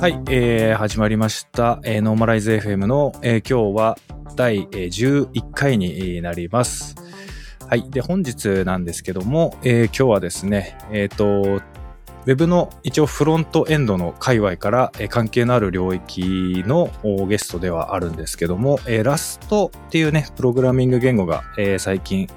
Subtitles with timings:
[0.00, 3.98] はい、えー、始まりました、えー、ノーマライズ FM の、えー、今日は
[4.36, 6.94] 第11回になります。
[7.66, 7.90] はい。
[7.90, 16.92] で、本日なんですけども、えー、今日はですね、えっ、ー、と、ウェブの一応フロントエンドの界隈から関係のある領域の
[17.26, 21.42] ゲストではあるんですけども、ラストっていうね、プログラミング言語が
[21.78, 22.28] 最近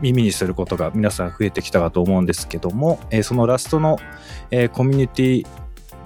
[0.00, 3.98] 耳にすることが皆さん増えてきたかと思うんですけども、そのラストの
[4.72, 5.46] コミュニティ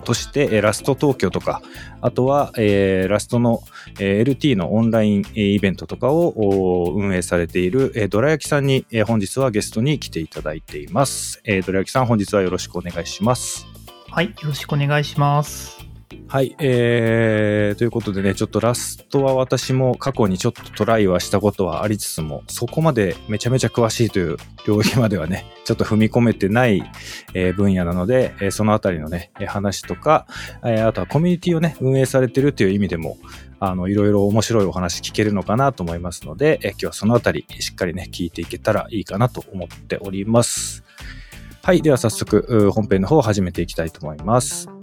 [0.05, 1.63] として、ラスト東京とか、
[2.01, 3.63] あとは、えー、ラストの、
[3.99, 11.41] えー、LT のオンラインイベントとかを運営されている、えー、ドラ焼きさんに、えー、本日はゲストに来ていただいています。
[11.45, 13.67] えー、ドラ焼きさん、本日はよろしくお願いします。
[14.11, 15.84] はい、よろしくお願いします。
[16.29, 26.83] はい、えー、ということでね、ちょっとラストは私も過去にちょっとトライはしたことはありつつも、そこまでめちゃめちゃ詳しいという領域まではね、 ちょっと踏み込めてない、
[27.35, 30.27] えー、分野なので、えー、そのあたりのね、話とか、
[30.65, 33.17] えー、あとはコミュニティをね、運営されてるという意味でも、
[33.61, 40.85] あの、いろいろ面白いお話聞けるのかなと思いますので、えー、今日はそのあたりしっかりね、聞いていけたらいいかなと思っております。
[41.63, 41.81] はい。
[41.81, 44.74] では早速、本編の方を始めていきたいと思います。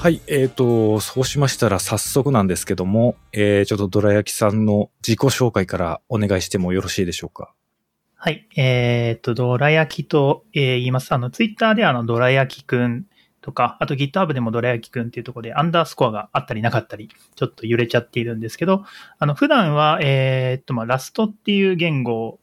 [0.00, 7.52] はい、えっ、ー、と、そうしましたら早速なんですけども、えー、ちょっとドラ焼きさんの自己紹介からお願いしてもよろしいでしょうか？
[8.14, 11.10] はい、えっ、ー、と、ドラ焼きと、えー、言います。
[11.10, 13.06] あの、ツイッターであの、ドラ焼きくん
[13.40, 18.84] とか、あと GitHub でもドラ焼きくんっていうところでアンダースコアがあったりなかったり、ちょっと揺れちゃっているんですけど、
[19.18, 22.38] あの、普段は、えっ、と、まあ、ラストっていう言語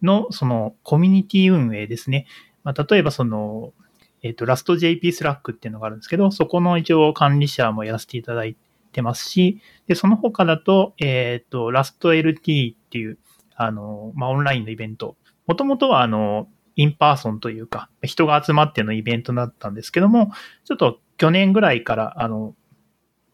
[0.00, 2.26] の、その、コミュニティ運営ですね。
[2.64, 3.74] まあ、例えばその、
[4.22, 8.56] えっ、ー、と、ラスト JP スラックっていうのがあるんですけど、そこの一応管理者もやらせていただい
[8.92, 13.18] てますし、で、その他だと、えっ、ー、と、 Rust LT っていう、
[13.54, 15.16] あの、まあ、オンラインのイベント。
[15.46, 20.32] もともとは、あの、 in person というか、人が集まってのイベントだったんですけども、
[20.64, 22.54] ちょっと去年ぐらいから、あの、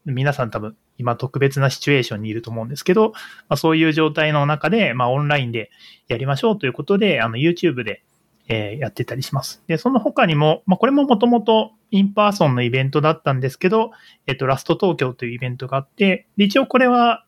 [0.05, 3.11] 皆さん多分今特別なシチュエーションにいると思うんですけど、
[3.47, 5.69] まあ、そういう状態の中で、まあ、オンラインで
[6.07, 8.03] やりましょうということで、あの、YouTube で
[8.47, 9.61] えー、やってたりします。
[9.67, 13.91] で、その他にも、まあ、これももともと in person のイベントだったんですけど、
[14.25, 17.25] えっ、と、 Rust Tokyo というイベントがあって、で、一応これは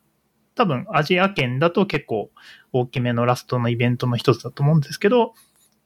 [0.56, 2.32] 多分アジア圏だと結構
[2.74, 5.34] 大きめの Rust のイベントの一つだと思うんですけど、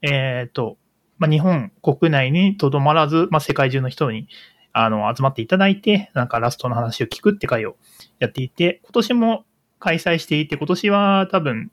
[0.02, 0.78] えっ、ー、と、
[1.18, 4.28] まあ、日本国内にとどまらず、まあ、世界中の人に
[4.72, 7.76] あの集まっていただいて、なんか Rust の話を聞くって会を
[8.18, 9.44] やっていて、今年も
[9.78, 11.70] 開催していて、今年は多分、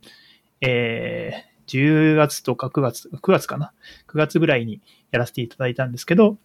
[0.62, 3.74] えー、10月とか9月、9月かな
[4.08, 6.38] ?9 月ぐらいにやらせていただいたんですけど、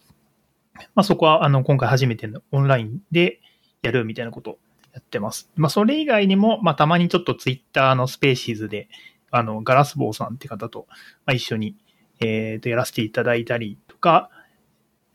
[0.95, 3.39] まあそこはあの今回初めてのオンラインで
[3.81, 4.57] やるみたいなことを
[4.93, 5.49] やってます。
[5.55, 8.89] まあそれ以外にも、まあたまにちょっとツイッターのスペーシーズで、
[9.31, 10.87] あの、ガラスボーさんって方と、
[11.25, 11.75] ま、一緒に、
[12.19, 14.29] えっ、ー、と、やらせていただいたりとか、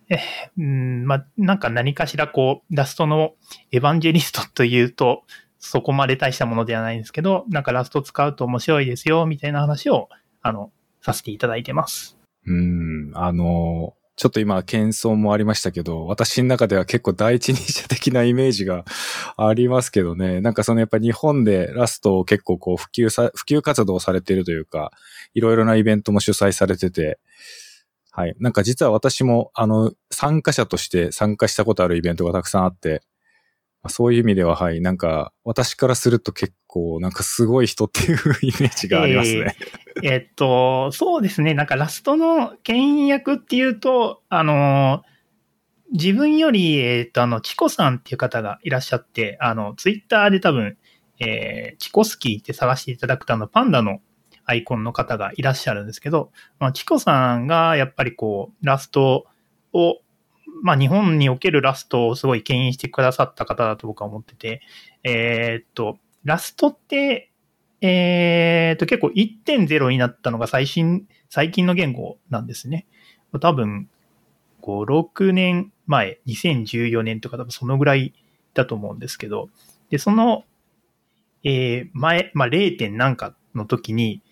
[0.08, 0.18] え
[0.58, 3.34] うん、まあ、なんか何かしらこう、ラストの
[3.70, 5.24] エヴァンジェリストというと、
[5.64, 10.08] そこまで大したものではないんですけど、なんかラスト使うと面白いですよ、みたいな話を、
[10.42, 12.18] あの、させていただいてます。
[12.46, 18.84] うん、あの、ちょっと今、謙遜もありましたけど、私の中では結構第一人者的なイメージが
[19.38, 20.40] ありますけどね。
[20.40, 24.90] なんかそのやっぱ日本でラストを結構こう普及さ、普及活動されているというか、
[25.32, 27.20] いろいろなイベントも主催されてて、
[28.10, 28.34] はい。
[28.40, 33.02] なんか実は私も、あの、参加者として参加したことあるイベントがたくさんあって、
[33.88, 39.56] そういう意味では、はい、なんか、私からすると結構、なんかすごい人っていうイメージがありますね。
[40.02, 45.02] えー、えっと、そうですね、なんかラストの牽引役っていうと、あの、
[45.90, 50.78] 自分より、えっ、と、あの、チコさんっていう方がいらっしゃって、あの、ツイッターで多分、
[51.18, 54.00] えー、チコスキーって探していただくと、あの、パンダの
[54.44, 59.26] アイコンの方がいらっしゃるんですけど、まあ、チコさんがやっぱりこう、ラスト
[59.72, 59.98] を
[60.62, 64.60] まあ日本におけるラストをすごい牽引してくださった方だと僕は思ってて、
[65.02, 67.30] えー、っと、ラストって、
[67.80, 72.86] えー、っと結構1.0になったのが最新、最近の言語なんですね。
[73.40, 73.88] 多分、
[74.62, 78.14] 5、6年前、2014年とか多分そのぐらい
[78.54, 79.48] だと思うんですけど、
[79.90, 80.44] で、その、
[81.44, 82.78] えー、前、まあ 0.
[82.78, 84.22] 点なんかの時に、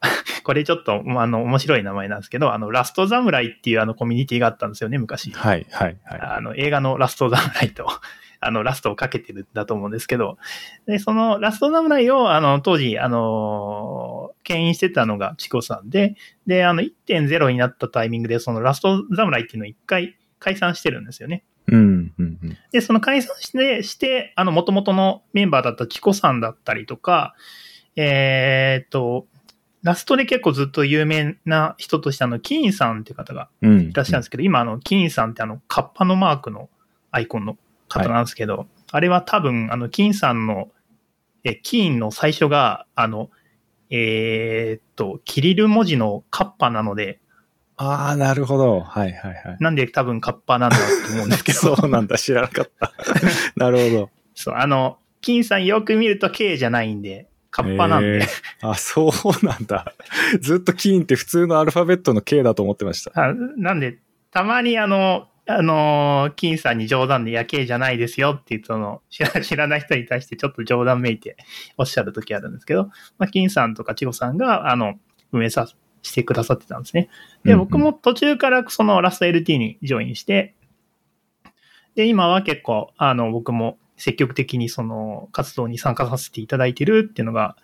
[0.44, 5.30] これちょっと、あの、面白い名前なんですけど、あの、ラスト侍っていうあのコミュニティがあったんですよね、昔。
[5.30, 6.20] はい、はい、はい。
[6.20, 7.86] あの、映画のラスト侍と、
[8.40, 10.38] あの、ラストをかけてるんだと思うんですけど、
[10.86, 16.14] で、そのラスト侍を、あの、当時、あの、牽引してたのがチコさんで、
[16.46, 21.44] で、あの、1.0になったタイミングで、そのラスト侍っていうのを一回解散してるんですよね。
[21.66, 22.58] うん、うん、うん。
[22.72, 27.34] で、その解散して、して、あの、元々のメンバーだったチコさんだったりとか、
[27.96, 29.26] えーっと、
[29.82, 33.80] ラストで結構ずっと有名な人としてあの、キーンさんっていう方がうん。
[33.90, 36.68] いらっしゃるんですけど、今あの、キーンさんってあの、カッパのマークの
[37.10, 37.56] アイコンの
[37.88, 40.68] 方なんですけど、あれは多分、あの、キーンさんの、
[41.44, 43.30] え、キーンの最初が、あの、
[43.88, 47.20] えーっと、キリル文字のカッパなので、
[47.82, 48.80] ああ、なるほど。
[48.80, 49.56] はい、はい、はい。
[49.58, 52.92] なんで多分カッパなんだと思うんですけど、そうなんだ、知らなかった。
[53.56, 54.10] なるほど。
[54.34, 58.26] そう、あの、金さんよく見ると K じゃないんで、カッパなんで、へー
[58.62, 59.92] あ、そうなんだ。
[60.40, 63.12] ずっとキーンって普通のアルファベットの K だと思ってました。
[63.14, 63.98] あなんで、
[64.30, 71.36] たまにあの、あの、金さんに冗談で、いや、K じゃないですよっていう、その、知ら知らない人に対してちょっと冗談めいて
[71.76, 72.84] おっしゃる時あるんですけど、
[73.18, 74.94] まあ、金さんとか千穂さんが、あの、
[75.32, 75.66] 運営さ、
[76.02, 77.08] してくださってたんですね。
[77.44, 80.54] で、僕も途中からそのラスト LT にジョインして、
[81.94, 87.56] で、今は結構、あの、僕も積極的にその活動に参加させていただいてるっていうのが、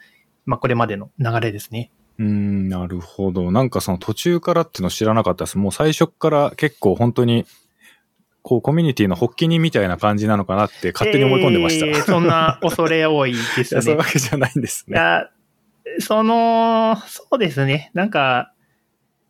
[0.44, 1.90] まあ、これまでの流れですね。
[2.18, 3.50] うーん、なるほど。
[3.50, 5.58] なんかその途中からっていうの知らなかったです。
[5.58, 7.46] もう最初から結構本当に、
[8.42, 11.86] こうコミュニティの発起人みたいな感じなのかなって勝手に思い込んでました。
[11.86, 14.10] えーそんな恐れ多いです いや、そういうねわ。
[14.10, 14.94] けじゃないんですね。
[14.94, 15.30] いや、
[16.00, 17.90] その、そうですね。
[17.94, 18.52] なんか、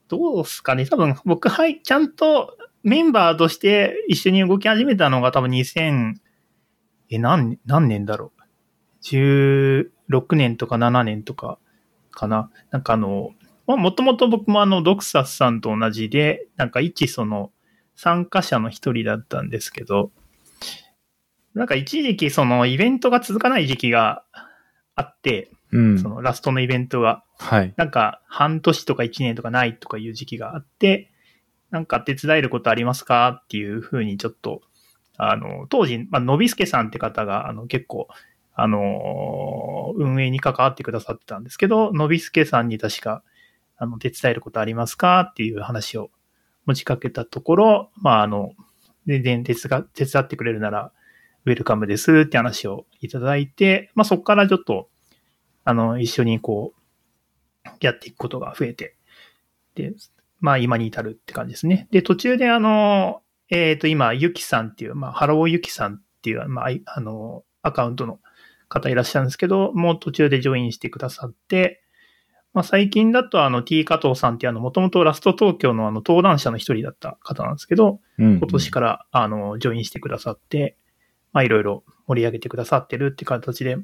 [0.08, 0.84] どうすかね。
[0.86, 6.14] 多分、僕、はい、ちゃんとメンバーとして一緒に動き始めたのが多分2000、
[7.10, 8.42] え、何、何年だろう。
[9.02, 11.58] 16年とか7年とか
[12.10, 12.50] かな。
[12.70, 13.30] なんかあの、
[13.66, 17.52] まあ、もともと僕もあの、ドクサスさんと同じで、なんか一その、
[17.94, 20.10] 参加者の一人だったんですけど、
[21.54, 24.24] なんか一時期そのイベントが続かない時期が
[24.94, 26.08] あって、うんそ。
[26.08, 27.74] のラストのイベントが、はい。
[27.76, 31.10] なんか半年とか1年とかないとかいう時期があって、
[31.70, 34.60] なんか手伝えることありますかっていうふうにちょっと、
[35.18, 38.08] あの、当時、まあ、のびすけさんって方が、あの、結構、
[38.54, 43.22] あの、運営に関わってくださってたんですけど、のびすけさんに確か、
[43.76, 46.10] あの、手伝えることありますかっていう話を
[46.64, 48.52] 持ちかけたところ、まあ、あの、
[49.06, 50.92] 全然手伝手伝ってくれるなら、
[51.44, 54.88] ウェルカムですって話をいただいて、まあ、そこからちょっと、
[55.64, 56.80] あの、一緒にこう、
[57.80, 58.96] やっていくことが増えて、
[59.74, 59.94] で、
[60.40, 61.88] まあ今に至るって感じですね。
[61.90, 68.20] で、途中であの、えっ、と今、ゆきさんっていう、まあ、 Hello Yuki さんっていう、まあ、いあの、アカウントの
[68.68, 71.82] 方いらっしゃるんですけど、もう途中でジョインしてくださって、
[72.56, 80.78] まあ最近だとあの T 加藤さんっていうあの、もともと Rust Tokyo のあの登壇者の一人だった方なんですけど、うん今年からあの、ジョインしてくださって、
[81.32, 83.76] まあいろいろ盛り上げてくださってるって形で、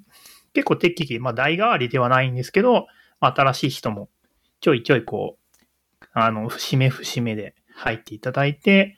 [0.55, 2.87] 結構適宜、まあ代替わりではないんですけど、
[3.21, 4.09] まあ新しい人も
[4.63, 5.65] ちょいちょいこう、
[6.15, 8.97] あの、節目節目で入っていただいて、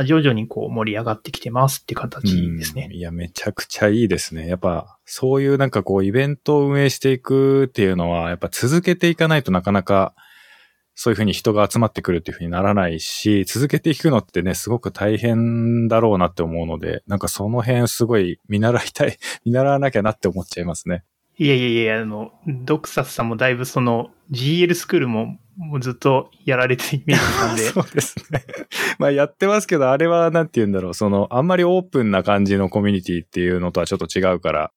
[0.00, 2.96] まあ、徐々にこう盛り上がってきてますって形ですねうん。
[2.96, 4.48] いや、めちゃくちゃいいですね。
[4.48, 10.14] やっぱ、そういうなんかこう、イベントを運営していくっていうのは、やっぱ続けていかないとなかなか、
[10.94, 21.04] そういうふうに人が集まってくるっていうふうにならないし、続けていくのってね、すごく大変だろうなって思うので、なんかその辺すごい見習いたい、 見習わなきゃなって思っちゃいますね。
[21.36, 28.44] いやいやいや、あの、ドクサスさんもだいぶその GL スクールももうずっとやられてるイメージなんで、 そうですね。
[28.98, 34.72] まあやってますけど、あれはなんて言うんだろう、その、あんまりオープンな感じのコミュニティっていうのとはちょっと違うから、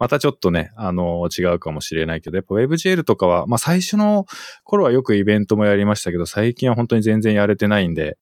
[0.00, 4.26] またちょっとね、あの、違うかもしれないけど、やっぱ WebGL とかは、まあ最初の
[4.64, 8.18] 頃はよくイベントもやりましたけど、最近は本当に全然やれてないんで、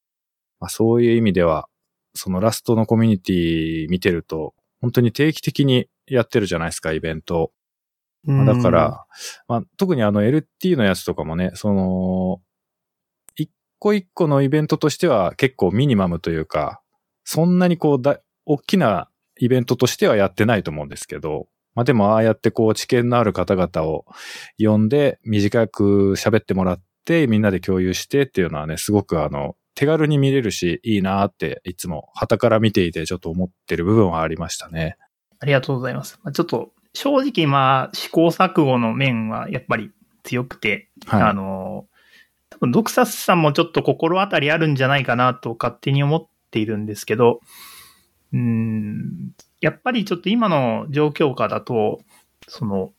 [0.59, 1.67] まあそういう意味では、
[2.13, 7.51] そのラストのコミュニティ見てると、本当に定期的にやってるじゃないですか、イベント。
[8.23, 9.05] まあだから、
[9.47, 12.41] まあ、特にあの LT のやつとかもね、その、
[13.35, 16.81] 一個一個のイベントとしては結構ミニマムというか、
[17.23, 24.05] そんなにこうだ、大きなイベントとしてはやってないと思うんですけど、まあでもああやってこう知見のある方々を
[24.59, 34.97] 呼んで短く喋ってもらってみんなで共有してっていうのはね、すごくあの、手軽に見れるし、いいなっていつも旗から見ていてちょっと思ってる部分はありましたね。
[35.39, 36.19] ありがとうございます。
[36.23, 39.91] まあ、ちょっと、正直まあ、試行錯誤の面はやっぱり
[40.23, 41.21] 強くて、はい。
[41.23, 41.87] あの、
[42.49, 47.41] 多分ドクサスさんもちょっと心当たりあるんじゃないかなと勝手に思っているんですけど、
[48.31, 51.99] うーん、やっぱりちょっと今の状況下だと、
[52.47, 52.91] その、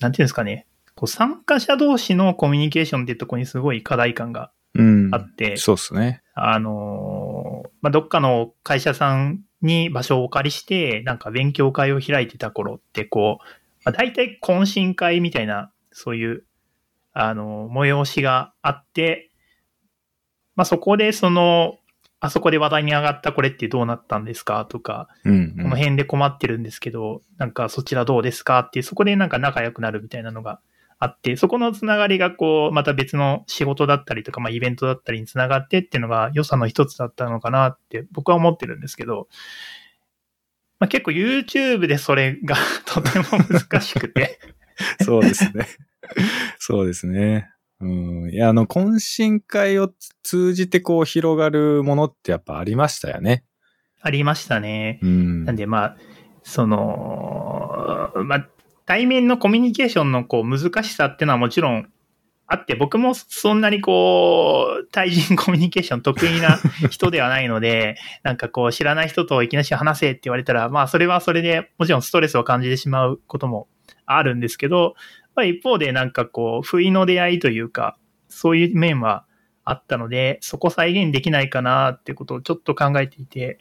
[0.00, 5.18] なんていうんですかね、こう参加者同士のコミュニケーションっていうところにすごい課題感がうんあ。
[5.18, 6.22] って、そうですね。
[6.34, 13.44] あのーまあ、どっかの会社さんに場所をお借りして、なんか勉強会を開いてた頃って、こう、
[13.84, 16.44] まあ、大体懇親会みたいな、そういう、
[17.12, 19.30] あの、催しがあって、
[20.56, 21.78] まあ、そこでその、
[22.20, 24.64] あそこで話題に上がったこれってどうなったんですか？
[24.64, 25.62] とか、うん、うん。
[25.64, 28.60] この辺で困ってるんですけど、なんかそちらどうですか？
[28.60, 30.58] っていう、そこでなんか仲良くなるみたいなのが
[31.04, 39.28] あって、そこのつながりがこう、また別の仕事だったりとか、まあイベントだったりにつながってっていうのが良さの一つだったのかなって僕は思ってるんですけど、
[40.78, 42.56] まあ結構 YouTube でそれが
[42.86, 44.38] とても難しくて、
[45.02, 45.66] そうですね。
[46.58, 47.50] そうですね。
[47.80, 48.30] うん。
[48.30, 49.92] いや、あの、懇親会を
[50.22, 53.44] 通じてこう広がるものってやっぱありましたよね。
[54.00, 55.00] ありましたね。
[55.02, 55.44] うん。
[55.44, 55.96] なんでまあ、
[56.42, 58.48] その、まあ、
[58.86, 61.88] 対面のコミュニケーションのこう難しさっていうのはもちろん
[62.46, 66.58] あって、僕もそんなにこう、対人コミュニケーション得意な
[66.90, 73.68] 人ではないので、 なんかこう知らない人といきなり話せって言われたら、まあそれはそれでもちろんストレスを感じてしまうことも
[74.04, 74.94] あるんですけど、
[75.34, 77.96] まあ一方でなんかこう、不意の出会いというか、
[78.28, 79.24] そういう面は
[79.64, 83.58] あったので、そこ再現できないかなってことをちょっと考えていて、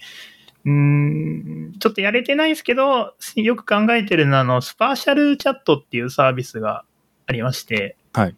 [0.66, 6.86] うーん、ちょっとやれてないですけど、よく考えてるのは、あの、スパーシャルチャットっていうサービスが
[7.26, 8.36] ありまして、はい。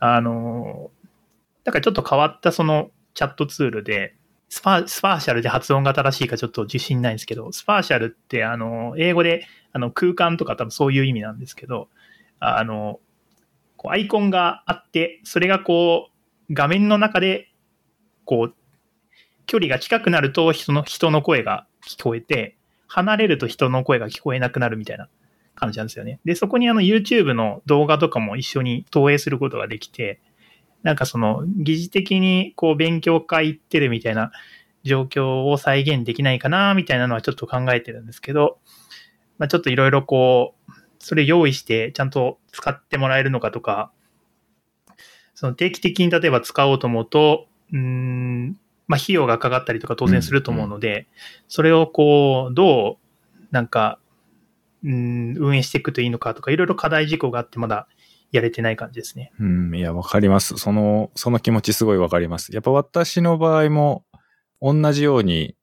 [0.00, 0.90] あの、
[1.64, 4.14] だからちょっと変わったそのチャットツールで、
[4.48, 11.88] スパスパーシャルで発音が正しいかちょっと自信ないんですけど、スパーシャルってあの、英語であの空間とか多分そういう意味なんですけど、
[12.38, 13.00] あの、
[13.76, 16.10] こうアイコンがあって、それがこ
[16.50, 17.52] う、画面の中で、
[18.24, 18.54] こう、
[19.46, 25.08] 距離が近くなると人の、人の声が聞こえて、離れると人の声が聞こえなくなるみたいな
[25.54, 26.20] 感じなんですよね。
[26.24, 30.20] で、そこにあの YouTube の動画とかも一緒に投影することができて、
[30.82, 34.32] なんかその疑似的にこう勉強会行ってるみたいな
[34.84, 38.58] 状況を再現できないかなみたいなのはちょっと考えてるんですけど、
[39.38, 43.90] まあ、ちょっといろいろこう、それ用意してちゃんと使ってもらえるのかとか、
[45.34, 51.06] その定期的に例えば使おうと思うと、うん、まあ費用がかかったりとか当然すると思うので、
[51.48, 53.98] それをこう、どう、なんか、
[54.84, 57.88] うん、運営していくといいのかとか、いろいろ課題事項があってまだ
[58.32, 59.32] やれてない感じですね。
[59.40, 60.58] うん、いや、わかります。
[60.58, 62.52] その、その気持ちすごいわかります。
[62.52, 64.04] やっぱ私の場合も、
[64.60, 65.56] 同じように、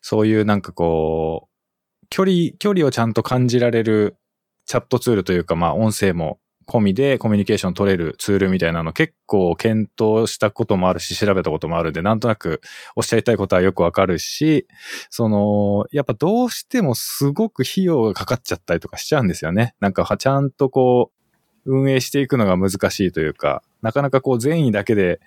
[0.00, 4.16] そういうなんかこう、距離、距離をちゃんと感じられる
[4.64, 6.38] チャットツールというか、まあ音声も
[6.68, 12.60] 込みでコミュニケーション取れるツールみたいなの結構検討したこともあるし、調べたこともあるんで、なんとなく
[12.94, 14.66] おっしゃりたいことはよくわかるし、
[15.10, 19.74] その、やっぱどうしてもすごく費用がかかっちゃったりとかしちゃうんですよね。
[19.80, 21.18] なんかちゃんとこう、
[21.64, 25.20] 運営していくのが難しいというか、なかなかこう善意だけで、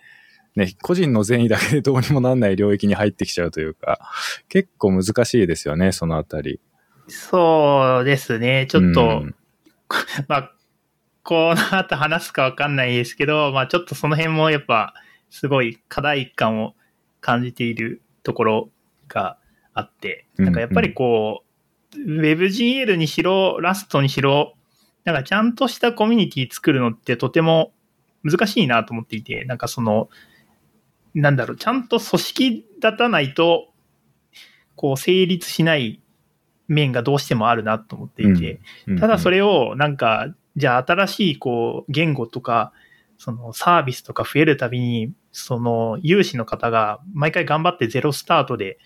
[0.56, 4.00] ね、個人の善意だけでどうにもなんない領域に入ってきちゃうというか、
[4.50, 6.60] 結構難しいですよね、そのあたり。
[7.08, 8.68] そうですね。
[8.70, 9.36] ちょっと、うん
[10.28, 10.52] まあ、
[11.24, 14.94] この後話すかわかんないですけど、 まあちょっとその辺もやっぱ
[15.30, 16.76] すごい課題感を
[17.20, 18.70] 感じているところ
[19.08, 19.38] が
[19.74, 21.44] あって、うんなんかやっぱりこ
[21.96, 24.56] う、WebGL にしろ、ラストにしろ、
[25.04, 27.74] なんかちゃんとしたコミュニティ作るのってとても
[28.24, 30.10] 難しいなと思っていて、なんかその、
[31.14, 32.50] なんだろう、ちゃんと組織
[32.82, 33.70] 立たないと、
[34.76, 36.02] こう成立しない
[36.68, 38.62] 面がどうしてもあるなと思っていて、
[39.00, 42.74] ただそれ、れをなんか、じゃあ新しいこう言語とか、
[43.18, 48.80] そのサービスとか増えるたびに、その有志の方が毎回頑張ってゼロスタートで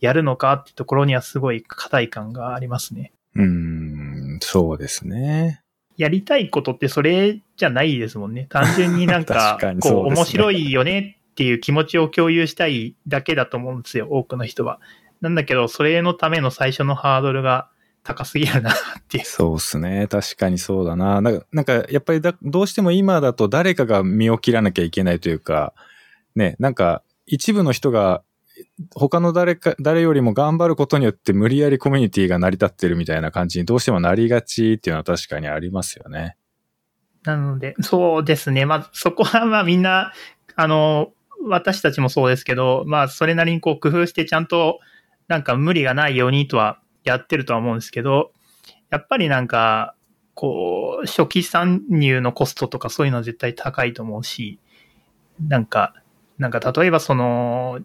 [0.00, 3.12] やるのかってところにはすごい課題感がありますね。
[3.34, 5.62] うん、そうですね。
[5.96, 8.46] やりたいことってそれじゃないですもんね。
[8.50, 14.80] 単純になんか こそう面白いよねっていう気持ちを共有したいだけだと思うんですよ、多くの人は。
[15.20, 17.70] なんだけど、それのための最初のハードルが
[18.06, 18.74] 高すぎるなっ
[19.08, 19.24] ていう。
[19.24, 20.06] そうっすね。
[20.08, 21.20] 確かにそうだな。
[21.20, 25.74] なんか、なんかやっぱりだどうしても今だと誰かが身を切らなきゃいけないというか、
[26.36, 28.22] ね、なんか一部の人が
[28.94, 36.36] 他の誰か、誰よりも頑張ることによって無理やりコミュニティが成り立ってるみたいな感じにどうしてもなりがちっていうのは確かにありますよね。
[37.24, 38.64] なので、そうですね。
[38.66, 40.12] まあ、そこはまあみんな、
[40.54, 41.12] あの、
[41.48, 44.78] 私たちもそうですけど、まあ、それなりにこう工夫してちゃんと、
[45.28, 48.32] なんか無理がないようにとはやってるとは思うんですけど、
[48.90, 49.94] やっぱりなんか、
[50.34, 54.58] こう、初期参入のコストとかそういうのは絶対高いと思うし、
[55.40, 55.94] なんか、
[56.38, 57.80] なんか例えばその、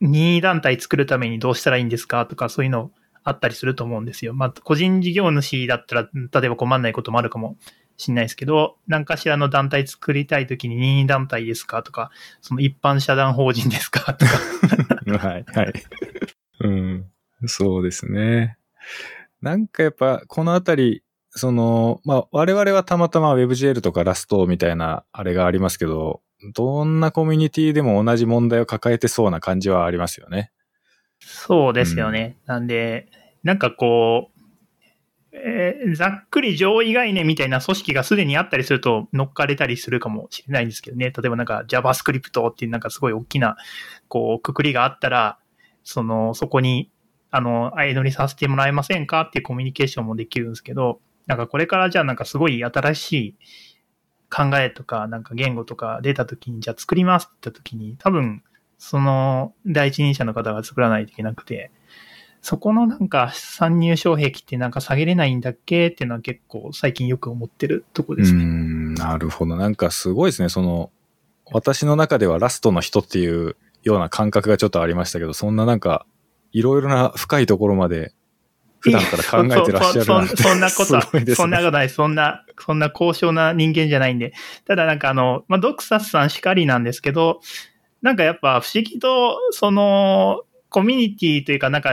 [0.00, 2.92] 任意団体作るためにどうしたらいいんですかとかそういうの
[3.24, 4.32] あったりすると思うんですよ。
[4.32, 7.56] まあ、個人事業主だったら、例えば困んないこともあるかも
[7.96, 12.10] しれないですけど、何かしらの団体作りたいときに任意団体ですかとか、
[12.40, 14.32] その一般社団法人ですかとか。
[15.18, 15.72] はい、はい。
[16.60, 17.06] うん、
[17.46, 18.57] そうですね。
[19.40, 26.22] なんかやっぱ、このあたり、その、まあ、我々はたまたま WebGL とかラストみたいなあれがありますけど、
[26.54, 30.52] どんなコミュニティでも同じ問題を抱えてそうな感じはありますよね。
[31.20, 32.36] そうですよね。
[32.46, 33.08] なんで、
[33.42, 34.38] なんかこう、
[35.32, 41.06] えーざっくり上位概念みたいな組織がすでにあったりすると乗っかれたりするかもしれないんですけどね。
[41.06, 43.56] 例えばなんか JavaScript っていうなんかすごい大きな、
[44.08, 45.38] こう、くくりがあったら、
[45.84, 46.90] その、そこに、
[47.30, 53.36] あの、相乗りさせてもらえませんかっていうコミュニケーションもできるんですけど、なんかこれからじゃあなんかすごい新しい
[54.30, 58.42] 考えとか、なんか言語とか出た時に、じゃあ作りますって言った時に、多分、
[58.78, 61.70] その第一人者の方が作らないといけなくて、
[62.40, 68.44] そこのなんか参入障壁ってなんか下げれないんだっけっていうのは結構最近よく思ってるとこですね。
[68.44, 69.56] うん、なるほど。
[69.56, 70.48] なんかすごいですね。
[70.48, 70.90] その、
[71.50, 76.06] 私の中ではラストの人っていうような感覚がちょっとありましたけど、そんななんか、
[76.52, 78.12] いろいろな深いところまで、
[78.80, 81.64] 普段から考えてらっしゃるなんてそんなことは、 すごいですそんなね。
[81.64, 81.88] ことない。
[81.88, 84.32] そんな、そんな高尚な人間じゃないんで。
[84.66, 87.40] ただなんかあの、まあ、ドクサスさんしかりなんですけど、
[88.02, 91.92] なんかやっぱ不思議と、その、コミュニティというかなんか、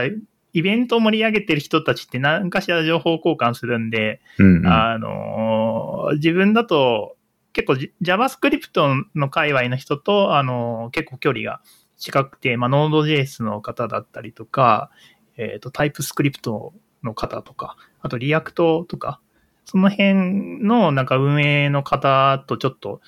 [0.52, 7.16] イベントを盛り上げてる人たちって何かしら情報交換するんで、うんうんあの、自分だと
[7.52, 11.60] 結構じ JavaScript の界隈の人と、あの、結構距離が
[11.96, 14.90] 近くて、まあ、Node.js の方だったりとか、
[15.36, 16.72] えっ、と、TypeScript
[17.02, 19.20] の方とか、あと React とか、
[19.64, 23.00] その辺のなんか運営の方とちょっと、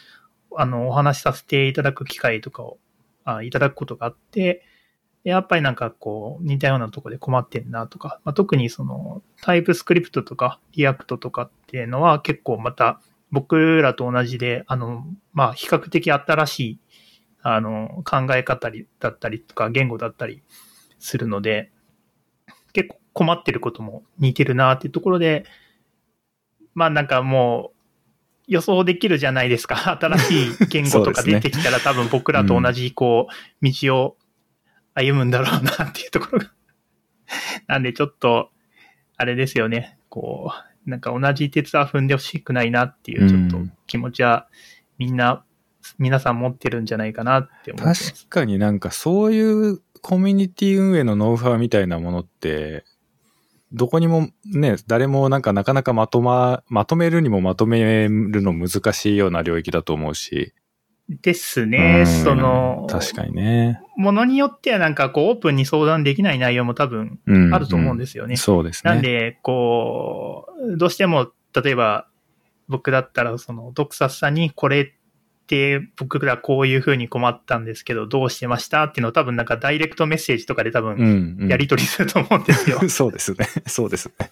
[0.56, 2.78] あの、お話しさせていただく機会とかを、
[3.24, 4.64] あいただくことがあって、
[5.24, 15.04] やっぱりなんかこう、似たようなところで困ってんなとか、まあ、特にその、 TypeScript とか、 React とかっていうのは結構また、僕らと同じで、あの、
[15.34, 16.78] まあ、比較的新しい、
[17.42, 20.42] あの、考え方だったりとか、言語だったり
[20.98, 21.70] するので、
[22.72, 25.44] 結構困ってることも似てるなっていうところで、
[26.74, 27.78] まあなんかもう、
[28.48, 29.98] 予想できるじゃないですか。
[30.00, 34.16] 新しい言語とか出てきたら、多分僕らと同じ、こう、道を
[34.94, 36.52] 歩むんだろうなっていうところが。
[37.66, 38.50] なんでちょっと、
[39.16, 39.98] あれですよね。
[40.08, 40.52] こ
[40.86, 44.48] う、なんか同じ鉄は踏んでほしくないなっていう、ちょっとうん気持ちは、
[44.96, 45.44] みんな、
[45.98, 47.82] 皆さん持ってるんじゃないかなって思。
[47.82, 47.98] 確
[48.28, 52.84] かになんかそういうコミュニティ運営のノウハウみたいなものって、
[53.72, 60.54] どこにもね、誰もなんかなかなかまとま、まとめるにもまとめるの難しいような領域だと思うし。
[61.08, 62.00] ですね。
[62.00, 63.80] うんその、確かにね。
[63.96, 68.36] ものによってはなんかこうオープンに相談できない内容も多分うんあると思うんですよね。
[68.36, 68.90] そうですね。
[68.90, 72.08] なんで、こう、どうしても、例えば、
[72.68, 74.86] 僕だったら、その、ドクサスさんに、これっ
[75.48, 78.84] て、僕らこういう風に困ったんですけど、どうしてました？
[78.84, 81.48] っていうのを多分なんかダイレクトメッセージとかで多う分、ん、うん。
[81.48, 82.78] やり取りすると思うんですよ。
[82.88, 83.48] そうですね。
[83.66, 84.30] そうですね。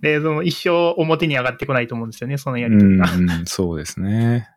[0.00, 3.38] で、その一生表に上がってこないと思うんですよね、そのやうん、り取りが。
[3.38, 4.48] うん、そうですね。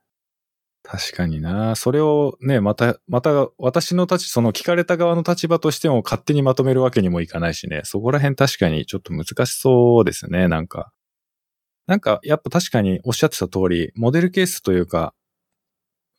[0.88, 1.76] 確かにな。
[1.76, 7.82] それをね、また、また、私の立ち、その聞かれた側の立場としても勝手にまとめるわけにもいかないしね。
[7.86, 10.92] そこら辺確かにちょっと難しそうですね、なんか。
[11.88, 15.16] なんか、やっぱ確かにおっしゃってた通り、モデルケースというか、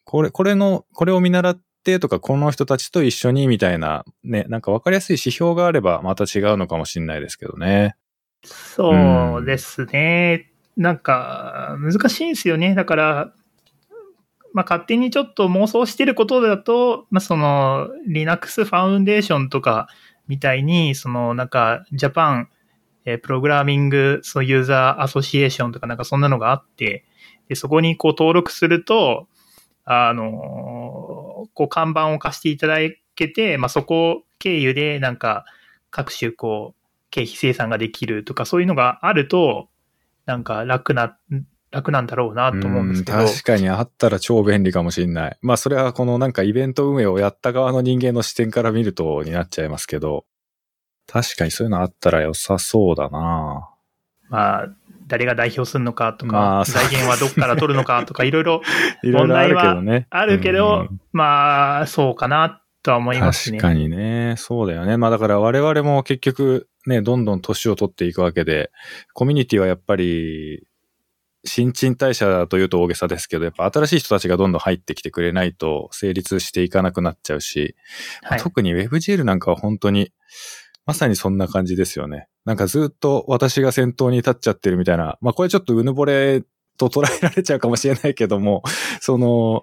[0.06, 7.96] これ、これの、これを見習ってとか、この人たちと一緒にみたいな、ね、なんかわかりやすい指標があればまた違うのかもしれないですけどね。
[8.44, 10.52] そうですね。
[10.76, 12.74] なんか、難しいんですよね。
[12.74, 13.32] だから、
[14.52, 19.88] まあ、勝手にちょっと妄想してることだと、まあ、その、Linux Foundation とか
[20.28, 22.46] みたいに、その、なんか、Japan
[23.06, 27.04] えプログラミング、そうユーザーアソシエーションとかなんかそんなのがあって、
[27.48, 29.28] でそこにこう登録すると、
[29.86, 32.76] あの、こう看板を貸していただ
[33.14, 35.46] けて、まあ、そこ経由でなんか
[35.90, 39.68] 各種こう、経費生産ができるとかそういうのがあると、
[40.26, 41.16] なんか楽な、
[41.70, 43.18] 楽なんだろうなと思うんですけど。
[43.20, 45.38] うん確かにあったら超便利かもしれない。
[45.40, 50.26] まあそれはこのなんかイベント運営をやった側の人間の視点から見るとになっちゃいますけど、
[51.06, 53.70] 確かにそういうのあったら良さそうだな
[54.28, 54.68] まあ、
[55.06, 58.62] 誰が代表するのかとか、まあ財源はどこから取るのかとか、 いろいろ
[59.02, 60.06] いろいろあるけどね。
[60.10, 63.58] あるけど、うんまあ、そうかなとは思いますね。
[63.58, 64.34] 確かにね。
[64.36, 64.96] そうだよね。
[64.96, 68.70] まあだから我々も結局ね、どんどん年を取っていくわけで、
[69.12, 70.66] コミュニティはやっぱり、
[71.44, 77.76] 新陳代謝というと大げさですけど、やっぱ新しい人たちがどんどん入ってきてくれないと成立していかなくなっちゃうし、
[78.22, 78.40] はい。
[78.40, 80.12] 特に WebGL なんかは本当に、
[80.86, 82.28] まさにそんな感じですよね。
[82.44, 86.42] なんかずっと私が先頭に立っちゃってるみたいな、まあこれちょっとうぬぼれ
[86.76, 88.62] と捉えられちゃうかもしれないけども、
[89.00, 89.62] その、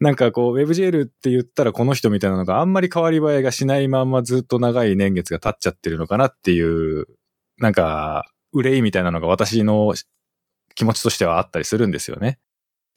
[0.00, 7.06] なんかこう WebGL って言ったらこの人みたいなのがあんまり変わり映えがしないまんまずっと長い年月が経っちゃってるのかなっていう、
[7.58, 9.94] なんか、憂いみたいなのが私の
[10.74, 12.38] 気持ちとしてはあったりするんですよね。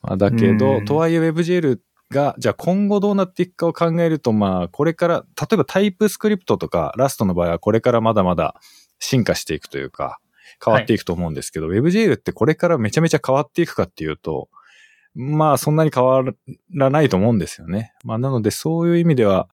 [0.02, 1.80] まあ、だけうど、んとはいえ WebGL っ
[2.12, 8.56] が、じゃあ今後どうなっていくかを考えると、まあ、これから、例えばタイプスクリプトとかラストの場合はこれからまだまだ
[9.00, 10.20] 進化していくというか、
[10.64, 14.50] 変わっていくと思うんですけど、はい、WebGL ってこれからめちゃめちゃ変わっていくかっていうと、
[15.16, 16.24] まあそんなに変わ
[16.74, 17.94] らないと思うんですよね。
[18.04, 19.48] まあなのでそういう意味では、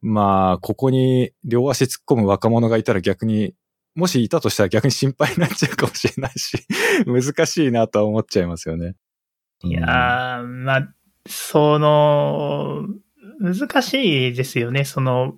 [0.00, 3.54] まあここに両足突っ込む若者がいたら逆に、
[3.94, 6.58] もしいたとしたら逆に心配になっちゃうかもしれないし、
[7.06, 8.94] 難しいなとは思っちゃいますよね。
[9.62, 10.94] いやー、まあ、
[11.28, 12.86] その、
[13.40, 14.84] 難しいですよね。
[14.84, 15.36] その、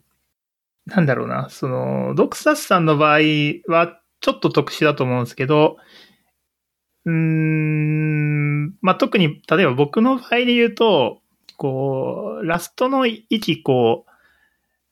[0.86, 3.18] なんだろうな、その、ドクサスさんの場合
[3.66, 5.76] はちょっと特殊だと思うんですけど、
[7.04, 11.20] うーん、まあ、特に、例えば僕の場合で言うと、
[11.56, 14.10] こう、ラストの位置、こう、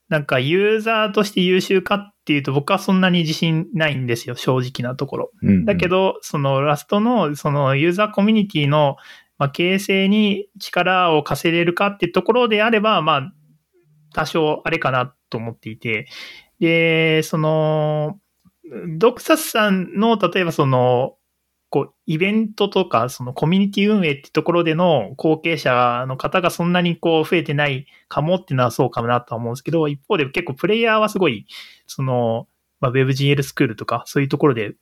[0.08, 5.30] なんかユーザーとして優秀かっていうと僕はそんなに自信ないんですよ、正直なところ。
[5.42, 8.96] うんうん、だけど、そのラストのそのユーザーコミュニティの、
[9.38, 13.32] まあ、形成に力を稼げれるかっていうところであれば、まあ、
[14.12, 16.08] 多少あれかなと思っていて、
[16.60, 18.18] で、その、
[18.98, 21.14] ドクサスさんの、例えばその、
[21.70, 31.46] こう、イベントとか、そのコミュニティ運営ってところでの後継者の方がそんなにこう増えてないかもっていうのはそうかもなとは思うんですけど、一方で結構プレイヤーはすごい、
[31.86, 32.48] その、
[32.80, 34.74] まあ、WebGL スクールとかそういうところで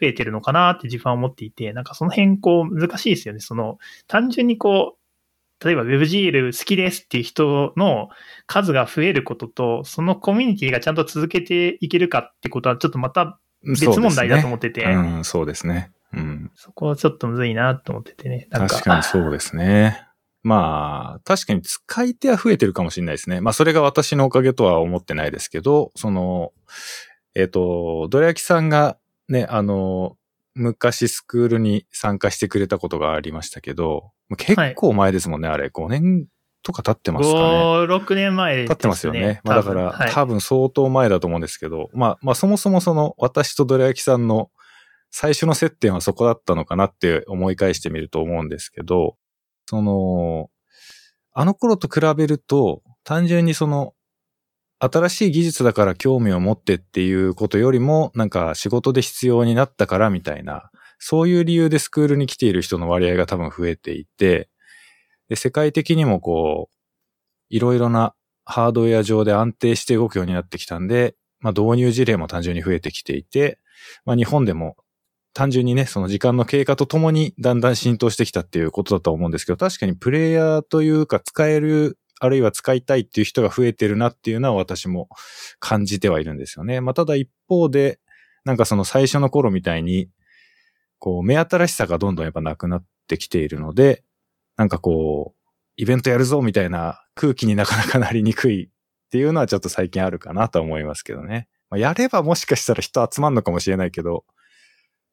[0.00, 3.40] 増えてるのかなって自分は思っていて、なんかその辺こう難しいですよね。
[3.40, 8.08] その、単純にこう、例えば WebGL 好きですっていう人の
[8.46, 14.84] 数が増えることと、そのコミュニティがちゃんと続けていけるかってことはちょっとまた別問題だと思ってて。
[14.84, 15.92] うね、うん、そうですね。
[16.12, 16.50] うん。
[16.54, 18.48] そこはちょっとむずいなと思っててね。
[18.50, 20.06] か確かにそうですね。
[20.42, 23.40] まあ、確かに使い手は増えてるかもしれないですね。
[23.40, 26.52] まあ、それが私のおかげとは思ってないですけど、その、
[27.34, 30.16] えっ、ー、と、どら焼きさんがね、あの、
[30.54, 35.66] 昔スクールに参加してくれたことがありましたけど、結構前ですもんね、はい、あれ。
[35.68, 36.26] 5年
[36.62, 37.42] とか経ってますかね。
[37.42, 38.68] 5、6年前ですね。
[38.68, 39.40] 経ってますよね。
[39.44, 44.50] まあだから、はい、多分相当前だと思うんですけど、まあ、まあそもそもその私とどら焼きさんの
[45.10, 49.16] 最初の接点はそこだったのかなって思い返してみると思うんですけど、
[49.66, 50.50] その、
[51.32, 53.93] あの頃と比べると、単純にその、
[54.78, 64.48] 新しい技術だから興味を持ってっていうことよりも、なんか仕事で必要になったからみたいな、そういう理由でスクールに来ている人の割合が多分増えていて、
[65.28, 66.74] で、世界的にもこう、
[67.50, 73.58] いろいろなハードウェア上で安定して動くようになってきたんで、まあ導入事例も単純に増えてきていて、
[74.04, 74.76] まあ日本でも
[75.34, 85.08] 単純にね、その時間の経過とともにだんだん浸透してきたっていうことだと思うんですけど、確かにプレイヤーというか使える、あるいは使いたいっていう人が増えてるなっていうのは私も
[85.58, 86.80] 感じてはいるんですよね。
[86.80, 87.98] まあただ一方で、
[88.44, 90.08] なんかその最初の頃みたいに、
[90.98, 94.04] こう、目新しさがどんどんやっぱなくなってきているので、
[94.56, 95.44] なんかこう、
[95.76, 98.68] イベントやるぞみたいな空気になかなかなりにくいっ
[99.10, 101.48] ていうのはちょっと最近あるかなと思いますけどね。
[101.70, 104.24] まあ、やればもしかしたら人集まんのかもしれないけど、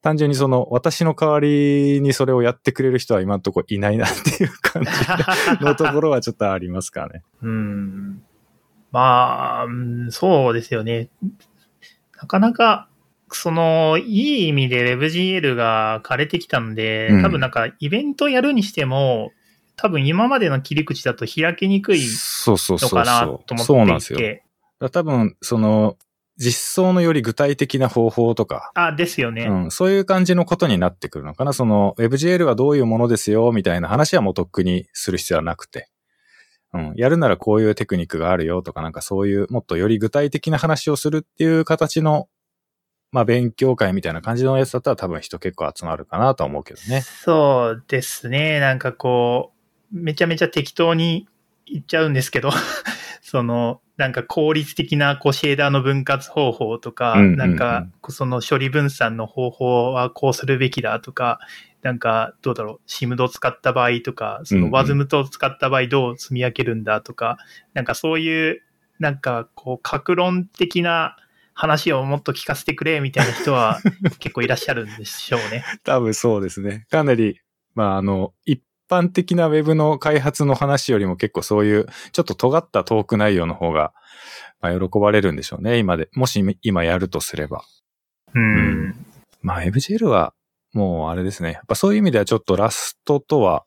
[0.02, 7.22] 単純にその、私の代わりにそれをやってくれる人は今んとこいないなっていう感じのところはちょっとありますかね。
[7.40, 8.22] うん。
[8.90, 9.66] まあ、
[10.10, 11.08] そうですよね。
[12.20, 12.88] なかなか、
[13.30, 19.30] その、いい意味で WebGL が枯れてきたんで、多分なんかイベントやるにしても、
[19.76, 22.00] 多分今までの切り口だと開きにくい
[22.46, 23.64] のかなと思っていて。
[23.64, 24.90] そうなんですよ。
[24.90, 25.96] 多分、その、
[26.42, 28.72] 実装のより具体的な方法とか。
[28.74, 29.44] あ、ですよね。
[29.44, 29.70] うん。
[29.70, 31.52] そういう感じのことになってくるのかな。
[31.52, 35.88] その WebGL はどういうものですよ、みたいな話はもうとっくにする必要はなくて。
[36.74, 36.92] うん。
[36.96, 42.28] やるならこういうテクニックがあるよとか、なんかそういうもっとより具体的な話をするっていう形の、
[43.12, 47.02] まあ勉強会みたいな感じのやつだったら多分人結構集まるかなと思うけどね。
[47.02, 48.58] そうですね。
[48.58, 49.52] なんかこ
[49.92, 51.28] う、めちゃめちゃ適当に
[51.66, 52.50] 言っちゃうんですけど
[53.32, 61.40] その、なんか効率的なこうシェーダーの分割方法とか、なんかその処理分散の方法はこうするべきだとか、
[61.80, 67.38] なんかどうだろう、シムドを使った場合とか、そのワズムと使った場合どう積み上げるんだとか、
[67.72, 68.60] なんかそういう、
[68.98, 71.16] なんかこう、格論的な
[71.54, 73.80] 話をもっと聞かせてくれみたいな人は
[74.18, 75.64] 結構いらっしゃるんでしょうね。
[75.84, 76.84] 多分そうですね。
[76.90, 77.40] かなり、
[77.74, 83.92] まあ、あの、一般的な Web の開発の話よりも結構そういうちょっと尖ったトーク内容の方が、
[84.60, 85.78] まあ、喜ばれるんでしょうね。
[85.78, 87.64] 今で、もし今やるとすれば。
[88.34, 88.42] うん。
[88.42, 89.06] うん、
[89.40, 90.34] まあ WebGL は
[90.72, 91.52] もうあれですね。
[91.52, 93.64] やっぱそういう意味ではちょっとラストとは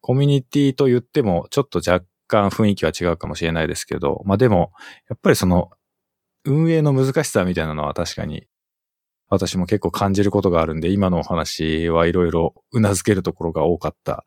[0.00, 4.72] コミュニティと言ってもちょっと若干雰囲気は違うかもしれないですけど、まあでも、
[5.08, 5.70] やっぱりその
[6.44, 8.46] 運営の難しさみたいなのは確かに
[9.28, 14.24] 私も結構感じることがあるんで、今のお話はいろいろ頷けるところが多かった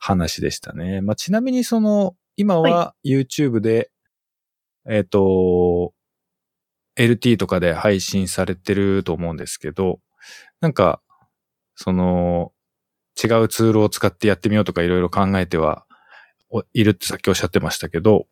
[0.00, 1.00] 話でしたね。
[1.00, 3.90] まあ、ちなみにその、今は YouTube で、
[4.84, 5.92] はい、えっ、ー、と、
[6.96, 10.00] LT とかで配信されてると思うんですけど、
[10.60, 11.00] なんか、
[11.74, 12.52] その、
[13.22, 15.86] 違うツールを使ってやってみようとかいろいろ考えては
[16.72, 18.26] いるってさっきおっしゃってましたけど、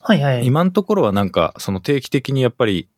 [0.00, 0.46] はいはい。
[0.46, 2.88] 今のところはなんか、その定期的にやっぱり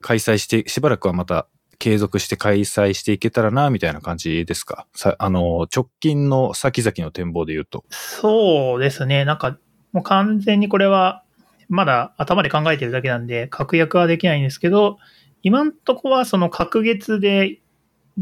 [0.00, 4.86] 開催して、しばらくはまた継続して開催していけたらな、みたいな感じですか？
[4.94, 7.84] さ、あの、直近の先々の展望で言うと。
[7.90, 9.24] そうですね。
[9.24, 9.58] なんか、
[9.92, 11.22] もう完全にこれは、
[11.68, 14.98] まだ頭で考えてるだけなんで、確約はできないんですけど、
[15.42, 17.60] 今んとこはその隔月で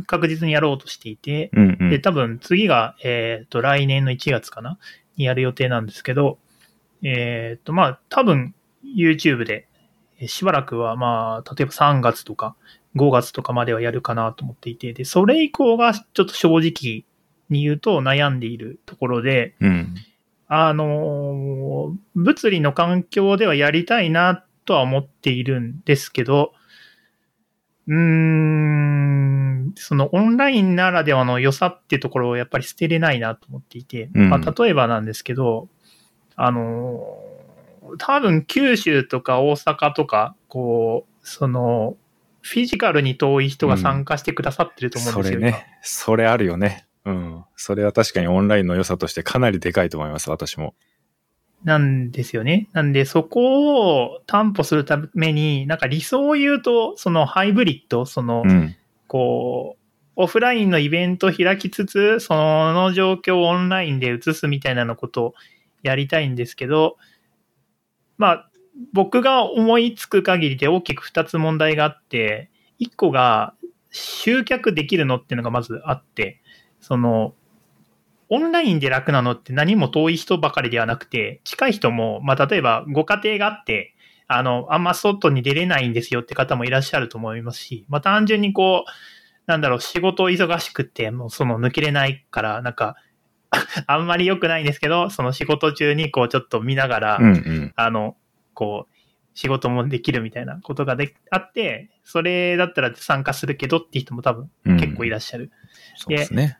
[0.06, 4.78] 確実にやろうとしていて、うんうん、で、多分次が、えっ、ー、と、来年の1月かな？
[5.16, 6.38] にやる予定なんですけど、
[7.02, 8.54] えっ、ー、と、まあ、多分
[8.96, 9.68] YouTube で、
[10.26, 12.56] しばらくは、まあ、例えば3月とか
[12.96, 17.04] 5月とかまではやるかなと思っていて、で、それ以降がちょっと正直
[17.50, 19.94] に言うと悩んでいるところで、うん、
[20.48, 26.52] あの、物理の環境ではやりたいなとは思っているんですけど、
[27.88, 35.68] うーん、そのオンラインならではの良さってところをやっぱり捨てれないなと思っていて、うん、まあ、例えばなんですけど、
[36.34, 37.06] あの、
[37.98, 41.96] 多分九州とか大阪とか、こう、その、
[42.46, 45.66] フィジカルに遠い人が参加してくださってると思うんですよ、うん、それね。
[45.82, 46.86] それあるよね。
[47.04, 47.44] うん。
[47.56, 50.74] それは確かにオンラインの良さとしてかなりでかいと思います、私も。
[51.64, 52.68] なんですよね。
[52.72, 58.76] なんで、そこを担保するために、なんか理想を言うと、そのハイブリッド、その、うん、
[59.08, 59.82] こう、
[60.14, 65.34] オフラインのイベント開きつつ、その状況をオンラインで移すみたいなのことを
[65.82, 66.96] やりたいんですけど、
[68.16, 68.50] まあ、
[68.92, 73.54] 僕が思いつく限りで大きく2つ問題があって、1個が
[73.90, 76.40] 集客できるのっていうのがまずあって、
[76.80, 77.34] その、
[78.28, 83.94] オンラインで楽なのって何も遠い人ばかりではなくて、近い人も、まあ、例えばご家庭があって、
[84.28, 88.90] あの、あんま外に出れないんですよって方もいらっしゃると思いますし、まあ、単純にこう、
[89.46, 92.96] なんだろう、仕事忙しくて、もうその抜けれないから、なんか、
[93.86, 98.16] あんまり良くないんですけど、その仕事中にこうちょっと見ながら、うんうん、あの、
[98.56, 98.94] こう、
[99.34, 105.44] 仕事もできるみたいなことがであって、それだったら参加するけどっていう人も多分結構いらっしゃる。
[105.44, 105.50] うん、
[105.96, 106.58] そうですね。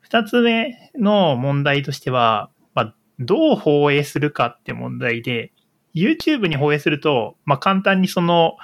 [0.00, 5.52] 二つ目の問題としては、まあ、どう放映するかって問題で、
[5.94, 8.56] YouTube に放映すると、まあ、簡単にその、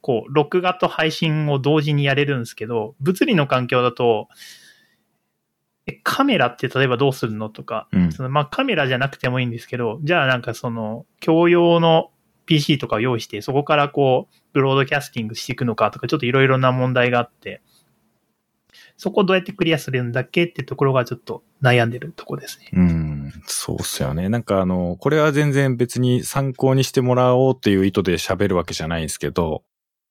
[0.00, 4.28] こう、録画と配信を同時にやれるんですけど、物理の環境だと、
[6.04, 12.10] カメラって例えばどうするのとか、うん、そのまあカメラじゃなくてもいいんですけど、じゃあなんかその、共用の
[12.46, 17.62] PC とかを用意して、そこからこう、ブロードキャスティングしていくのかとか、ちょっといろいろな問題があって、
[18.96, 22.70] そこをどうやってクリアするんだっけってところがちょっと悩んでるとこですね。
[22.72, 24.28] うん、そうっすよね。
[24.28, 29.62] なんかあの、これは全然別に参考にしてもらおうっていう意図で喋るわけじゃないんですけど、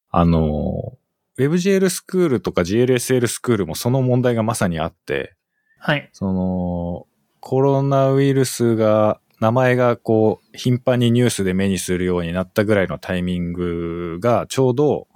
[0.10, 0.98] あの、
[1.38, 5.36] WebGL スクールとか GLSL スクールもその問題がまさにあって、
[5.78, 6.10] はい。
[6.14, 7.08] その、
[7.40, 15.08] コロナウイルスが、名前がこう、頻繁にニュースで目にするようになったぐらいのタイミングが、ちょうど、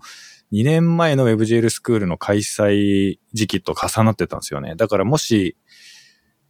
[0.52, 4.76] 2年前の WebGL スクールの開催時期と重なってたんですよね。
[4.76, 5.58] だからもし、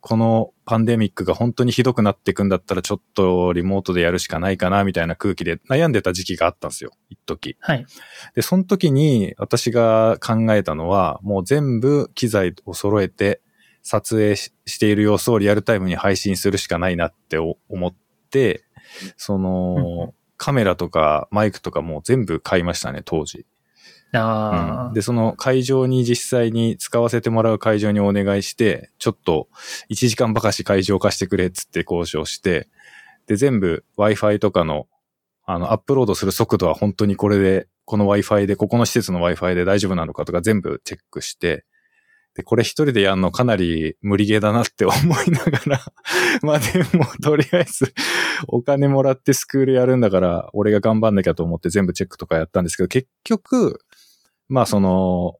[0.01, 6.91] このパンデミックが本当にひどくなっていくんだったらちょっとリモートでやるしかないかなみたいな空気で悩んでた時期があったんですよ。
[7.11, 7.55] 一時。
[7.59, 7.85] はい。
[8.33, 13.41] で、その時に私が考えたのはもう全部機材を揃えて
[13.83, 17.93] 撮影している様子をリアルタイムに配信するしかないなって思っ
[18.29, 18.63] て、
[19.17, 23.45] その、カメラとかマイクとかも全部買いましたね、当時。
[24.13, 29.47] あうん、で、その会場に実際に使わせてもらう会場にお願いして、ちょっと
[29.89, 32.67] 1時間ばかし会場化してくれっつって交渉して、
[33.27, 34.87] で、全部 Wi-Fi とかの、
[35.45, 41.65] あの、アップロードする速度は本当にこれで、この Wi-Fi で、ここの施設の Wi-Fi で大丈夫なのかとか全部チェックして、
[42.35, 45.81] で、これ一人でやるのかなり無理ゲーだなって 思いながら
[46.41, 47.93] まあでも、とりあえず
[48.47, 53.79] お金もらってスクールやるんだから、俺が頑張んなきゃと思って全部チェックとかやったんですけど、結局、
[54.47, 55.35] まあその、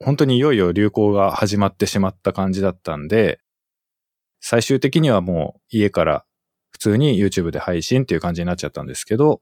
[0.00, 3.40] 本当にいよいよ流行が始まってしまった感じだったんで、
[4.40, 6.24] 最終的にはもう家から
[6.70, 9.40] 普通に YouTube で配信っていう感じになっちゃったんですけど、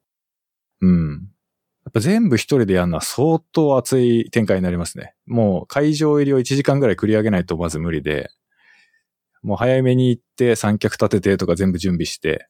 [0.81, 1.29] うん。
[1.87, 5.15] やっぱ全部一人でやるのは相当熱い展開になりますね。
[5.25, 8.29] もう会場入りを1時間ぐらい繰り上げないとまず無理で、
[9.43, 12.49] もう早めに行って三脚立ててとか全部準備して、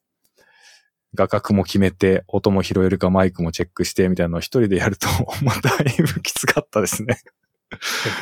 [1.14, 5.06] 画角も決めて、音も拾えるかマイクもチェックしてみたいなのを一人でやると、
[5.44, 7.18] もうだいぶきつかったですね。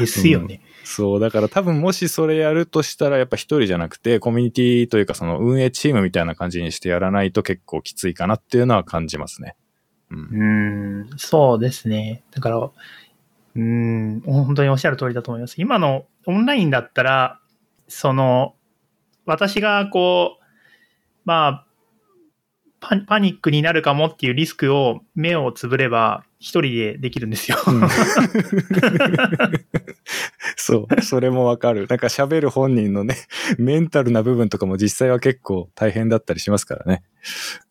[0.01, 0.63] ですよね。
[0.83, 9.55] そう、だから多分もしそれやるとしたらやっぱ一人じゃなくてコミュニティというかその運営チームみたいな感じにしてやらないと結構きついかなっていうのは感じますね。
[10.15, 11.11] うん。
[11.17, 12.23] そうですね。
[12.31, 12.71] だから、
[13.57, 15.61] うん、本当におっしゃる通りだと思います。
[15.61, 17.41] 今のオンラインだったら、
[17.89, 18.55] その、
[19.27, 20.45] 私がこう、
[21.25, 21.64] まあ、
[22.85, 27.57] パパニックになるかもっていうリスクを目をつぶれば一人でできるんですよ。
[27.67, 27.81] うん
[30.57, 31.87] そう、それもわかる。
[31.89, 33.17] なんか喋る本人のね、
[33.59, 37.03] メンタルな部分とかも実際は結構大変だったりしますからね。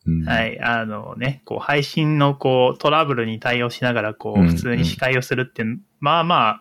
[0.05, 0.45] うん、は。
[0.45, 0.59] い。
[0.59, 5.63] あのね、こう、配信のこう、トラブルに対応しながら、こう、うん普通に司会をするって、
[5.99, 6.59] まあま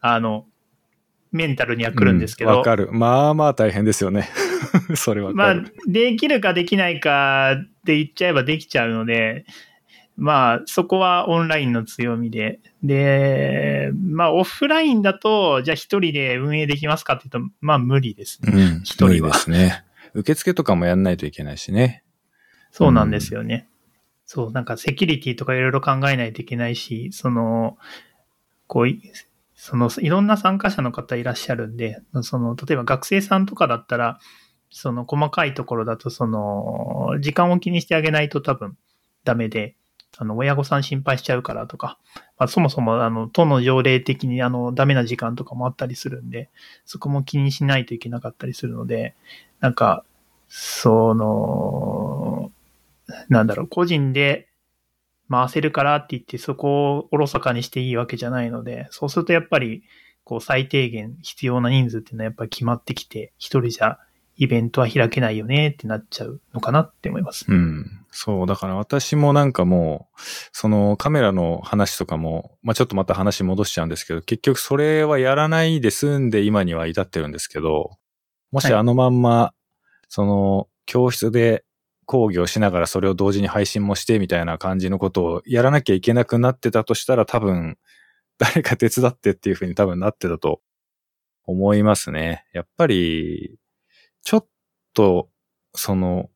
[0.00, 0.46] あ、あの、
[1.32, 2.90] メンタルには来るんですけど、うわかる。
[2.92, 4.28] まあまあ大変ですよね。
[4.94, 9.44] それはまあできるかできないかって言っちゃえばできちゃうので、
[10.16, 12.60] まあ、そこはオンラインの強みで。
[12.82, 18.52] で、まあ、オフラインだと、じゃあ一人で運営できますかって言うと、まあ、無理ですね。
[18.52, 18.82] うん。
[18.82, 19.84] 一人は無理ですね。
[20.14, 22.04] 受付とかもやんないといけないしね。
[22.70, 23.68] そうなんですよね。
[24.26, 27.78] そう、なんかセキュリティとかいろいろ考えないといけないし、その、
[28.66, 29.02] こうい、
[29.64, 34.18] その、いろんな参加者の方いらっしゃるんで、その、例えば学生さんとかだったら、
[34.70, 38.76] その細かいところだと、その、時間を気にしてあげないと多分
[39.22, 39.76] ダメで、
[40.18, 41.96] あの、親御さん心配しちゃうからとか、
[42.38, 46.50] まあ、そもそも、あの、都の条例的に、あの、ダメな時間とかもあったりするんで、
[46.84, 49.14] そこも気にしないといけなかったりするので、
[49.60, 50.04] なんか、
[50.48, 52.50] その、
[53.28, 54.48] なんだろう、個人で
[55.32, 59.82] 回せるからって言って、そこをおろそかにしていいわけじゃないので、そうするとやっぱり、
[60.24, 63.98] こう、最低限必要な人数っていうのはやっぱり決まってきて、一人じゃ
[64.36, 67.44] イベントは開けないよねってなっちゃうのかなって思います。
[67.48, 68.04] うん。
[68.10, 70.20] そう、だから私もなんかもう、
[70.52, 77.90] そのカメラの話とかも、まあちょっとまた話戻しちゃうんですけど、結局それはやらないで済んで今には至ってるんですけど、
[78.50, 79.52] もしはいあのまんま、
[80.08, 81.64] その教室で
[82.06, 87.78] 講義をしながらそれを同時に配信もしてみたいな感じのことをやらなきゃいけなくなってたとしたら多分、
[88.38, 90.60] 誰か手伝ってっていうふうに多分なってたと
[91.44, 92.44] 思いますね。
[92.52, 93.56] やっぱり、
[94.22, 94.46] ちょっ
[94.94, 95.28] と、
[95.74, 96.30] その、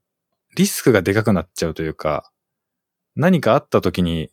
[0.56, 2.30] リスクがでかくなっちゃうというか、
[3.16, 4.30] 何かあった時に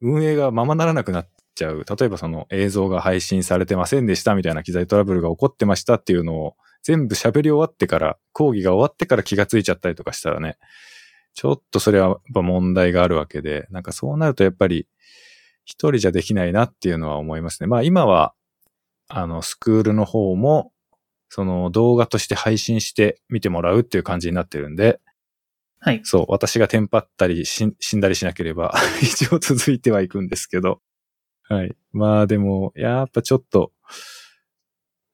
[0.00, 1.84] 運営がままならなくなっちゃう。
[1.98, 10.58] 例えばその映像が配信されてませんでしたみたいな機材トラブルが起こってましたっていうのを全部喋り終わってから、講義が終わってから気がついちゃったりとかしたらね、
[11.32, 14.86] ちょっとそれはやっぱ問題があるわけで、なんかそうなるとやっぱり
[15.64, 17.66] 一人じゃできないなっていうのは思いますね。
[17.66, 18.34] まあ今は、
[19.08, 20.72] あの、スクールの方も、
[21.30, 25.00] その動画として配信して見てもらうっていう感じになってるんで、
[25.80, 26.00] はい。
[26.04, 30.80] そう、私がテンパったりし死んだりしなければ 一応続いてはいくんですけど。
[31.42, 31.76] はい。
[31.92, 33.72] まあでも、やっぱちょっと、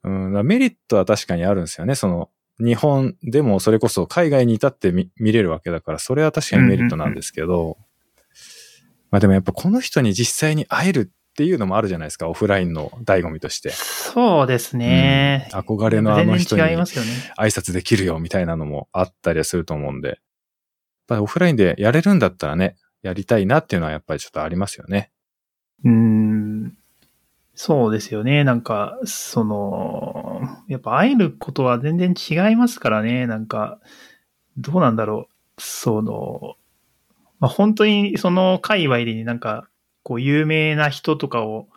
[0.02, 1.94] うん、メリットは確かにあるんですよね。
[1.94, 7.78] その、日本でもそれこそ海外に至って見見れるわけだから、それは確かにメリットなんですけど、
[9.10, 13.70] まあでもやっぱこの人に実際に会えるっていうのもあるじゃないですか、オフラインの醍醐味として。
[13.70, 15.48] そうですね。
[15.52, 16.62] うん憧れのあの人に。
[16.62, 16.84] 挨
[17.46, 20.16] 拶できるよみたいなのもあったりはすると思うんで、やっ
[21.06, 25.10] ぱりオフラインでやれるんだったらね、やりたいなっていうのはやっぱりちょっとありますよね。
[25.84, 26.76] うーん。
[27.62, 28.42] そうですよね。
[28.42, 33.26] なんか、その、やっぱ会えることは全然違いますからね。
[33.26, 33.80] なんか、
[34.56, 35.60] どうなんだろう。
[35.60, 36.54] その、
[37.38, 39.68] まあ、本当にその界隈でなんか、
[40.04, 41.68] こう有名な人とかを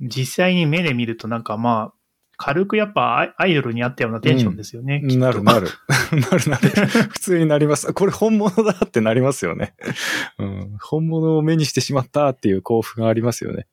[0.00, 1.94] 実際に目で見るとなんかまあ、
[2.36, 5.04] 軽くやっぱアイドルにあったようなテンションですよね。
[5.08, 5.68] きっとなるなる。
[6.10, 6.70] なるなる。
[7.10, 7.92] 普通になります。
[7.92, 9.74] これ本物だってなりますよね。
[10.38, 13.68] うん、本物を目にしてしまったっていう興奮がありますよね。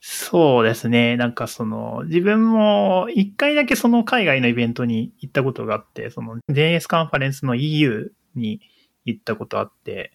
[0.00, 1.16] そうですね。
[1.18, 8.60] なんかその、自分も一回だけその海外のイベントに行ったことがあって、その JS カンファレンスの EU に
[9.04, 10.12] 行ったことあって、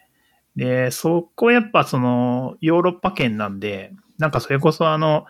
[0.55, 5.25] で、そこやっぱそのヨーロッパ圏なんで、なんかそれこそあの、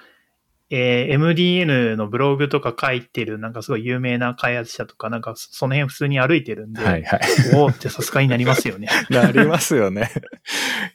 [0.72, 7.22] えー MDN のブログとか書いてるなんかすごい有名な開発者とかなんかその辺普通に歩いてるんで、はいはい。
[7.54, 8.88] おーってさすがになりますよね。
[9.12, 10.10] なりますよね。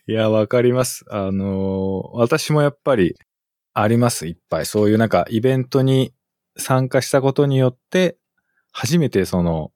[0.09, 1.05] いや、わかります。
[1.11, 3.17] あのー私もやっぱり
[3.73, 4.67] あります、いっぱい。
[4.67, 6.13] そういうなんかイベントに
[6.57, 8.17] 参加したことによって、
[8.73, 9.73] 初めてその、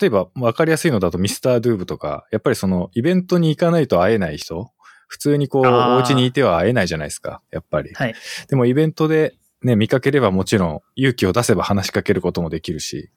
[0.00, 4.70] 例えばわかりやすいのだとミスタードゥーブとか、やっぱりそのイベントに行かないと会えない人、
[5.08, 7.92] 普通にこう、お家にいては会えないじゃないですか、やっぱり。
[7.94, 8.14] はい。
[8.48, 13.10] でもイベントでね、見かければもちろん勇気を出せば話しかけることもできるし、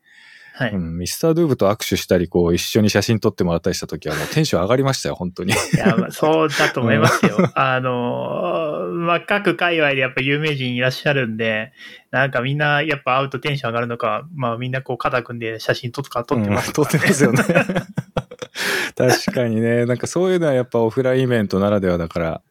[0.56, 0.72] はい。
[0.72, 5.52] うん、ミスタードゥーブと握手したり、こう、一緒に写真撮ってもらったりした時は、もうテンション上がりましたよ、本当に。
[5.52, 7.38] いや、まあ そうだと思いますよ。
[7.56, 11.74] あの、まあ、各界隈でやっぱ有名人いらっしゃるんで、
[12.12, 17.44] なんかみんなやっぱ会うとテンション上がるのか、まあみんなこう肩組んで写真撮っか撮ってます、うん撮ってますよね。
[18.96, 19.88] 確かにね。
[19.88, 22.42] なんかそういうのはやっぱオフラインイベントならではだから、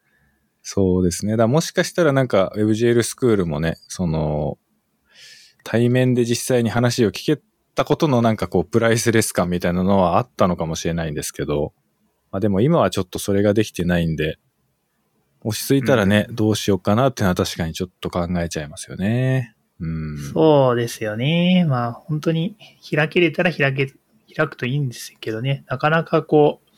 [0.62, 1.36] そうですね。
[1.36, 4.59] だもしかしたらなんか WebGL スクールもね、その、
[5.64, 7.40] 対面で実際に話を聞け
[7.74, 11.72] たことのなんかこうプライスレス感みたいなのはあったのかもしれないんですけど、
[12.30, 14.38] まあでも今はちょっとそれができてないんで、
[15.44, 19.54] 落ち着いたらね、どうしようかなっていうのは確かにちょっと考えちゃいますよね。
[19.80, 20.18] うん。
[20.32, 21.64] そうですよね。
[21.68, 22.56] まあ本当に
[22.94, 23.92] 開けれたら開け、
[24.34, 25.64] 開くといいんですけどね。
[25.66, 26.72] なかなかこう、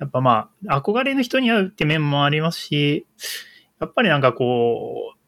[0.00, 3.06] やっぱまあ、憧れの人に会うって面もありますし、
[3.80, 5.18] やっぱりなんかこう、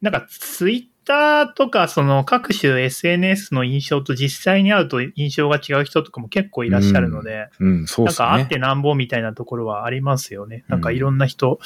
[0.00, 8.28] なんかツイッターとかその各種 SNS の印象と実際に会うと印象が違う人とかも結構いらっしゃるので、うん、そうなんですね。
[8.28, 10.64] か会ってなんぼみたいなところはありますよね。
[10.68, 11.60] なんかいろんな人、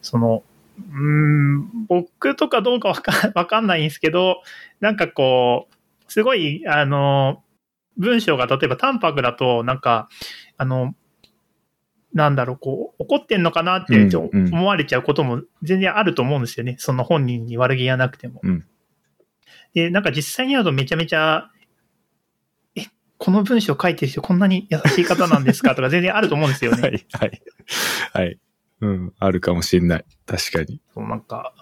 [0.00, 0.44] その、
[0.78, 4.42] うーん、僕とかどうかわかわかんないんですけど、
[4.80, 7.42] なんかこう、すごい、あの、
[7.96, 10.08] 文章が例えば淡白だと、なんか、
[10.56, 10.94] あの、
[12.14, 16.76] なんだろう、こう、怒ってんのかなってうんうん思われちゃうことも全然あると思うんですよね。
[16.78, 18.40] その本人に悪気がなくても。
[18.42, 18.66] うん
[19.74, 21.50] で、なんか実際に会うとめちゃめちゃ、
[22.74, 22.86] え、
[23.18, 25.74] この文章書いてる人こんなに優しい方なんですか？
[25.74, 26.80] とか全然あると思うんですよね。
[26.80, 27.42] はい、はい。
[28.14, 28.38] はい。
[28.80, 30.04] うん、あるかもしれない。
[30.24, 30.80] 確かに。
[30.94, 31.52] そうなんか、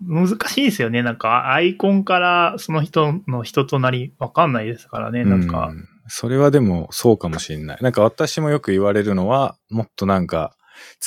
[0.00, 1.04] 難しいですよね。
[1.04, 5.24] なんか、アイコンからその人の人となりわかんないですからね。
[5.24, 7.78] なんか、うんそれはでもそうかもしれない。
[7.80, 10.54] なんか私もよく言われるのは、もっとなんか、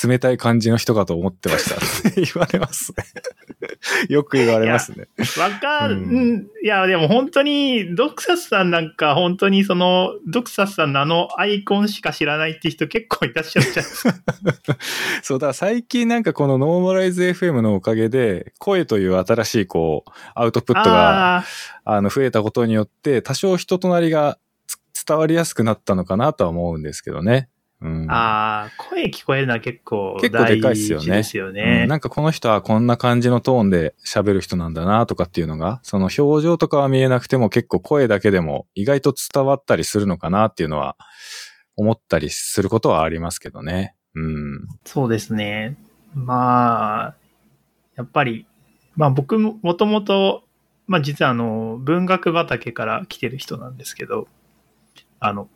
[0.04, 1.76] 冷たい感じの人かと思ってました
[2.10, 3.06] って 言われますね。
[4.10, 5.08] よく言われますね。
[5.38, 14.16] わかる、ううんん、いや、でも本当に、ドクサスさんなんか、本当にその、ドクサスさんのあのアイコンしか知らないって人結構いらっしゃるじゃないですか。
[15.24, 21.46] そうだ、最近なんかこのノーマライズ FM のおかげで、声という新しいこう、アウトプットが、あ
[21.86, 24.51] あの、増えたことによって、多少人となりがつ
[25.12, 27.50] 伝わりやすくなったのかなとは思うんですけどね。
[27.82, 28.06] うん。
[28.06, 31.86] ーあー、声聞こえるのは結構結構でかい大っすよね事ですようね。
[31.86, 40.96] んなんかこの人はこんな感じのトーンで喋る人なんだなとかっていうのが、その表情とかは見えなくても結構声だけでも意外と伝わったりするのかなっていうのは
[41.76, 43.96] 思ったりすることはありますけどね。
[44.16, 44.68] うん。
[44.86, 45.76] そうですね。
[46.14, 47.16] まあ、
[47.96, 48.46] やっぱり、
[48.96, 50.44] まあ僕ももともと、
[50.88, 54.28] まあ実はあの、文学畑から来てる人なんですけど、
[55.22, 55.48] あの、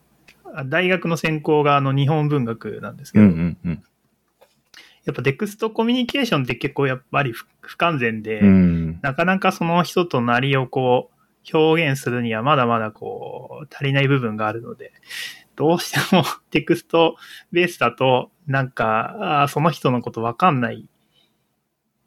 [0.68, 3.84] 大学の専攻があの日本文学なんですけど、うんうんうん。
[5.04, 9.00] やっぱテクストコミュニケーションって結構やっぱり不不完全で、うん。
[9.02, 14.94] なかなかその人となりをこう表現するにはまだまだこう足りない部分があるので、
[15.56, 17.18] どうしても テクスト
[17.52, 20.88] ベースだとなんかその人のことわかんない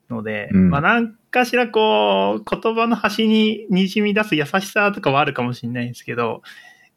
[0.08, 6.42] ので、うんまあなんかしらこう言葉の端に滲み出す優しさとかはあるかもしれないんですけど、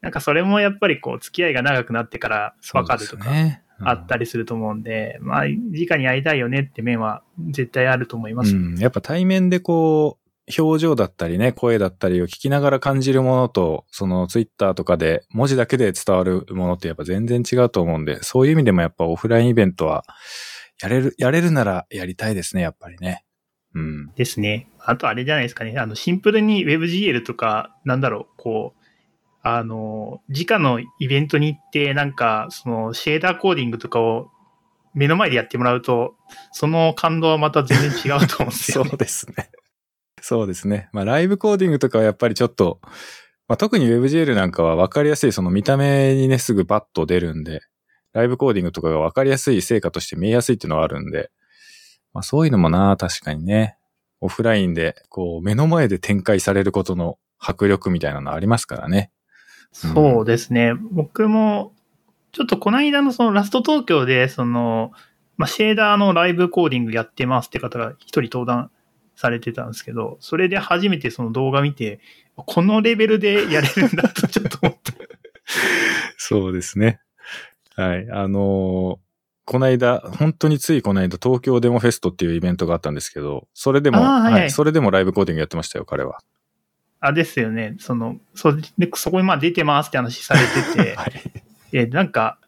[0.02, 3.62] なんかそれもやっぱりこう付き合いが長くなってからわかるとかね。
[3.84, 8.54] あったりすると思うんで、まあ直に会いたいよねって面は絶対あると思います。
[8.54, 8.78] うん。
[8.78, 10.22] やっぱ対面でこう、
[10.60, 20.04] 表情だったりね、声だったりを聞きながら感じるものと、そのツイッターとかで文字だけで伝わるものってやっぱ全然違うと思うんで、そういう意味でもやっぱオフラインイベントは、
[20.80, 23.24] やれる、やれるならやりたいですね、やっぱりね。
[23.74, 24.12] うん。
[24.14, 24.68] ですね。
[24.78, 25.76] あとあれじゃないですかね。
[25.78, 28.81] あの、シンプルに WebGL とか、なんだろう、こう、
[29.42, 34.30] あの、直のイベントに行って、なんか、その、シェーダーコーディングとかを
[34.94, 36.14] 目の前でやってもらうと、
[36.52, 38.90] その感動はまた全然違うと思うんですよ、ね。
[38.90, 39.50] そうですね。
[40.20, 40.88] そうですね。
[40.92, 42.80] まあ、ライブコーディングとかはやっぱりちょっと、
[43.48, 47.60] まあ、特に WebGL なんかは分かりやすい、その見た目にね、すぐバッと出るんで、
[48.12, 51.30] ライブコーディングとかが分かりやすい成果として見えやすいっていうのはあるんで、
[52.12, 53.76] まあ、そういうのもな、確かにね、
[54.20, 59.10] オフラインで、こう、目の前で展開されることの迫力みたいなのありますからね。
[59.72, 60.74] そうですね。
[60.74, 61.72] 僕も、
[62.32, 64.92] ちょっとこの間のそのラスト東京で、その、
[65.36, 68.70] まあ、シェーダーのライブコーディングやってますって方が一人登壇
[69.16, 72.00] されてたんですけど、それで初めてその動画見て、
[72.36, 74.92] このレベルでやれるんだとちょっと思って。
[76.16, 77.00] そうですね。
[77.74, 78.10] はい。
[78.10, 79.12] あのー
[79.44, 86.20] この間、本当についこの間、東京デモフェストっていうイベントがあったんですけど、それでも、はいはいそれでもライブコーディングやってましたよ、彼は。
[87.02, 87.74] あ、ですよね。
[87.80, 91.12] その、そでそこにまあ出てますって話されてて、 はい。
[91.72, 92.38] え、なんか、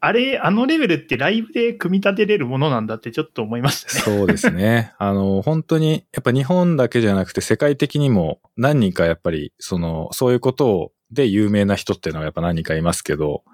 [0.00, 4.00] あれ、あのレベルってライブで組み立てれるものなんだってちょっと思いましたね。
[4.00, 4.92] そうですね。
[4.98, 13.44] あの、本当に、やっぱ日本だけじゃなくて世界的にも何人かやっぱり、その、そういうことをで有名な人っていうのはやっぱ何人かいますけど、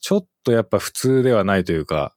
[0.00, 2.14] ちょっとやっぱ普通ではないというか、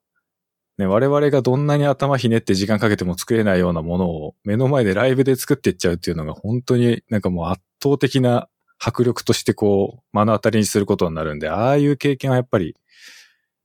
[0.81, 12.75] ね、我々がどんなに頭ひねって時間かけても作れないようなものを目の前でライブで作っていっちゃうっていうのが本当になんかもう圧倒的な迫力としてこう目の当たりにすることになるんで、ああいう経験はやっぱり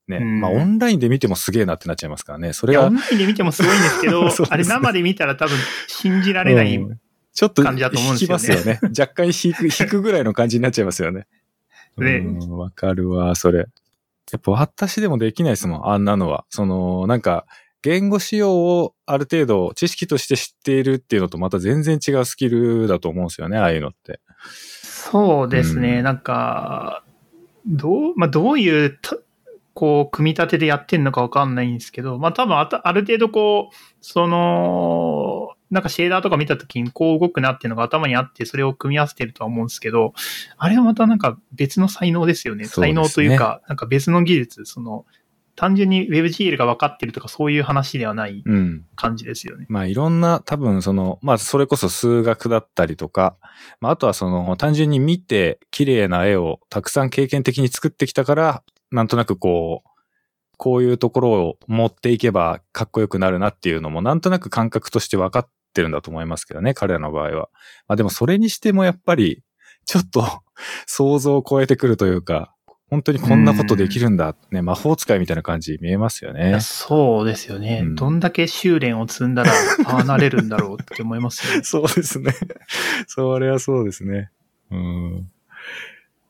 [0.07, 2.53] ね、まあオンラインで見てもすげえなってなっちゃいますからね。
[2.53, 2.85] それは。
[2.85, 5.57] オンラインで見てもすごいんですけど、 ね、あれ生で見たら多分
[5.87, 6.99] 信じられない、うん、
[7.33, 8.79] ちょっと引きますよね。
[8.97, 11.27] 若干引く、引くぐらいの感じになっちゃいますよね。
[11.97, 12.23] ね。
[12.49, 13.67] わかるわ、それ。
[14.31, 16.45] やっぱ私でもできないですもん、あんなのは。
[16.49, 17.45] その、なんか、
[17.81, 24.19] 言語仕様をある程度知識として知っているっていうのとまた全然違うスキルだと思うんですよね、ああいうのって。
[24.49, 27.03] そうですね、うん、なんか、
[27.65, 28.99] どう、まあ、どういう
[29.77, 40.13] こう、組み立てでやってんのかわかんないんですけど、まあ多分あある程度こう、その、なんかシェーダーとか見たときにこう動くなっていうのが頭にあって、それを組み合わせてるとは思うんですけど、
[40.57, 42.63] あれはまたなんか別の才能ですよね。
[42.63, 45.05] ね才能というか、なんか別の技術、その、
[45.57, 48.43] 単純に WebGL が分かってるとかそういう話ではない
[48.95, 49.65] 感じですよね。
[49.67, 53.35] うん、まあいろんな多分その、まあそれこそ数学だったりとか、
[53.81, 59.89] まああとはその単純に見て綺麗な絵をたくさん経験的に作ってきたから、なんとなくこう、
[60.57, 67.49] こういうところを持っていけばかっこよくなるなっていうのもなんとなく感覚として分かっってるんだと思いますけどね、彼らの場合は。
[67.87, 69.43] まあでもそれにしてもやっぱり、
[69.85, 70.25] ちょっと
[70.87, 72.53] 想像を超えてくるというか、
[72.89, 76.59] 本当にこんなことできるんだ、ね、魔法使いみたいな感じ見えますよね。
[76.61, 79.51] そうですよね、うん、どんだけ修練を積んだら、
[79.85, 81.63] ああなれるんだろうって思いますよね。
[81.67, 82.33] そうですね。
[83.07, 84.31] それはそうですね。
[84.71, 85.31] うん。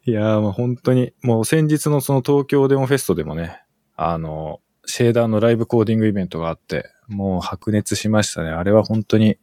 [0.06, 3.62] いやー、もう本当に、もう先日のその東京デモフェストでもね、
[3.96, 8.50] あの、シェーダーのライブコーディングイベントがあって、もう白熱しましたね。
[8.50, 9.38] あれは本当に、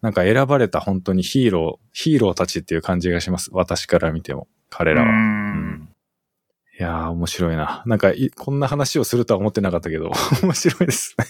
[0.00, 3.50] なんか選ばれた本当にヒーロー、ヒーローたちっていう感じがします。
[3.52, 5.08] 私から見ても、彼らは。
[5.08, 5.88] うん、
[6.78, 7.82] いやー、面白いな。
[7.84, 10.12] なんかこんな話をするとは思ってなかったけど、
[10.42, 11.26] 面白いですね。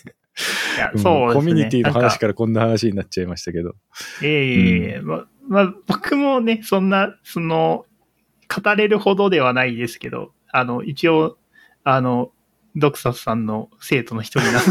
[0.77, 1.35] いや、そうですね。
[1.35, 3.75] コミュニティの話からこんな話になっちゃいましたけど。
[4.23, 7.87] ええーうん、ま、まあ、僕もね、そんな、その、
[8.49, 11.39] 語れるほどではないですけど、あの、一応、
[11.85, 12.33] あの、
[12.77, 14.71] ドクサスさんの生徒の一人なんで。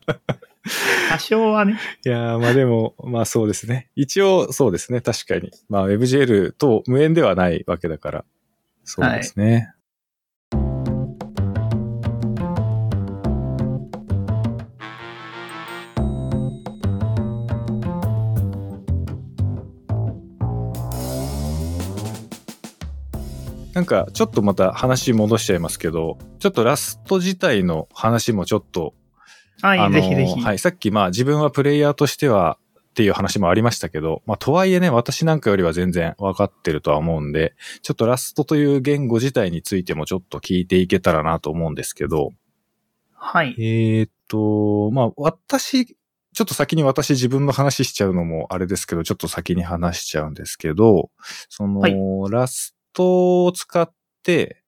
[1.08, 1.78] 多少はね。
[2.04, 3.90] いやまあでも、まあそうですね。
[3.96, 5.00] 一応そうですね。
[5.00, 5.50] 確かに。
[5.68, 8.24] まあ WebGL と無縁ではないわけだから。
[8.84, 9.72] そうですね。
[23.80, 28.92] なんか、ちょっとまた話戻しちゃいますけど、ちょっとラスト自体の話もちょっと、
[29.62, 30.38] はい、ぜひぜひ。
[30.38, 32.58] はい、さっきまあ自分はプレイヤーとしては
[32.90, 42.32] っていう話もありましたけど、まあとはいえね、私なんかよりは全然分かってるとは思うんで、ちょっとラストという言語自体についてもちょっと聞いていけたらなと思うんですけど、
[43.14, 43.56] はい。
[43.58, 51.10] えっ、と、まあ私、ちょっと先に私自分の話しちゃうのもあれですけど、ちょっと先に話しちゃうんですけど、
[51.48, 51.96] その、はい、
[52.30, 54.62] ラストを使って、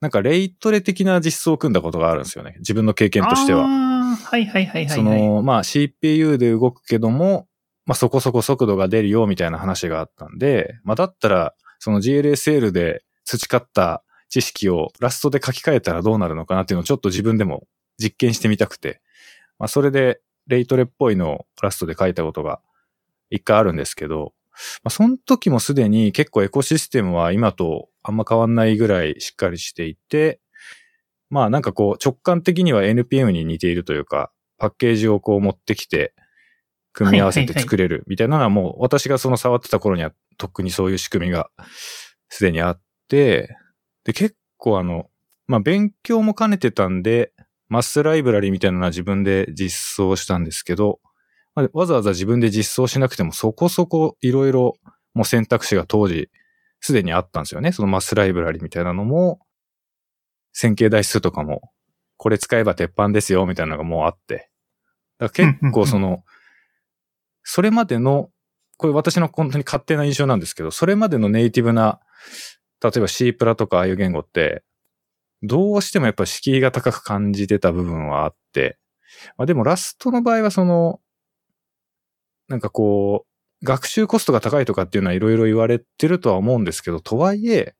[0.00, 2.56] なんかレイトレ的な実装を組んだことがあるんですよね。
[2.58, 3.64] 自分の経験としては。
[3.64, 7.46] はいはいはいはい、はい、その、まあ CPU で動くけども、
[7.86, 17.66] まあそこそこ速度が出るよみたいな話があったんで、まあだったら、その GLSL で培った知識をラストで書き換えたらどうなるのかなっていうのをちょっと自分でも
[17.98, 19.00] 実験してみたくて、
[19.58, 22.60] まあそれでレイトレっぽいのをラストで書いたことが
[23.30, 24.32] 一回あるんですけど、
[24.84, 30.40] まあ、その時もすでに結構エコシステムは今とあんま変わんないぐらいしっかりしていて、
[31.30, 36.14] まあなんかこう直感的には NPM に似ているというか、パッケージをこう持ってきて、
[36.92, 41.50] 組み合わせて作れるみたいなのはもう私がその触ってた頃にはとっくにそういう仕組みが
[42.28, 43.56] すでにあって、
[44.04, 45.08] で結構あの、
[45.46, 47.32] まあ勉強も兼ねてたんで、
[47.68, 51.00] マスライブラリみたいなのは自分で実装したんですけど、
[51.54, 54.74] まあ、わざわざ自分で実装しなくてもそこそこいろいろ
[55.14, 56.30] もう選択肢が当時
[56.80, 57.72] すでにあったんですよね。
[57.72, 59.38] そのマスライブラリみたいなのも、
[60.52, 61.70] 線形代数とかも、
[62.16, 64.50] これ使えば鉄板ですよみたいなのがもうあって。
[65.18, 66.24] だから結構その、
[67.44, 68.30] それまでの、
[68.78, 72.00] これ私の本当に勝手な印象なんですけど、それまでのネイティブな、
[72.82, 74.64] 例えば C プラとかああいう言語って、
[75.42, 78.78] どうしてもやっぱ敷居が高く感じてた部分はあって、
[79.36, 81.00] まあでもラストの場合はその、
[82.52, 83.24] なんかこ
[83.62, 87.74] う、学習コストが高いとかっていうのはいろいろ言われてるとは思うんですけど、とはいえ、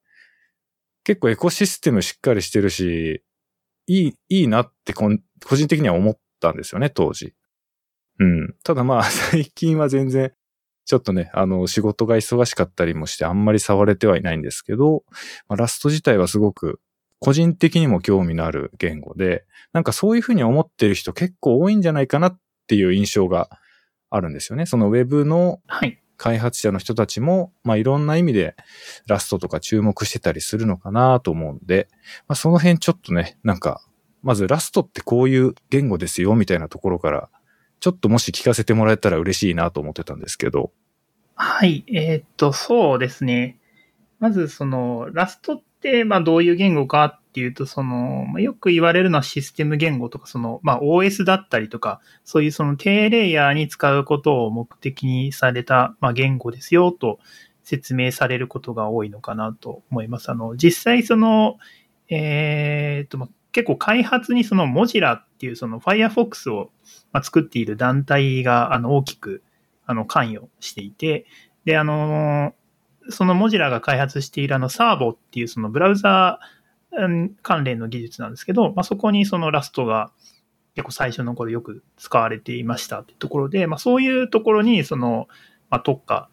[1.05, 3.23] 結構エコシステムしっかりしてるし、
[3.87, 7.35] いい、いいなって個人的には思ったんですよね、当時。
[8.19, 8.55] うん。
[8.65, 10.33] ただまあ、 最近は全然、
[10.87, 15.05] ちょっとね、あの、仕事が忙しかったりもして、あんまり触れてはいないんですけど、
[15.49, 16.81] まあ、ラスト自体はすごく、
[17.19, 19.45] 個人的にも興味のある言語で、
[19.75, 23.51] なんかそういうふうに思ってる人結構多いんじゃないかなっていう印象が
[24.15, 24.67] あるんですよね。
[24.67, 25.61] そのウェブの
[26.19, 28.55] 開発者の人たちも、まあいろんな意味で
[29.07, 31.89] ラストとか注目してたりするのかなと思うんで、
[32.29, 33.83] まあその辺ちょっとね、なんか、
[34.23, 37.29] まずラストってこういう言語ですよみたいなところから
[37.81, 40.71] ちょっともし聞かせてもらえたら嬉しいなと思ってたんですけど。
[41.35, 41.85] はい。
[41.89, 43.59] えー、っと、そうですね。
[44.21, 45.65] まず、その、ラストって、
[46.05, 57.19] まあ、どういう言語かっていうと、その、まあ、よく言われるのはシステム言語とか、その、まあ、OS だったりとか、そういうその低レイヤーに使うことを目的にされた、まあ、言語ですよと
[57.63, 60.31] 説明されることが多いのかなと思います。
[60.31, 61.59] あの、実際その、
[62.09, 66.71] えー、っと、ま、結構開発にそのモジラっていうその Firefox を
[67.23, 69.43] 作っている団体があの大きく
[69.87, 71.27] あの関与していて、
[71.65, 72.55] で、あの、
[73.11, 80.13] そのモジラが開発しているあのサーボっていうそのブラウザー関連の技術なんですけど、まあ、そこにそのラストが
[80.75, 85.29] 結構最初の頃よく使われていましたってところで、まあ、そういうところにその、
[85.71, 86.29] まあ、特化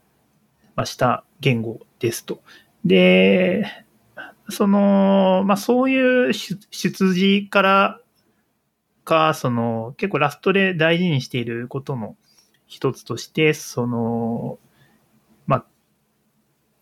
[0.85, 2.41] した言語ですと。
[2.85, 3.65] で、
[4.49, 8.01] その、まあ、そういう出自から
[9.03, 12.15] か、その、結構ラストで大事にしていることの
[12.67, 14.59] 一つとして、その、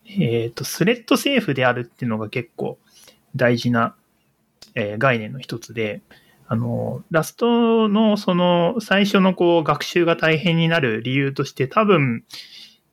[0.08, 2.78] えっ、ー、と、スレッドセーフであるっていうのが結構
[3.36, 3.94] 大事な、
[4.74, 6.00] えー、概念の一つで、
[6.46, 12.24] あの、ラストのその最初のこう学習が大変になる理由として多分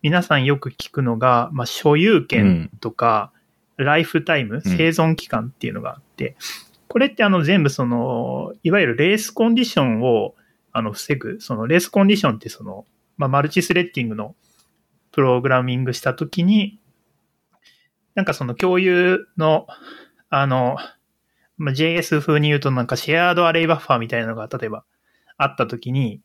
[0.02, 3.32] 皆さんよく聞くのが、まあ、所有権とか、
[3.78, 6.36] ライフタイム、生存期間っていうのがあって、
[6.88, 10.36] これってあの全部その、いわゆるレースコンディションを
[10.72, 12.86] あの防ぐ、そのレースコンディションってその、
[13.18, 14.36] まあ、マルチスレッディングの
[15.12, 16.78] プログラミングしたときに、
[18.16, 19.68] なんかその共有の、
[20.30, 20.78] あの、
[21.58, 24.84] まあ、JS 風に言うとなんかシェアードアレイバッファーみたいなのが例えば
[25.38, 26.22] あったときに、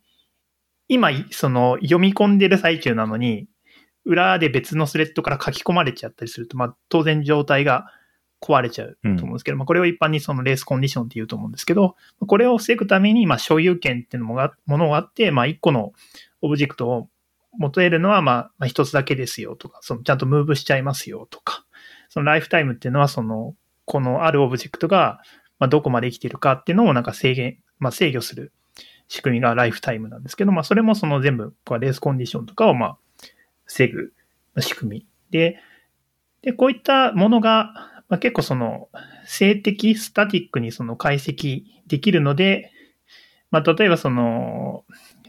[0.88, 3.46] 今、その読み込んでる最中なのに、
[4.04, 7.86] 裏で別のスレッドから書き込まれちゃったりすると、まあ、当然状態が
[8.40, 15.92] 壊れちゃうと思うんですけど、うん、まあ、これを一般にその race condition って言うと思うんですけど、これを防ぐために、まあ、所有権っていうのが、ものがあって、まあ、一個の
[16.40, 17.08] オブジェクトを
[17.58, 21.64] 持てるのは、まあ、一つだけですよとか、そのちゃんと move しちゃいますよとか、
[22.10, 23.54] その lifetime っていうのは、その、
[23.86, 25.20] このあるオブジェクトが、
[25.58, 28.52] まあ、どこまで生きてるかっていうのをなんか制限、まあ、制御する
[29.08, 32.98] 仕組みが lifetime なんですけど、まあ、それもその全部、 race condition とかを、まあ、
[33.64, 34.12] 防ぐ
[34.58, 35.06] 仕組み。
[35.30, 35.60] で、
[36.42, 37.72] で、こういったものが、
[38.08, 38.88] まあ、結構その、
[39.24, 42.72] 静的、スタティックにその解析できるので、
[43.52, 44.84] まあ、例えばその、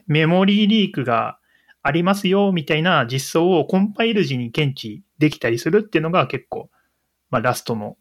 [0.08, 1.38] メモリーリークが
[1.84, 6.70] ありますよ、みたいな実装をコンパイル時に検知できたりするっていうのが結構、
[7.30, 7.98] まあ、ラストの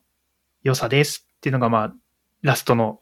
[0.63, 1.95] 良さですっていうのが、まあ、
[2.43, 3.01] ラストの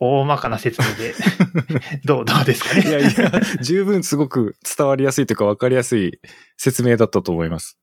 [0.00, 1.14] 大まかな説明で
[2.04, 6.18] どう、どうですかねいやいや、十分すごく伝わりやすいというか分かりやすい
[6.56, 7.78] 説明だったと思います。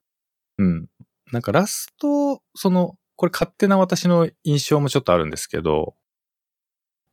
[0.58, 0.88] うん。
[1.30, 5.94] なんかラスト、その、これ勝手な私の印象もちょっとあるんですけど、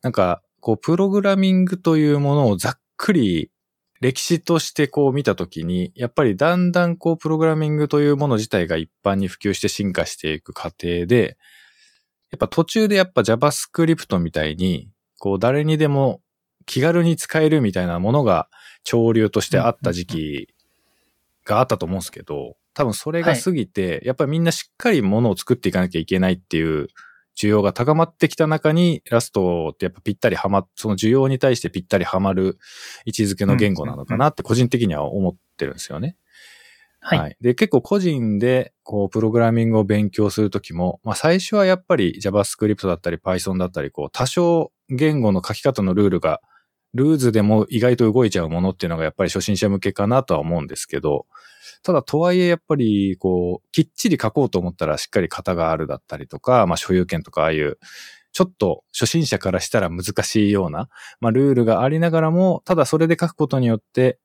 [0.02, 3.52] なんか、こう、プログラミングというものをざっくり
[4.02, 11.38] 歴史としてこう見たときに、やっぱりだんだんこう、プログラミングというもの自体が一般に普及して進化していく過程で、
[12.32, 16.22] やっぱ途中でやっぱ JavaScript みたいに、こう誰にでも
[16.66, 18.47] 気軽に使えるみたいなものが
[18.86, 20.47] 潮流としてあった時期
[21.43, 26.88] があったと思うんですけど、多分それが過ぎて、はい、やっぱりみんなしっかりものを作っていかなきゃいけないっていう
[27.40, 32.58] 需要が高まってきた中に、ラストってやっぱぴったりはま、その需要に対してぴったりはまる
[33.06, 36.18] 位置づけの言語なのかなって個人的には思ってるんですよね。
[37.00, 37.20] はい。
[37.20, 46.42] はい、で、結構個人で、こう、プログラミングを勉強するときも、まあ最初はやっぱり JavaScript だったり Python だったり、こう、多少言語の書き方のルールが、
[46.94, 51.28] ルーズでも意外と動いちゃうものっていうのがやっぱり初心者向けかなとは思うんですけど、
[51.84, 57.78] ただとはいえやっぱりこう、きっちり書こうと思ったらしっかり型があるだったりとか、まあ所有権とかああいう、
[58.32, 64.20] ちょっと初心者からしたら難しいような、まあルールがありながらも、ただそれで書くことによって、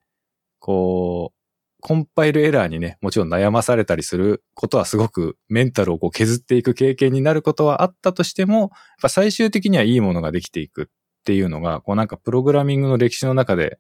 [0.59, 1.45] こう、
[1.81, 8.69] コンパイルエラーにね、もちろん悩まされたりすることはすごくメンタルをこう削っていく経験になることはあったとしても、やっ
[9.03, 10.85] ぱ最終的にはいいものができていく。
[10.85, 10.87] っ
[11.25, 13.79] ていうのが、こうなんかプログラミングの歴史の中で、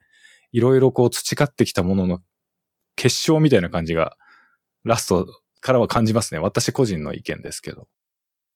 [0.52, 2.20] いろいろこう培ってきたものの
[2.96, 4.16] 結晶みたいな感じが、
[4.84, 5.26] ラスト
[5.60, 6.40] からは感じますね。
[6.40, 7.88] 私個人の意見ですけど。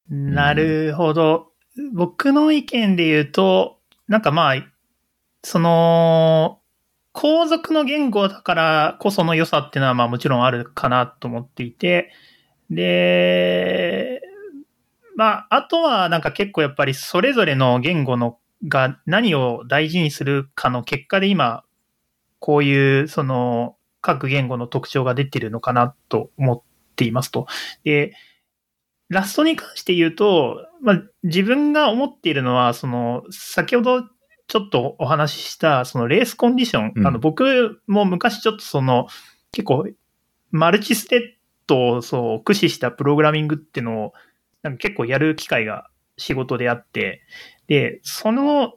[0.08, 1.52] なるほど。
[1.92, 3.78] 僕の意見で言うと、
[4.08, 4.66] なんかまあ、
[5.44, 6.60] その、
[7.12, 12.12] 皇族の言語だからこその良さっていうのはまあもちろんあるかなと思っていて、
[12.70, 14.20] で、
[15.16, 21.64] まあ、あとはなんか結構やっぱりそれぞれの言語のが何を大事にするかの結果で今、
[22.40, 26.62] こういうその各言語の特徴が出てるのかなと思っ
[26.96, 27.46] ていますと。
[27.84, 28.14] で、
[29.08, 34.02] ラストに関して言うと、まあ、自分が思っているのは、その、先ほど
[34.48, 39.08] ちょっとお話しした、そのレースコンディション、うん、あの、僕も昔ちょっとその、
[39.52, 39.86] 結構、
[40.50, 41.20] マルチステッ
[41.66, 44.12] ドをそう駆使したプログラミングっていうのを、
[44.62, 47.22] なんか結構やる機会が仕事であって、
[47.68, 48.74] で、その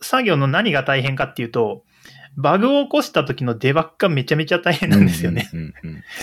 [0.00, 1.84] 作業の何が大変かっていうと、
[2.36, 5.50] バグを起こした時のデバッグがめちゃめちゃ大変なんですよね。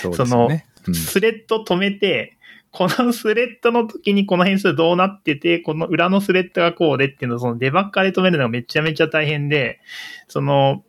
[0.02, 0.50] その、
[0.93, 2.38] スレッド止めて、
[2.72, 9.80] このスレッドの時にこの変数どうなってて、この裏のスレッドがこうでっていうのをそのデバッカーで止めるのがめちゃめちゃ大変で、
[10.28, 10.84] その、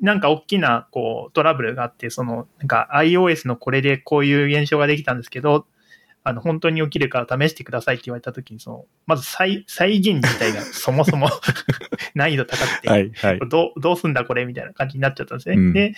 [0.00, 5.66] なんか大きなこうトラブルがあって、その、なんか iOS のこれでこういう現象ができたんですけど、
[6.28, 11.28] あの、本当に起きるから試してくださいって言われた時に、その、まず再、再現自体がそもそも
[12.16, 15.54] 難易度高くて、はいはい、どう、どうすんだこれみたいな感じになっちゃったんですね。
[15.54, 15.94] うん、で、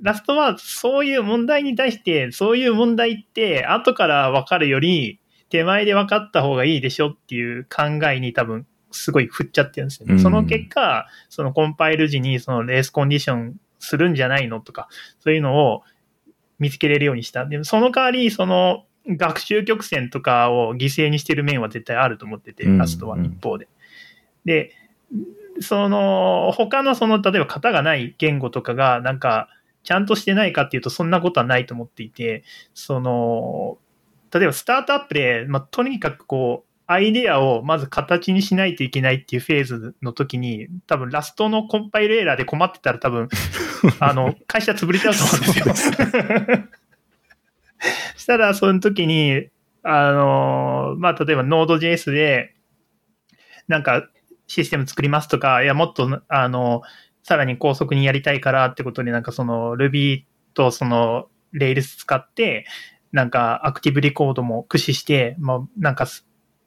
[0.00, 5.20] ラストはそういう問題に対して、そういう問題って後から分かるより、
[5.50, 10.14] 手前で分かった方がいいでしょっていう考えに多分すごい振っちゃってるんですよね。
[10.14, 14.88] うん、その結果、そのコンパイル時にそのレースコンディションするんじゃないのとか、
[15.20, 15.82] そういうのを
[16.58, 17.44] 見つけれるようにした。
[17.44, 23.68] でもその代わり、その学習曲線とかを犠牲にしてる面は絶対あると思ってて、ラストは一方で。
[24.44, 24.72] で、
[25.60, 29.48] その、他のその、例えば型がない言語とかが、なんか、
[29.84, 32.42] ちゃんとしてないかっていうと、そんなことはないと思っていて、
[32.74, 33.78] その、
[34.32, 43.28] 例えばスタートアップで、まあ、とにかくこう、アイデアをまず形にしないといけないっていうフェーズの時に、多分ラストのコンパイルエラーで困ってたら多分、
[43.98, 46.68] あの、 会社潰れちゃうと思うんですよ。
[48.16, 49.48] したら、その時に、
[49.82, 52.54] あの、まあ、例えば Node.js で、
[53.68, 54.08] なんか
[54.46, 56.82] システム作りますとか、いや、もっと、あの、
[57.22, 60.24] さらに高速にやりたいからってことで、なんかその Ruby
[60.54, 62.66] とその Rails 使って、
[63.10, 66.06] なんかアクティブリコードも駆使して、まあなんか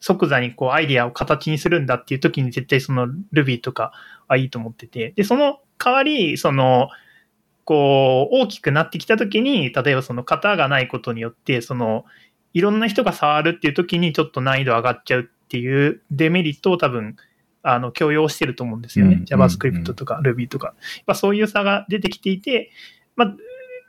[0.02, 3.94] 即座にこうアイディアを形にするんだっていう時に絶対その Ruby とか
[4.28, 6.90] はいいと思ってて、で、その代わり、その、
[7.70, 12.04] こう、大きくなってきた時に、例えばその型がないことによって、その、
[12.56, 17.16] いろんな人が触るっていう時にちょっと難易度上がっちゃうっていうデメリットを多分
[17.62, 19.22] あの、許容してると思うんですよね。
[19.24, 20.68] JavaScript とか Ruby とか。
[20.68, 22.72] やっぱそういう差が出てきていて、
[23.16, 23.36] まあ、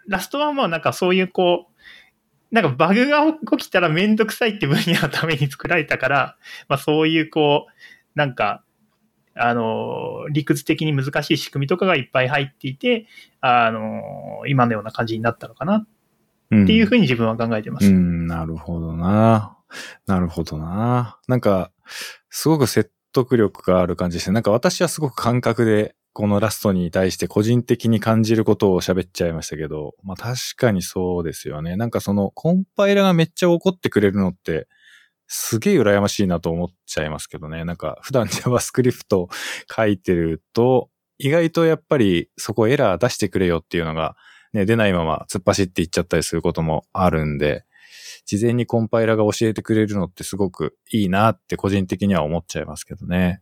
[0.08, 3.22] ラストはもうなんかそういうこう、なんかバグが
[3.56, 6.36] 起きたらめんどくさいって分野のために作られたから、
[6.68, 7.72] まあそういうこう、
[8.14, 8.62] なんか、
[9.34, 13.06] あの、理屈的に難しい仕組みとかがいっぱい入っていて、
[13.40, 14.02] あの、
[14.48, 15.86] 今のような感じになったのかなっ
[16.48, 17.86] ていうふうに自分は考えてます。
[17.86, 19.56] うん、うん、なるほどな。
[20.06, 21.18] なるほどな。
[21.28, 21.70] なんか、
[22.28, 24.34] すごく説得力がある感じですね。
[24.34, 31.76] なんか私はすごく感覚で、このラストに対して個人的に感じることを喋っちゃいましたけど、まあ確かにそうですよね。
[31.76, 34.66] なんかそのコンパイラがめっちゃ怒ってくれるのって、
[35.32, 37.64] すげえ羨ましいなと思っちゃいますけどね。
[37.64, 39.28] なんか普段 JavaScript
[39.72, 44.16] 書いてると、意外とやっぱりそこエラー出してくれよっていうのが、
[44.52, 47.64] ね、出ないまま突っ走っていっちゃったりすることもあるんで、
[48.26, 53.40] 事前にコンパイラが教えてくれるのってすごくいいなって個人的には思っちゃいますけどね。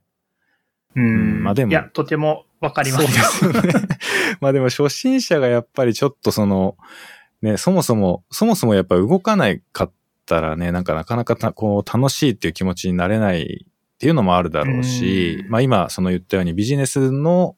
[0.95, 1.43] うん。
[1.43, 1.71] まあでも。
[1.71, 3.89] いや、とてもわかりますそうですね。
[4.43, 6.77] まあでも初心者がやっぱりちょっとその、
[7.41, 9.93] ね、そもそも、そもそもやっぱ動かないかっ
[10.29, 17.57] たらね、なんかなかなかこう楽しいっていう気持ちになれないっていうのもあるだろうし、うまあ今その言ったようにビジネスの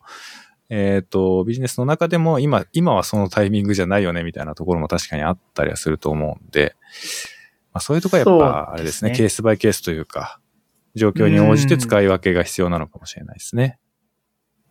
[0.70, 6.76] えっ、ー、と、ビジネスの中でも今、今はそのタイミングじゃないよねみたいなところも確かにあったりはすると思うんで、
[7.72, 10.38] まあ、そういうとこはやっぱ、あれですね、すねケースバイケースというか、
[10.94, 13.80] 状況に応じて使い分けが必要なのかもしれないですね。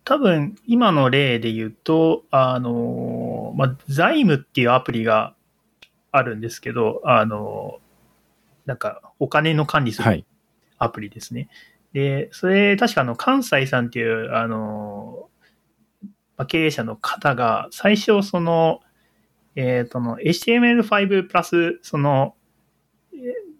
[0.04, 5.34] 多分、今の例で言うと、あの、まあ、財務っていうアプリが
[6.12, 7.78] あるんですけど、あの、
[8.70, 10.24] なんか、お金の管理する
[10.78, 11.48] アプリですね。
[11.92, 15.28] はい、で、それ、確かあの、関西さんっていう、あの、
[16.46, 18.80] 経営者の方が、最初、その、
[19.56, 22.36] えっ、ー、との、HTML5 プラス、その、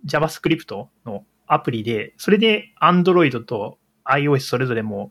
[0.07, 5.11] JavaScript のアプリで、それで Android と iOS それぞれも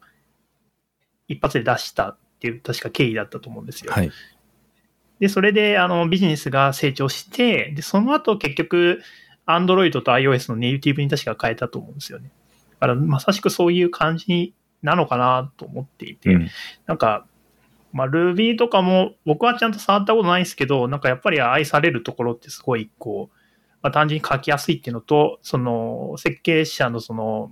[1.27, 3.91] 一発で出したっていう、確か経緯だったと思うんですよ。
[3.91, 4.09] はい。
[5.19, 9.01] で、それで、あの、ビジネスが成長して、で、その後結局、
[9.49, 12.31] Android と iOS のネイティブに確か変えたと思うんですよね。
[12.79, 16.47] だからまさしくそういう感じなのかなと思っていて、うん
[16.85, 17.25] なんか、
[17.91, 23.35] まあ、Ruby とかも僕はちゃんと触ったことないですけど、なんかやっぱり愛されるところってすごい、こう、
[23.81, 27.51] まあ、単純に書きやすいっていうのと、その、設計者のその、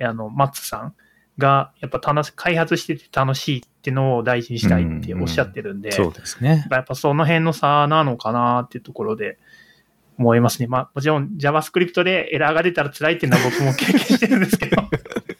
[0.00, 0.94] あの、マッツさん
[1.38, 6.66] が、やっぱ楽し、開発してて楽しいっていうのを大事にしたいっておっしゃってるんで、そうですね。
[6.70, 9.38] やっぱその辺の差なのかなっていうところで
[10.18, 10.66] 思いますね。
[10.66, 14.82] まあもちろん JavaScript でエラーが出たら辛いっていうのは僕も経験してるんですけど。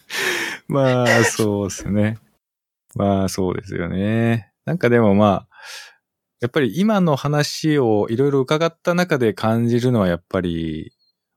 [0.68, 2.18] まあ、そうですね。
[2.95, 4.53] まあ、そうですよね。
[4.64, 5.57] なんかでもまあ、
[6.41, 10.93] やっぱり今の話をいろいろ伺った中で感じるのはやっぱり、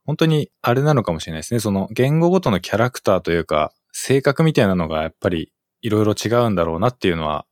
[0.05, 1.59] 本当にあれなのかもしれないですね。
[1.59, 7.45] その言語ごとのキャラクターというか、性格みたいなのがやっぱりいろいろ違うんだろうなっていうのは、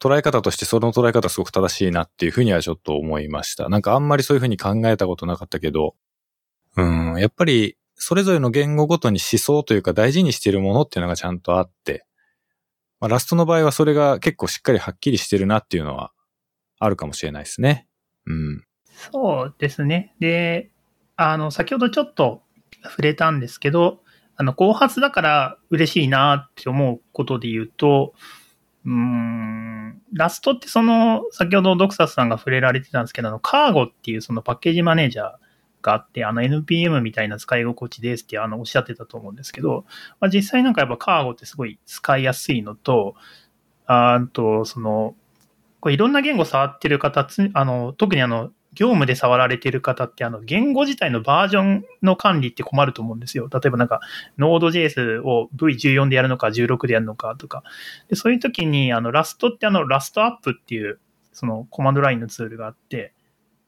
[0.00, 3.68] 捉え方としてその捉え方すごく正しいなっていうふうにはちょっと思いました。
[3.68, 5.94] なんかあんまりそういうふうに考えたことなかったけど、
[6.76, 12.06] うん、やっぱりそれぞれの言語ごとに思想というか大事にしているものっていうのがちゃんとあって、
[13.00, 16.12] まあ、ラストの場合はそれが結構しっかりはっきりしてるなっていうのは
[16.78, 17.88] あるかもしれないですね。
[18.26, 18.64] うん。
[19.12, 20.14] そうですね。
[20.20, 20.70] で、
[21.16, 22.42] あの、先ほどちょっと
[22.84, 24.00] 触れたんですけど、
[24.36, 28.14] あの、後発だから嬉しいなって思うことで言うと、
[28.88, 35.32] うん、ラストってその、先ほどドクサスさんが触れられてたんですけど、あの、カーゴっていうそのパッケージマネージャー
[35.82, 39.84] があって、あの NPM みたいな使い心地ですってあのおっしゃってたと思うんですけど、
[40.20, 43.14] まあ、実際なんかやっぱカーゴってすごい使いやすいのと、
[43.84, 45.14] あと、その、
[45.80, 53.50] これいろんな言語触ってる方、つあの、特にあの、業務で触られてる方って、あの、言語自体のバージョンの管理って困ると思うんですよ。
[53.52, 54.00] 例えばなんか、
[54.38, 57.64] Node.js を V14 でやるのか、16でやるのかとか。
[58.08, 61.00] で、そういう時に、あの、ラストってあの、ラストアップっていう、
[61.32, 63.14] そのコマンドラインのツールがあって、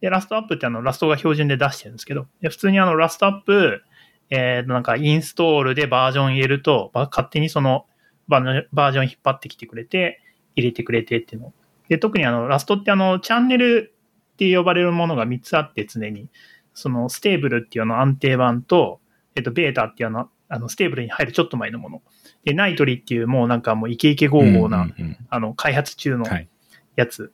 [0.00, 3.82] で、 rustup ってあの、 Rust が標準で出してるんですけど、で普通にあの、 rustup、
[4.30, 7.86] えー、なんか、インストールでバージョン入れると、勝手にその
[8.28, 10.20] バージョン、バージョン引っ張ってきてくれて、
[10.54, 11.52] 入れてくれてっていうの。
[11.88, 13.92] で、特にあの、 Rust ってあの、チャンネル
[14.40, 16.30] って呼ばれるものが3つあって常に、
[16.72, 19.00] その stable っていうの安定版と、
[19.36, 22.02] えっと、ベータっていうの、あの stable に入るちょっと前のもの。
[22.44, 24.88] で、 nightly っていうもうなんかもうイケイケゴーゴーな、
[25.28, 26.48] あの、開発中のはい。
[26.96, 27.32] やつ。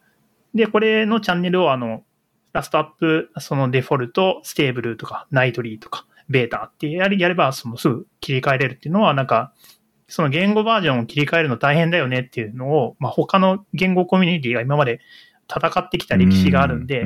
[0.53, 2.03] で、これのチャンネルをあの、
[2.53, 9.53] rustup、そのデフォルト、 stable とか、 nightly とか、ベータってやりやれば、そのすぐ切り替えれるっていうのは、なんか、
[10.09, 15.01] その言語バージョンを切り替えるの大変だよねっていうのを、まあ、他の言語コミュニティが今まで
[15.49, 17.05] 戦ってきた歴史があるんで、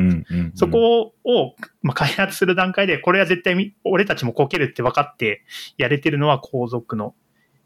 [0.55, 5.43] そこを、まあ、開発する段階で、これは絶対み俺たちもこけるって分かって
[5.77, 7.15] やれてるのは後続の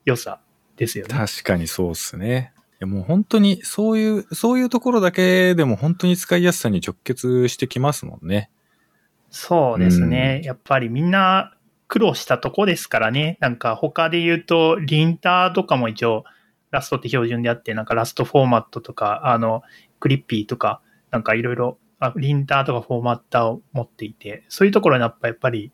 [0.05, 0.41] 良さ
[0.77, 1.14] ですよね。
[1.14, 2.53] 確かにそうっすね。
[2.75, 8.51] いやもう本当にそういう、そういうところだけでも本当に使いやすさに直結してきますもんね。
[9.31, 10.43] そうですね。
[10.45, 11.55] やっぱりみんな
[11.87, 13.39] 苦労したとこですからね。
[13.41, 16.25] なんか他で言うと、リンターとかも一応
[16.75, 19.62] ラストって標準であって、なんかラストフォーマットとか、あの、
[20.01, 25.72] クリッピーとか、なんかいろいろ、あリンターとかフォーマッターを持っていて、そういうところにやっぱやっぱり、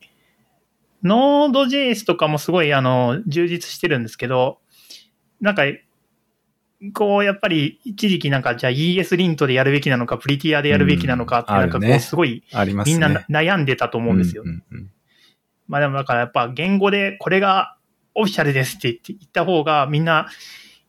[1.03, 4.59] Node.js とかもすごいあの、充実してるんですけど、
[5.40, 5.64] なんか、
[6.94, 12.94] こう、やっぱり、一時期なんか、じゃあ ES リントでやるべきなのか、プリティアでやるべきなのかって、うんなんかこう、すごい、ありますね。
[12.94, 14.44] みんな悩んでたと思うんですよ。
[15.70, 17.76] まあでもだからやっぱ言語でこれが
[18.16, 20.28] オフィシャルですって言って言った方がみんな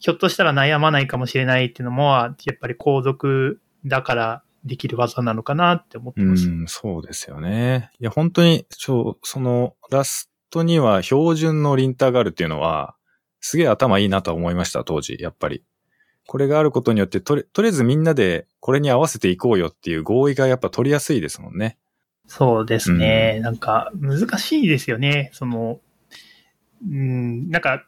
[0.01, 6.47] ひょっとしたら悩まないかもしれないっていうのもやっぱり皇族だからできる技なのかなって思ってます。
[6.47, 7.91] うん、そうですよね。
[7.99, 12.95] いや、本当に、ちょ、その、ラストには標準のリンターがあるっていうのは、
[13.39, 15.63] すげえ頭いいなとは思いました、当時、やっぱり。
[16.27, 21.77] これがあることによって、とり、とりあえずみんなでこれに合わせていこうよっていう合意がやっぱ取りやすいですもんね。
[22.27, 23.39] そうですね。
[23.41, 25.31] なんか難しいですよね。
[25.33, 25.79] その、
[26.89, 27.85] うん、なんか、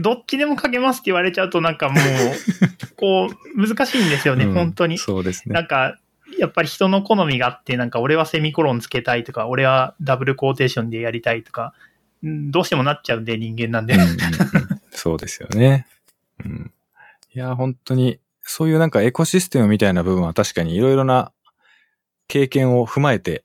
[0.00, 2.04] どっちでも書けますって言われちゃうとなんかもう、
[2.96, 4.98] こう、難しいんですよね、うん本当に。
[4.98, 5.54] そうですね。
[5.54, 5.98] なんか、
[6.38, 11.74] やっぱり人の好みがあって、なんか俺はセミコロンつけたいとか、俺はダブルコーテーションでやりたいとか、
[12.22, 13.94] うんどうしてもなっちゃうんで、人間なんで。
[13.94, 14.16] うんうんうん
[14.94, 15.86] そうですよね。
[16.44, 16.70] うん。
[17.34, 21.32] いや、本当に、そういうなんかエコシステムみたいな部分は確かにいろいろな
[22.28, 23.42] 経験を踏まえて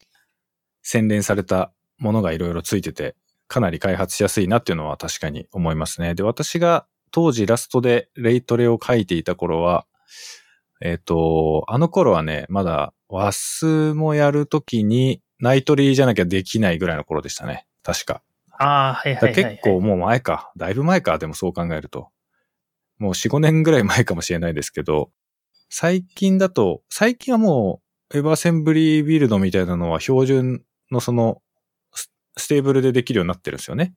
[0.83, 3.15] 洗練されたものがいろいろついてて、
[3.47, 6.15] かなり開発しやすいなっていうのは確かに思いますね。
[6.15, 9.85] で、私が当時ラストでレイトレを書いていた頃は、
[10.81, 17.65] えっ、と、あの頃はね、まだワスもやるときにナイトリーじゃなきゃできないぐらいの頃でしたね。
[17.83, 18.21] 確か。
[18.59, 19.53] ああ、はいだはいはい、はい。
[19.55, 20.51] 結構もう前か。
[20.57, 21.17] だいぶ前か。
[21.17, 22.09] でもそう考えると。
[22.97, 25.11] もう4、5年ぐらい前かもしれないですけど、
[25.69, 27.81] 最近だと、最近はも
[28.11, 31.41] う、エバーセンブリービルドみたいなのは標準のその、
[32.37, 33.93] スステーブルでできるようになってるんですよね。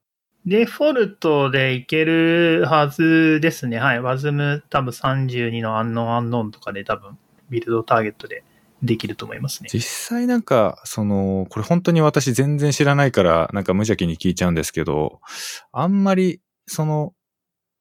[0.46, 3.78] デフォルトでいけるはずですね。
[3.78, 4.00] はい。
[4.00, 7.18] WASM 多分32のアンノンアンノンとかで多分
[7.50, 8.42] ビルドターゲットで
[8.82, 9.68] できると思いますね。
[9.70, 15.20] 実際なんか、その、これ本当に私全然知らないから、なんか無邪気に聞いちゃうんですけど、
[15.72, 17.12] あんまり、その、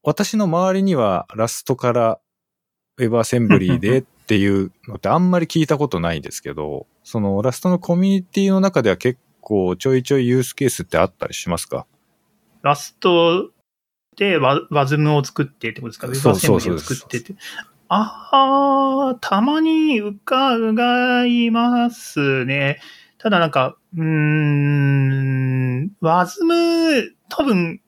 [0.03, 2.19] 私の周りにはラストから
[2.97, 11.85] ウェブアセンブリーで っていうのってあんまり聞いたことないんですけど、そのラストのコミュニティの中では結構ちょいちょいユースケースってあったりしますか？
[12.61, 13.51] ラスト
[14.17, 16.07] でワ WASM を作ってってことですか？
[16.07, 17.35] そうそうそうを作ってって。
[17.87, 22.79] ああ、たまに伺いますね。
[23.17, 27.81] ただなんか、うーん、WASM 多分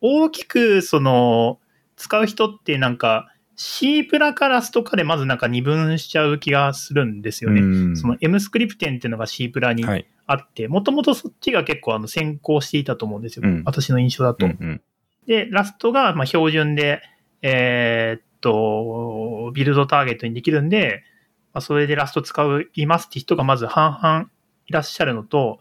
[0.00, 1.58] 大きくその
[1.96, 7.60] 使う人ってなんか C プラかラストかでまずなんか二分しちゃう気がするんですよね。
[7.60, 10.06] うんその M スクリプテンっていうのが C プラにはい。
[10.24, 13.42] あって、もともとそっちが結構あの先行していたと思うんですよ。
[13.44, 14.46] うん私の印象だと。
[14.46, 14.82] うんうん
[15.26, 17.00] で、ラストがまあ標準で、
[17.42, 21.04] えーっと、ビルドターゲットにできるんで、
[21.52, 22.44] まあ、それでラスト使
[22.74, 24.30] いますって人がまず半々
[24.66, 25.60] いらっしゃるのと、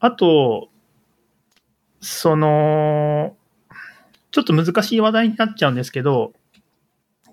[0.00, 0.70] あと、
[2.00, 3.36] その、
[4.30, 6.32] ちょっと難しい話題になっちゃうんですけど、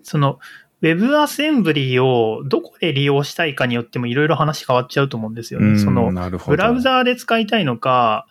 [0.06, 0.40] その、
[0.82, 5.70] WebAssembly をどこで利用したいかによってもいろいろ話変わっちゃうと思うんですよね。
[5.70, 6.12] うんその。
[6.46, 8.28] ブラウザーで使いたいのか、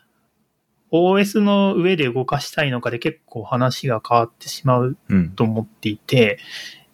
[0.92, 5.30] OS の上で動かしたいのかで結構話が変わってしまううん。
[5.30, 6.38] と思っていて、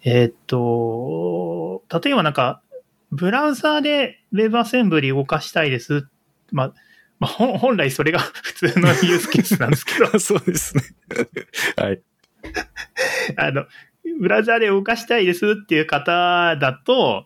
[0.02, 2.62] えーっと、例えばなんか、
[3.10, 6.06] ブラウザーで WebAssembly 動かしたいです。
[6.52, 6.74] まあ、
[7.18, 10.82] まあ、本本来それが普通のユースケースなんですけど、 そうですね。
[11.76, 12.00] はい。
[13.36, 13.66] あの、
[14.20, 17.24] ブラウザーで動かしたいですっていう方だと、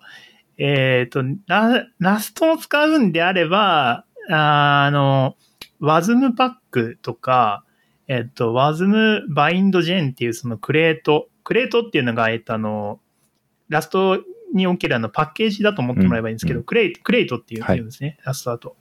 [0.58, 5.36] えっ、と、ララストを使うんであれば、あの、
[5.80, 7.64] WASM パックとか、
[8.06, 13.00] えっ、と、WASM bind gen っていうそのクレート、クレートっていうのが、えっ、と、あの、
[13.68, 14.22] ラスト
[14.54, 18.76] におけるあのパッケージだと思ってもらえばいいんですけど、うんうんクレイクレイトっていうんですね、ラストだと。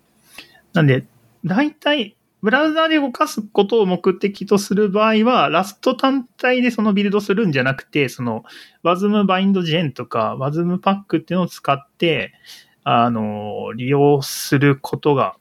[0.73, 1.05] なんで、
[1.43, 8.43] 大体、ブラウザで動かすことを目的とする場合は、ラスト単体でそのビルドするんじゃなくて、その
[8.83, 12.33] WASM bind gen とか WASM パックっていうのを使って、
[12.83, 15.37] あの、利用することが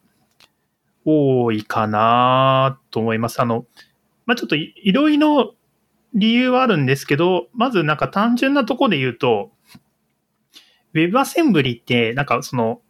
[1.05, 3.42] 多いかなと思います。
[3.42, 3.66] あの、
[4.24, 5.57] まあ、ちょっといいろいろ
[6.14, 9.50] 理由はあるんですけど、まずなんか単純なとこで言うと、
[10.94, 12.80] WebAssembly ってなんかその、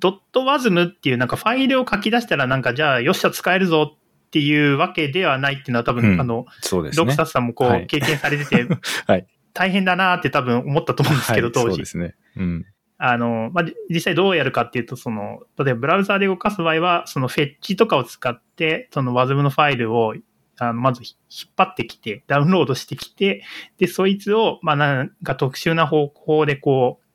[0.00, 7.26] ドット WASM っていうなんかファイルを書き出したらなんかじゃあよっしゃ使えるぞっていうわけではないっていうのは多分、うんあの、そうですねドクサ。
[7.26, 8.66] スさんもこはいう経験されてて、
[9.06, 11.84] はい大変だなって多分思ったと思うんですけど、はい当時そうで。
[11.86, 12.14] すね。
[12.36, 12.66] うん。
[12.98, 20.14] あの、まあ、じ実際どうやるかっていうと、その、例えばブラウザーで動かす場合は、そのフェッチとかを使って、その WASM のファイルを、
[20.58, 23.44] あの、まず引っ張ってきて、ダウンロードしてきて、
[23.78, 27.07] で、そいつを、まあ、なんか特殊な方法でこう、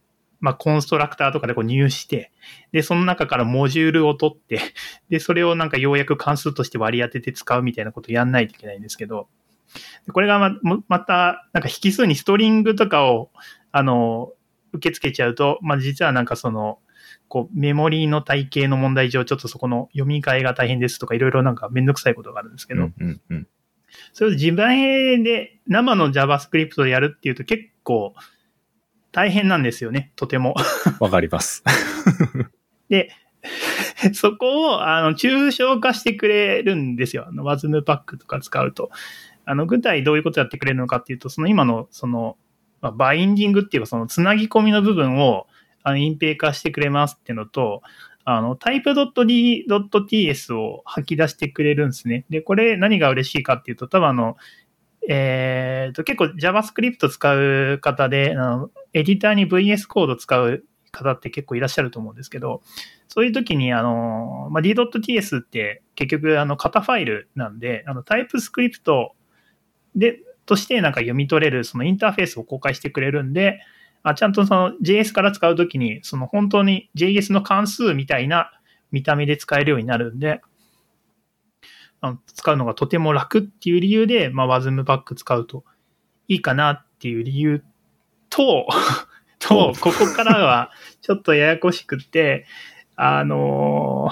[0.43, 2.33] まあ、コンストラクターとかでこう入して、
[2.73, 4.59] で、その中からモジュールを取って、
[5.09, 9.29] で、それをなんかようやく関数として割り当てて使うみたいなことをやんないといけないんですけど、
[10.05, 13.31] でこれがま、もまた、なんか引数にストリングとかを、
[13.71, 14.33] あの、
[14.73, 16.79] 受け付けちゃうと、まあ、実はなんかその、
[17.29, 23.47] こう、メモリーの体系の問題上、ちょっとそこの読み替えが大変ですとか、いろいろなんかめんどくさいことがあるんですけど、うんうんうん。
[24.11, 28.13] それを自前で生の JavaScript でやるっていうと結構
[29.13, 30.55] 大変なんですよね、とても。
[30.99, 31.63] わかります。
[32.89, 33.09] で、
[34.13, 37.25] そこを、あの、抽象化してくれるんですよ。
[37.27, 38.89] あの、WASM パックとか使うと。
[39.45, 42.37] あの、具体どういうことやってくれるのかっていうと、その今の、その、
[42.81, 45.47] まあ、バインディングっていうか、その、つなぎ込みの部分を、
[45.83, 47.81] あの、隠蔽化してくれますっていうのと、
[48.25, 52.25] あの、type.d.ts を吐き出してくれるんですね。
[52.29, 54.37] で、これ何が嬉しいかっていうと、多分あの、
[55.09, 62.61] えっ、と、結構 JavaScript 使う方で、あの、エディターに VS コード使う方って結構いらっしゃると思うんですけど、
[63.07, 69.13] そういう時に、あの、まあ、d.ts って結局、あの、型ファイルなんで、あの、タイプスクリプト
[69.95, 73.61] で、としてなんか読み取れるそのインターフェースを公開してくれるんで、
[74.03, 78.51] あちゃんとその JS から使うときに、その本当に JS の関数みたいな
[78.91, 80.41] 見た目で使えるようになるんで、
[82.03, 85.63] あの使うのがとても楽っていう理由で、まあ、WASM パック使うと
[86.27, 87.63] いいかなっていう理由
[88.29, 88.67] と、
[89.39, 92.45] と、ここからはちょっとややこしくって、
[92.97, 94.09] あの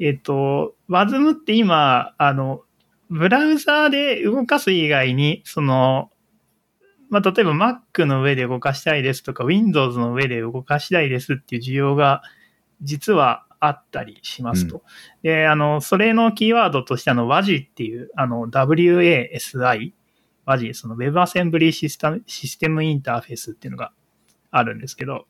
[0.00, 2.62] えっ、と、WASM って今、あの、
[3.10, 6.10] ブラウザーで動かす以外に、その、
[7.10, 12.22] まあ、例えば Mac の上で動かしたいですとか、Windows の上で動かしたいですっていう需要が
[12.82, 14.82] 実はああったりしますと。
[15.22, 19.92] で、あの、それのキーワードとしてあの WASI っていう、あの WASI、
[20.46, 23.92] WASI、その WebAssembly システムシステムインターフェースっていうのが
[24.50, 25.26] あるんですけど、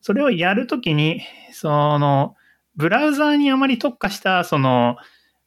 [0.00, 1.20] それをやるときに、
[1.52, 2.36] その、
[2.76, 4.96] ブラウザーにあまり特化した、その、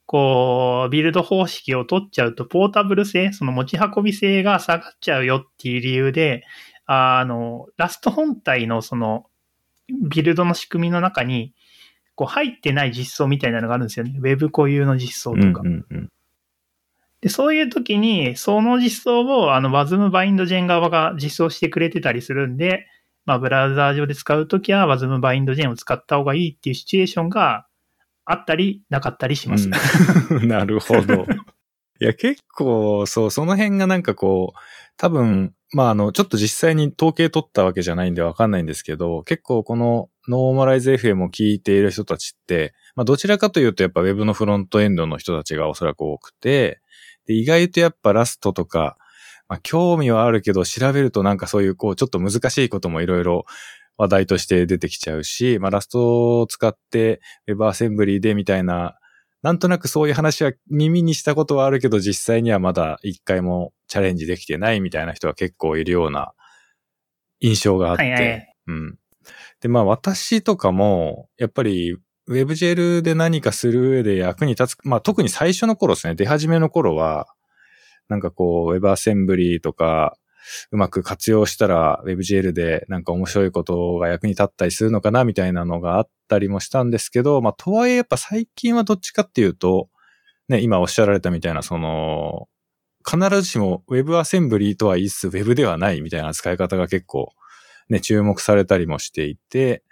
[0.06, 6.44] こう、ビルド方式を取っちゃうと、ポータブル性、その持ち運び性が下がっちゃうよっていう理由で、
[6.88, 9.29] あの、ラスト本体のその、
[10.10, 11.54] ビルドの仕組みの中に、
[12.16, 14.14] こう入ってない実装みたいなのがあるんですよね。
[14.18, 15.62] ウェブ固有の実装とか。
[15.62, 16.10] うんうんうん
[17.22, 22.88] で、そういう時に、その実装を、あの、WASM バインドジェン側が実装してくれてたりするんで、
[23.26, 27.68] まあ、ブラウザー上で使うときは WASM バインドジェンを使った方がいいっていうシチュエーションが
[28.24, 29.70] あったり、なかったりします。
[30.32, 31.26] うん なるほど。
[32.02, 34.60] いや、結構、そう、その辺がなんかこう、
[34.97, 46.82] 多分、まあ、あの、ちょっと実際に統計取ったわけじゃないんでわかんないんですけど、結構このノーマライズ FM を聞いている人たちって、まあ、どちらかというとやっぱ Web のフロントエンドの人たちがおそらく多くて、
[47.28, 48.97] で意外とやっぱラストとか、
[49.47, 53.45] まあ、興味はあるけど、調べるとなんかそういう、こう、ちょっと難しいこともいろいろ
[53.97, 58.97] 話題として出てきちゃうし、まあ、ラストを使って WebAssembly でみたいな、
[59.42, 66.34] なんとなくそういう話は耳にしたことはあるけど、実際にはまだ一回もチャレンジできてないみたいな人は結構いるような
[67.40, 68.04] 印象があって。
[68.04, 69.00] はいはいうん。
[69.62, 71.98] で、まあ私とかも、やっぱり
[72.30, 77.28] WebGL で何かする上で役に立つ、まあ特に最初の頃ですね、出始めの頃は、
[78.10, 80.18] なんかこう、WebAssembly とか、
[80.72, 89.90] うまく活用したら WebGL でなんか面白いことが役に立ったりするのかなみたいなのがあったりもしたんですけど、まあとはいえやっぱ最近はどっちかっていうと、
[90.48, 92.48] ね、今おっしゃられたみたいなその、
[93.06, 97.34] 必ずしも WebAssembly とは言いつつ Web ではないみたいな使い方が結構
[97.90, 99.84] ね、注目されたりもしていて、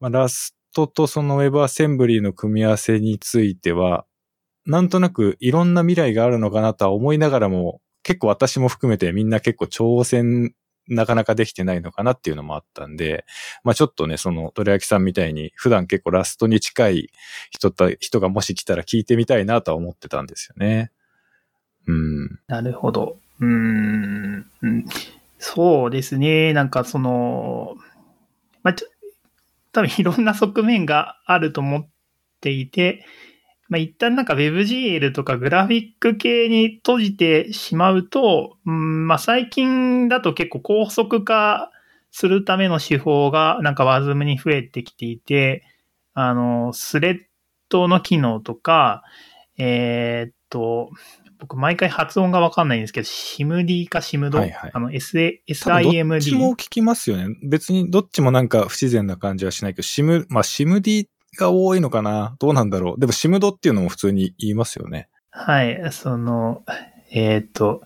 [0.00, 4.04] まあ、ラストとその WebAssembly の組み合わせについては、
[4.66, 10.54] なんとなくいろんな未来があるのかなとは思いながらも、結構私も含めてみんな結構挑戦
[10.88, 13.24] なかなかできてないのかなっていうのもあったんで、
[13.64, 17.10] まあちょっとね、その、鳥焼さんみたいに普段結構ラストに近い
[17.50, 20.90] 人た、人がもし来たら聞いてみたいなとは思ってたんですよね。
[21.86, 22.40] うん。
[22.48, 23.18] なるほど。
[23.40, 24.46] うん。
[25.38, 26.52] そうですね。
[26.52, 27.76] なんかその、
[28.62, 28.88] まあ、ちょ
[29.72, 31.88] 多分いろんな側面があると思っ
[32.40, 33.04] ていて、
[33.68, 41.70] まあ、一旦なんか WebGL とかグラフィック系に閉じてしまうと、うんまあ、最近だと結構高速化
[42.10, 45.64] するための手法がなんか WASM に増えてきていて、
[46.14, 47.18] あの、スレッ
[47.68, 49.02] ドの機能とか、
[49.58, 50.90] えーっと、
[51.38, 56.54] 僕毎回発音がわかんないんですけど、SIMD か SIMD、はいはいあの、SA、多分どっちも SIMD。
[56.54, 57.36] 聞きますよね。
[57.42, 62.36] 別にどっちもなんか不自然な感じはしないけど、シム、まあシム D が多いのかな？
[62.38, 63.00] どうなんだろう？
[63.00, 65.08] でもシムドっていうのも普通に言いますよね。
[65.30, 66.64] はい、その、
[67.12, 67.82] えーと、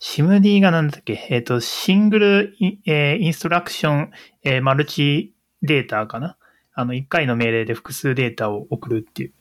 [0.00, 1.26] SIMD がなんだっけ？
[1.30, 4.10] えーと、シングルイン,、えーインストラクション、
[4.44, 6.36] えーマルチデータかな？
[6.72, 9.32] あの、一回の命令で複数データを送るっていう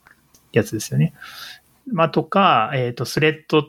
[0.52, 1.14] やつですよね。
[1.92, 3.64] まあ、とか、えーと、スレッドっ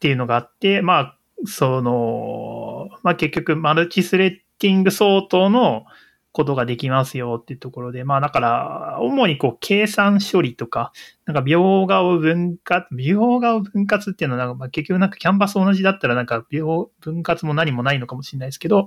[0.00, 5.84] ていうのがあって、まあ、その、まあ結局、マルチスレッディング相当の
[6.32, 10.92] ことができますよっていうところで、まあだから、主にこう、計算処理とか、
[11.26, 18.86] なんか描画を分割、描画を分割っていうのはなんか、まあ、結局なんかキャンバス同じだったらなんか描分割も何もないのかもしれないですけど、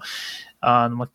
[0.61, 1.09] あの、まあ、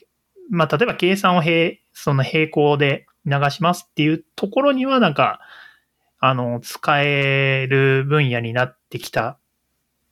[0.50, 5.40] まあ、例えば計算を並、その並行で流しますっていうところにはなんか、
[6.20, 9.38] あの、使える分野になってきた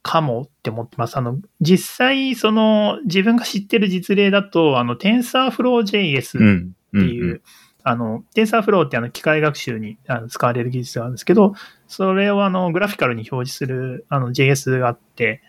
[0.06, 1.16] かもって思ってます。
[1.16, 6.76] あの、実際、その、自分が知ってる実例だと、あの、TensorFlow.js うん。
[6.88, 7.42] っていう、
[7.82, 11.54] あの、TensorFlow ってあの機械学習にあの使われる技術があるんですけど、
[11.88, 15.42] それをあのグラフィカルに表示するあの JS があって、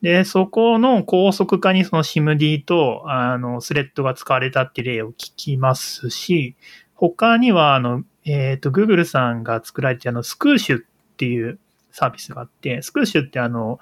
[0.00, 6.54] で、そこの高速化にその SIMD とあのスレッドが使われたっていう例を聞きますし、
[6.94, 10.82] 他にはあの、えっ、と、Google さんが作られてあのスクーシュっ
[11.16, 11.58] ていう
[11.98, 13.80] サービスがあって、スクーシュってあの、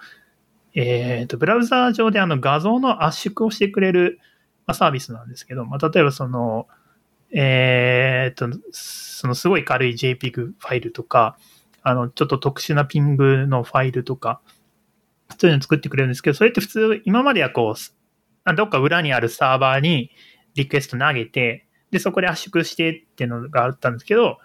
[0.74, 4.18] えっ、と、ブラウザー上であの画像の圧縮をしてくれる
[4.66, 6.66] まあサービスなんですけど、まあ、例えばその、
[7.32, 11.38] えーと、そのすごい軽い JPEG ファイルとか、
[11.82, 14.40] あの、ちょっと特殊なピングのファイルとか、
[15.38, 20.10] そういうの作ってくれるんですけど、それって普通、今まではこう、どっか裏にあるサーバーに
[20.54, 24.38] リクエスト投げて、で、そこで圧縮してっていうのがあったんですけど、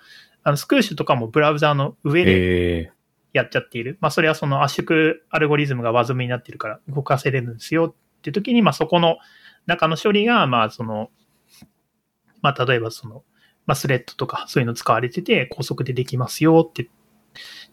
[0.43, 2.91] あの、スクーシュとかもブラウザーの上で
[3.33, 3.97] やっちゃっている。
[4.01, 9.17] まあ、それはその圧縮アルゴリズムが WASM になってるから動かせれるんですよっていう時に、まあ、そこの
[9.65, 11.09] 中の処理が、まあ、その、
[12.41, 13.23] まあ、例えばその、
[13.65, 16.87] まあ、スレッドとかそういうの使われてて、高速でできますよって、っ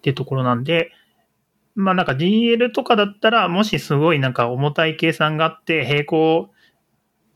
[0.00, 0.92] てところなんで、
[1.74, 6.50] まあなんか DL とかだったら、もしすごいなんか重たい計算があって、並行、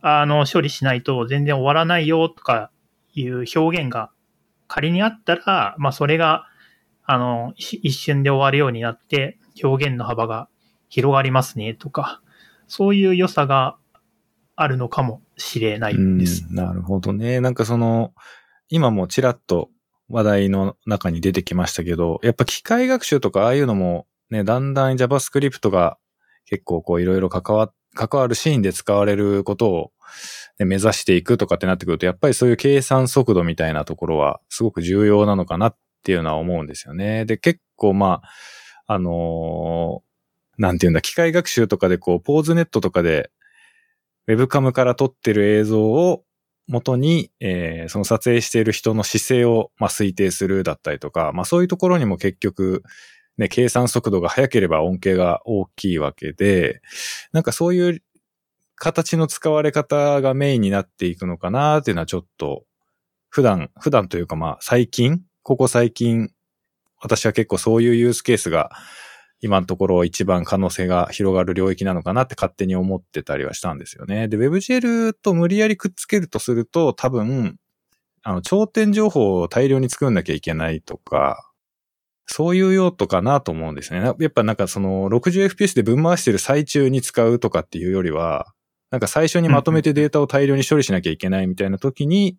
[0.01, 2.73] あの、処理しないと全然終わらないよとか
[3.15, 4.11] いう表現が
[4.67, 6.47] 仮にあったら、まあそれが、
[7.05, 10.49] あの、一瞬で終わるようになって、表現の幅が
[10.89, 12.23] 広がりますねとか、
[12.69, 13.77] そういう良さが
[14.57, 16.47] あるのかもしれないです。
[16.51, 17.41] なるほどね。
[17.41, 18.13] なんかその、
[18.69, 19.71] 今もちらっと
[20.09, 25.99] 話題の中に出てきましたけど、やっぱ機械学習とかああいうのもね、だんだん JavaScript が
[26.47, 29.93] 結構こういろいろ関わ、関わるシーンで使われることを、
[30.59, 37.25] ね、目指していくとかってなってくると、やっぱりそういう計算速度みたいなところはすごく重要なのかなっていうのは思うんですよね。
[37.25, 38.23] で、結構ま
[38.87, 43.31] あ、あのー、なんていうんだ、機械学習とかでこう、ポーズネットとかで、
[44.27, 46.25] ウェブカムから撮ってる映像を
[46.67, 52.83] 元に、えー、その撮影している人の姿勢を、まあ、推定するだったりとか、まあ、そういうところにも結局、
[53.39, 56.83] ね、計算速度が速ければ恩恵が大きいわけで、
[57.33, 58.03] なんかそういう
[58.77, 62.65] 形の使われ方がメインになっていくのかなっていうのはちょっと、
[63.29, 66.31] 普段、普段というかまあ最近、ここ最近、
[67.01, 68.71] 私は結構そういうユースケースが
[69.41, 74.29] 今のところ一番可能性が広がる領域なのかなって勝手に思ってたりはしたんですよね。
[74.29, 77.57] で、WebGL と無理やりくっつけるとすると多分、
[78.23, 81.51] あの、頂点情報を大量に作んなきゃいけないとか、
[82.27, 84.01] そういう用途かなと思うんですね。
[84.01, 88.55] やっぱなんかその 60fps で分回してる最中に使うとかっていうよりは、
[88.93, 92.37] なんか最初にまとめてデータを大量に処理しなきゃいけないみたいな時に、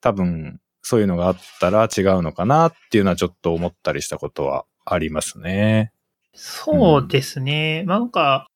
[0.00, 5.90] 多分そういうのがあったら違うのかなっていうのはちょっと思ったりしたことはありますね。
[6.32, 7.80] そうですね。
[7.82, 8.46] うん、なんか、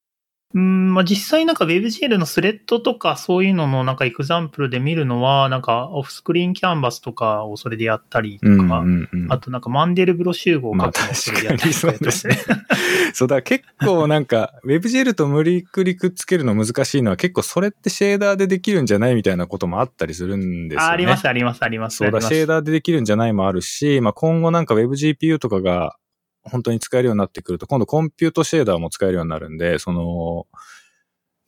[0.53, 12.39] うん、まあ、実際なんか WebGL のスレッドとかそういうののなんかエクザンプルで見るのは、なんかオフスクリーンキャンバスとかをそれでやったりとか、うんうんうん、あとなんかマンデルブロ集合を書くのそれでやったりとかですね。
[13.15, 20.93] そうだ、結構なんか WebGL と無理くりくっつけるの難しいのは結構それってシェーダーでできるんじゃないみたいなこともあったりするんですよね。
[20.93, 21.99] ありますありますあります。
[21.99, 25.97] そうだ、シェーダーでできるんじゃないもあるし、まあ今後なんか WebGPU とかが
[26.43, 30.47] 本当に使えるようになってくると、今度コンピュートシェーダーも使えるようになるんで、その、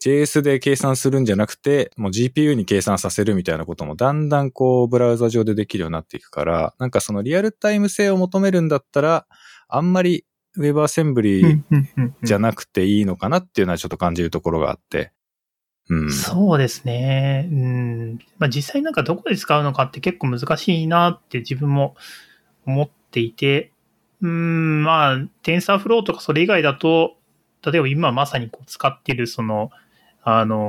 [0.03, 9.25] JS で計算するんじゃなくて、もう GPU に計算させるみたいなこともだんだんこう、ブラウザ上でできるようになっていくから、なんかそのリアルタイム性を求めるんだったら、
[9.69, 10.25] あんまり
[10.57, 11.61] WebAssembly
[12.21, 15.13] じゃなくていいのかなっていうのはちょっと感じるところがあって。
[15.89, 17.49] うん、そうですね。
[17.51, 18.19] うん。
[18.39, 21.95] まあ、実際なんかどこで使うのかって結構難しいなって自分も
[22.65, 23.72] 思っていて、
[24.23, 27.17] うん、まあ、TensorFlow とかそれ以外だと、
[27.63, 29.69] 例えば今まさにこう使ってるその、
[30.23, 30.59] あのー、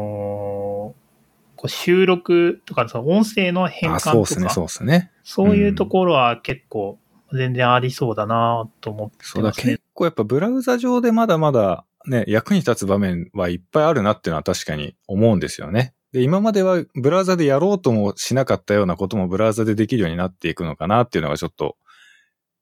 [1.57, 5.13] こう収録とか、その音声の変換とか、そうですね、そうですね。
[5.23, 6.99] そういうところは結構
[7.33, 15.95] 全然ありそうだなと思って、ね、そうだ、結構やっぱブラウザ上でまだまだね、役に立つ場面はいっぱいあるなっていうのは確かに思うんですよね。
[16.13, 21.77] で、今まではブラウザでやろうともしなかったようなこともブラウザでできるようになっていくのかなっていうのがちょっと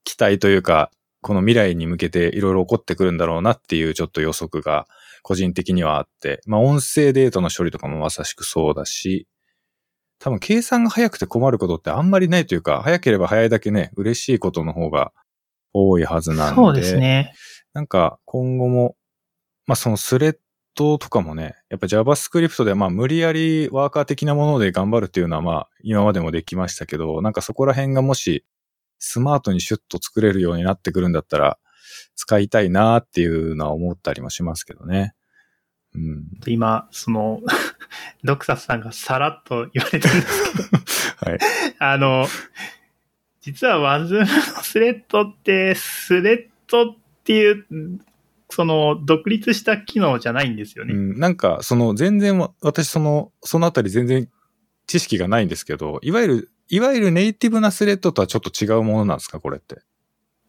[0.05, 4.87] 期待というか、この未来に向けていろいろ起こってくるんだろうなっていうちょっと予測が
[5.23, 9.29] 個人的にはあって、まあ音声データの処理とかもまさしくそうだし、
[10.19, 15.13] 多分計算が早くて困ることってあんまりないというか、早ければ早いだけね、嬉しいことの方が
[15.73, 16.57] 多いはずなんで。
[16.57, 17.35] そうですね。
[17.73, 18.97] なんか今後も、
[19.67, 20.37] まあそのスレッ
[20.75, 28.45] ドとかもね、やっぱ JavaScript でまあ無理やりワーカー的なもので頑張るっていうのはまあ今までもできましたけど、なんかそこら辺がもし
[29.05, 31.59] スマートにシュッと作れるようになってくるんだったら、
[32.15, 35.15] 使いたいなっていうのは思ったりもしますけどね。
[35.95, 37.41] うん、今、その、
[38.23, 41.39] ドクサスさんがさらっと言われてるんですけど、 はい、
[41.81, 42.27] あの、
[43.41, 44.27] 実はワズムの
[44.63, 47.67] スレッドって、スレッドっていう、
[48.51, 50.95] その、独立した機能じゃないんですよね。
[50.95, 54.31] うん、なんか、その、全然、私、その、そのあたり全然
[54.87, 59.83] 知識がないんですけど、いわゆるいわゆるネイティブなスレッドとはちょっと違うものなんですか、これって？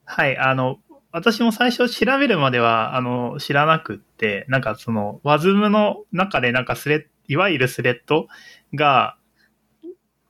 [0.05, 0.79] はい、あの、
[1.11, 8.27] 私も最初調べるまでは、あの、知らなくって、なんかその、ワズムの中でなんかスレッ、いわゆるスレッド
[8.73, 9.17] が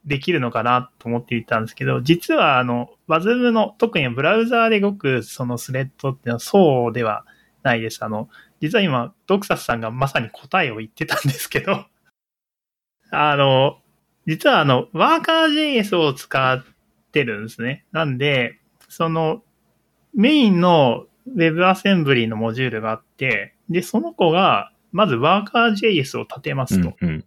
[0.03, 7.23] できるのかなと思っていたんですけど、実はあの、ワズムの、特にブラウザーで動くそのスレッドっていうのはそうでは
[7.61, 8.03] ないです。
[8.03, 8.29] あの、
[8.61, 11.85] 実は今、ドクサスさんがまさに答えを言ってたんですけど、
[13.11, 13.77] あの、
[14.25, 16.63] 実はあの、ワーカー JS を使っ
[17.11, 17.85] てるんですね。
[17.91, 18.59] なんで、
[18.89, 19.43] その、
[20.13, 26.93] メインの WebAssembly のモジュールがあって、で、その子が、まずワーカー JS を立てますと。
[27.01, 27.25] うんうん、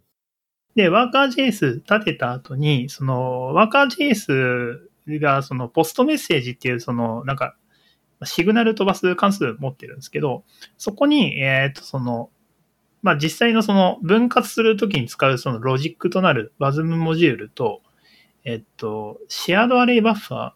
[0.75, 7.55] で、ワーカー JS 立てた後に、その、ワーカー JS が、その、ポストメッセージっていう、その、なんか、
[8.23, 10.43] シグナル飛ばす関数持ってるんですけど、
[10.77, 12.31] そこに、えっ、と、その、
[13.01, 17.81] まあ、実際のその分割するときに使うそのロジックとなる WASM モジュールと、
[18.43, 20.53] えっと、シェアドアレイバッファ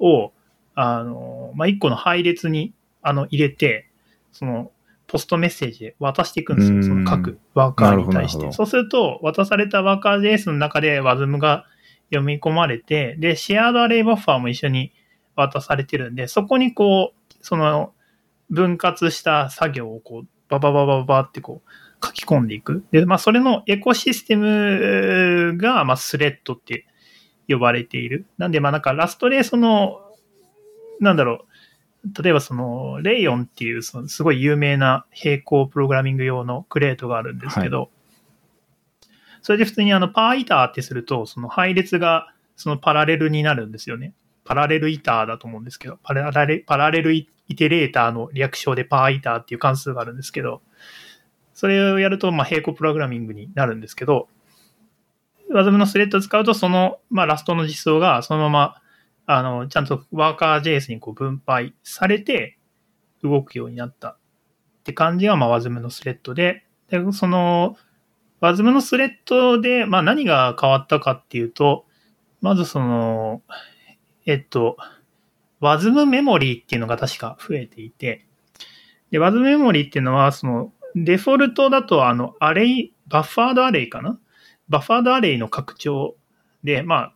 [0.00, 0.32] ーを、
[0.74, 2.72] あの、まあ、一個の配列に、
[3.02, 3.88] あの、入れて、
[4.32, 4.70] その、
[5.06, 6.82] ポストメッセージで渡していくんですよ。
[6.82, 8.50] その各ワーカーに対して。
[8.52, 11.66] そうすると、渡されたワーカー JS の中で WASM が
[12.10, 14.92] 読み込まれて、で、シェアドアレイバッファーも一緒に
[15.36, 17.92] 渡されてるんで、そこにこう、その、
[18.48, 20.26] 分割した作業をこう、
[20.58, 22.84] バババババってこう書き込んでいく。
[22.90, 26.86] で、まあそれのエコシステムが、まあスレッドって
[27.48, 28.26] 呼ばれている。
[28.38, 30.00] なんでまあなんかラストでその、
[31.00, 31.46] なんだろ
[32.04, 37.88] う、例えばその、レイオンっていうそのすごい有名な並行プログラミング用のクレートがあるんですけど、はい、
[39.42, 44.14] それで普通にあのパーイターってすると、その配列がそのパラレルになるんですよね。
[44.44, 50.62] パラレルイターだと思うんですけど、パラレパラレルイイテレーターの略称でパーイターっていう関数があるんですけど、
[51.54, 54.28] それをやると、まあ、並行プログラミングになるんですけど、
[55.50, 58.74] WASM のスレッドを使うと、その、まあ、ラストの実装がそのまま、
[59.26, 62.58] あの、ちゃんとワーカー JS にこう分配されて
[63.22, 64.16] 動くようになったっ
[64.84, 67.76] て感じが、まあ、WASM のスレッドで、で、その、
[68.40, 71.84] WASM のスレッドで、まあ、何が変わったかっていうと、
[72.40, 73.42] まずその、
[74.26, 74.76] えっと、
[75.62, 78.26] WASM メモリーっていうのが確か増えていて、
[79.10, 84.18] で、WASM メモリーっていうのは、その、デフォルトだと、あの、アレイ、バッファードアレイかな？
[84.68, 86.16] バッファードアレイの拡張
[86.64, 87.14] で、まあ、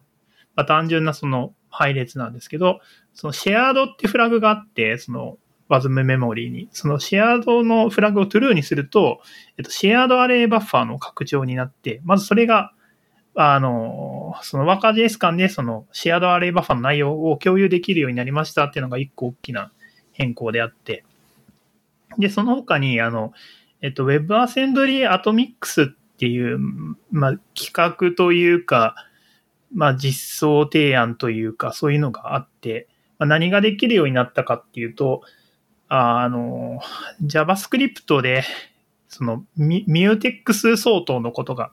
[0.55, 2.81] まあ、単純なその配列なんですけど、
[3.13, 9.21] そのシェアードってフラグがあって、その WASM メモリーに、そのシェアードのフラグを true にすると、
[9.59, 12.73] えっと、シェアードアレイバッファーの拡張になって、まずそれが
[13.39, 19.73] あの、そのワーカー JS 間でそのシェアドアレイバッファの内容を共有できるようになりましたっていうのが一個大きな
[20.13, 21.05] 変更であって、
[22.19, 23.35] で、その他に、あの、
[23.83, 26.59] えっと、WebAssembly Atomics っていう、
[27.11, 28.95] まあ、企画というか、
[29.75, 32.89] まあ、実装提案というか、そういうのがあって、
[33.19, 35.21] まあ、何ができるようになったかっていうと、
[35.89, 36.81] あの、
[37.23, 38.45] JavaScript で、
[39.09, 41.71] その、ミューテックス相当のことが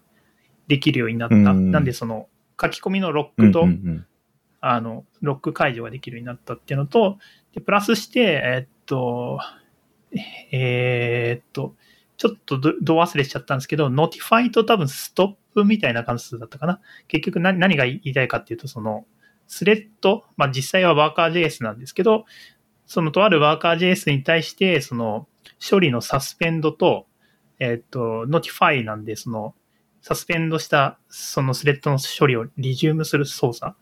[0.67, 1.35] できるようになった。
[1.35, 2.27] なんでその
[2.61, 3.67] 書き込みのロックと、
[4.61, 7.17] あの、ロック解除ができるようになったっていうのと、
[7.53, 9.39] で、プラスして、えっと、
[10.51, 11.75] えー、っと、
[12.17, 16.79] ちょっとど忘れしちゃったんですけど、 notify と多分ストップみたいな関数だったかな。
[17.07, 19.05] 結局何何が言いたいかっていうと、その、
[19.47, 22.25] スレッド、まあ実際はワーカー JS なんですけど、
[22.85, 25.27] そのとあるワーカー JS に対して、その
[25.69, 27.07] 処理の suspend と、
[27.59, 29.55] えっ、と、 notify なんで、その
[30.03, 33.73] suspend したそのスレッドの処理をリジュームする操作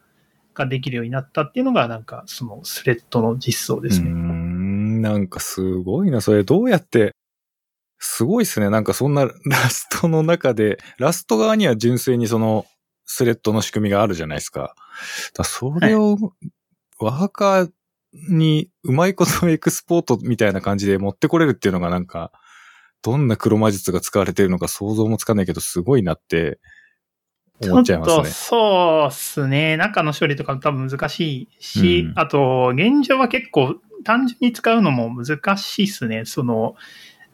[0.54, 4.12] ができるようになったっていうのが、なんかそのスレッドの実装ですね。
[4.12, 6.22] うん、なんかすごいな。
[6.22, 7.16] それどうやって、
[7.98, 8.70] すごいっすね。
[8.70, 9.32] なんかそんなラ
[9.70, 12.68] ストの中で、ラスト側には純粋にその
[13.06, 14.76] スレッドの仕組みがあるじゃないですか。
[15.34, 16.18] だそれを、
[17.00, 17.72] ワーカー
[18.30, 22.32] にうまいことエクスポートみたいな感じで持ってこれるっていうのがなんか、
[23.02, 26.60] どんな黒魔術が使われてるのか想像もつかないけど、すごいなって
[27.62, 28.26] 思っちゃいますね。
[28.26, 29.78] そうっすね。
[29.78, 36.26] 中の処理とか多分難しいし、うん、あと、現状は結構単純に使うのも難しいっすね。
[36.26, 36.76] その、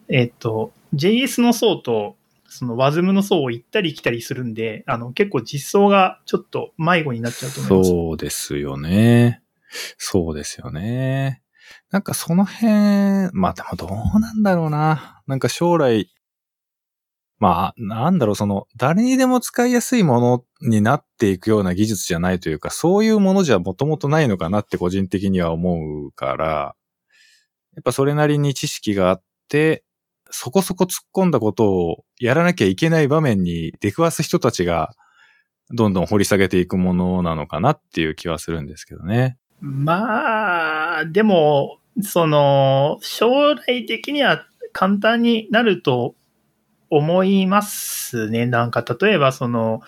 [0.10, 2.16] えっ、と、JS の層と、
[2.50, 7.90] その WASM の層を行ったり来たりするんで、あの、結構実装がちょっと迷子になっちゃうと思います。
[7.90, 9.42] そうですよね。
[9.98, 11.42] そうですよね。
[11.92, 15.22] なんかその辺、まあでもどうなんだろうな。
[15.28, 16.10] なんか将来、
[17.40, 26.76] まあ、なんだろう、その、誰にでも使いやすいものになっていくような技術じゃないというか、そういうものじゃもともとないのかなって個人的には思うから、
[27.76, 29.84] やっぱそれなりに知識があって、
[30.32, 34.96] そこそこ突っ込んだことをやらなきゃいけない場面に出くわす人たちが、
[35.70, 39.38] どんどん掘り下げていくものなのかなっていう気はするんですけどね。
[39.60, 46.16] まあ、でも、その、将来的には簡単になると
[46.90, 48.46] 思いますね。
[48.46, 49.82] なんか、例えばその、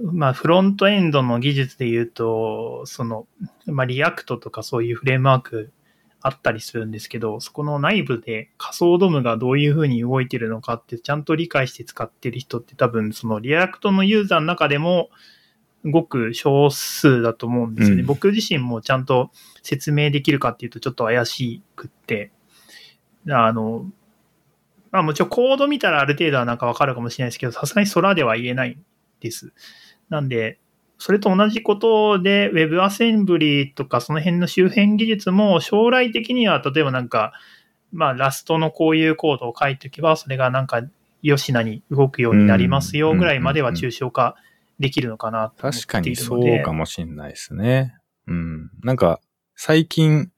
[0.00, 3.26] まあ、フロントエンドの技術で言うと、その、
[3.66, 5.72] まあ、 React とかそういうフレームワーク
[6.20, 15.08] あったりするんですけど、そこの内部で仮想 DOM がどういうふうに動いてるのかってちゃんと理解して使ってる人って多分、その React のユーザーの中でも、
[15.86, 19.30] ごく少数だと思うんですよね、うん、僕自身もちゃんと
[19.62, 22.30] 説明できるかっていうとちょっと怪しくって、
[23.28, 23.86] あの、
[24.92, 28.78] まあもちろんコード見たらある程度はなんかわかるかもしれないですけど、さすがに空では言えない
[29.20, 29.52] です。
[30.08, 30.58] なんで、
[30.98, 37.32] それと同じことで WebAssembly とかその辺の周辺技術も将来的には例えばなんか、
[37.92, 40.82] まあラストのこういうコードを書いておけば、それがなんか
[41.22, 44.36] 吉名に動くようになりますよぐらいまでは抽象化
[44.78, 47.94] できるのかなと確かにそうかもしれないですね。
[48.26, 48.70] うん。
[48.82, 49.20] なんか
[49.54, 50.30] 最近、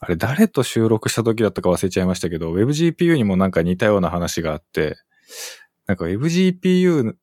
[0.00, 4.96] あれ誰と収録した時だったか忘れちゃいましたけど、WebGPU にもなんか似たような話があって、
[5.86, 7.14] なんか WebGPU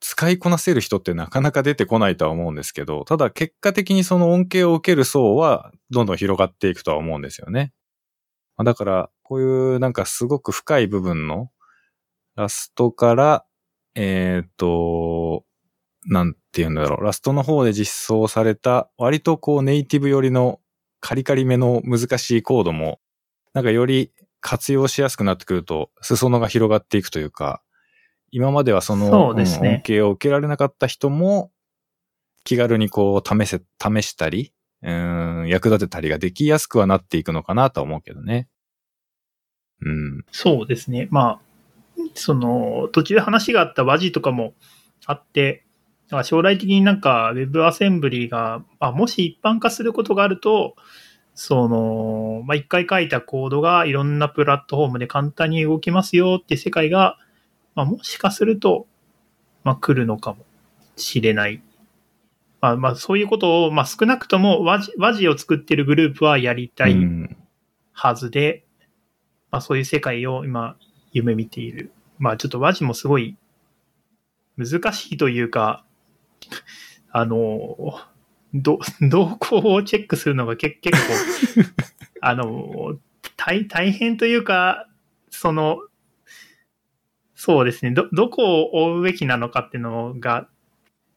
[0.00, 7.72] 使いこなせる人ってなかなか出てこないとは思うんですけど、ただ結果的にその恩恵を受ける層はどんどん広がっていくとは思うんですよね。
[8.64, 11.50] だから、こういうなんかすごく深い部分の
[12.34, 13.44] ラストから、
[13.94, 15.44] えっ、ー、と、
[16.08, 20.60] なんて言うんだろう、ラストの方で実装された割とこうネイティブ寄りの
[21.00, 23.00] カリカリめの難しいコードも、
[23.54, 27.62] なんかより活用しやすくなってくると、裾野が広がっていくというか、
[28.30, 31.50] 今まではその、そうですね、恩恵を受けられなかった人も、
[32.44, 34.52] 気軽にこう試せ、試したり、
[34.82, 38.48] うん、役立てたりができやすくはなっていくのかなとは思うけどね。
[39.82, 40.24] うん。
[40.30, 41.08] そうですね。
[41.10, 41.40] まあ、
[42.14, 44.54] その、途中で話があった和字とかも
[45.06, 45.64] あって、
[46.24, 50.74] 将来的になんか WebAssembly が、あ、もし一般化することがあると、
[51.34, 57.16] その、まあ、一回書いたコードがいろんなプラットフォームで簡単に動きますよって世界が、
[57.74, 58.86] まあ、もしかすると、
[59.62, 60.44] まあ、来るのかも
[60.96, 61.62] しれない。
[62.60, 66.96] まあ、まあ、そういうことを、まあ、少なくとも和字和字を作ってるグループはやりたい
[67.92, 68.62] はずで、うん、
[69.52, 70.76] まあ、そういう世界を今、
[71.12, 71.92] 夢見ている。
[72.18, 73.36] まあ、ちょっと和字もすごい
[74.56, 75.84] 難しいというか、
[77.10, 77.98] あの、
[78.54, 80.90] ど、 動向をチェックするのが結構、
[82.20, 82.98] あの、
[83.36, 84.88] 大、大変というか、
[85.30, 85.80] その、
[87.34, 90.48] そうですね、ど、どこを追うべきなのかっていうのが、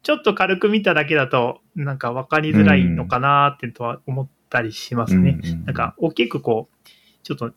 [0.03, 5.39] ちょっと軽く見ただけだと、なんか分かりづらいのかなってとは思ったりしますね。
[5.65, 6.88] なんか大きくこう、
[7.23, 7.53] ちょっと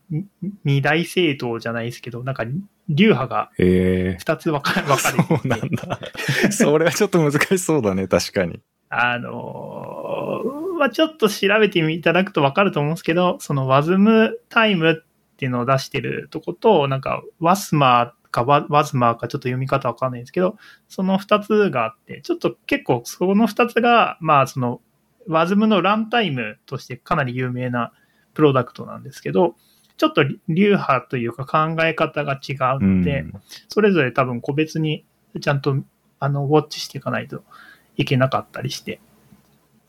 [0.65, 2.45] 二大政党じゃないですけど、なんか
[2.89, 5.99] 流派が二つ分か,、れてそうなんだ。
[6.51, 8.61] それはちょっと難しそうだね、確かに。
[8.91, 20.57] あのー、まあ、ちょっと調べていただくと分かると思うんですけど、そのワズムタイムっていうのを出してるとこと、なんかワスマーかワワズマーかちょっと読み方わかんないんですけど、
[20.89, 24.81] その二つがあって、ちょっと結構その二つが、まあその
[25.27, 27.93] ワズムのランタイムとしてかなり有名な
[28.35, 29.57] プロダクトなんですけど、
[29.97, 30.39] ちょっと流
[30.73, 33.33] 派というか考え方が違うので、うん、
[33.69, 35.05] それぞれ多分個別に
[35.41, 35.77] ちゃんと
[36.19, 37.43] あのウォッチしていかないと
[37.97, 39.01] いけなかったりして、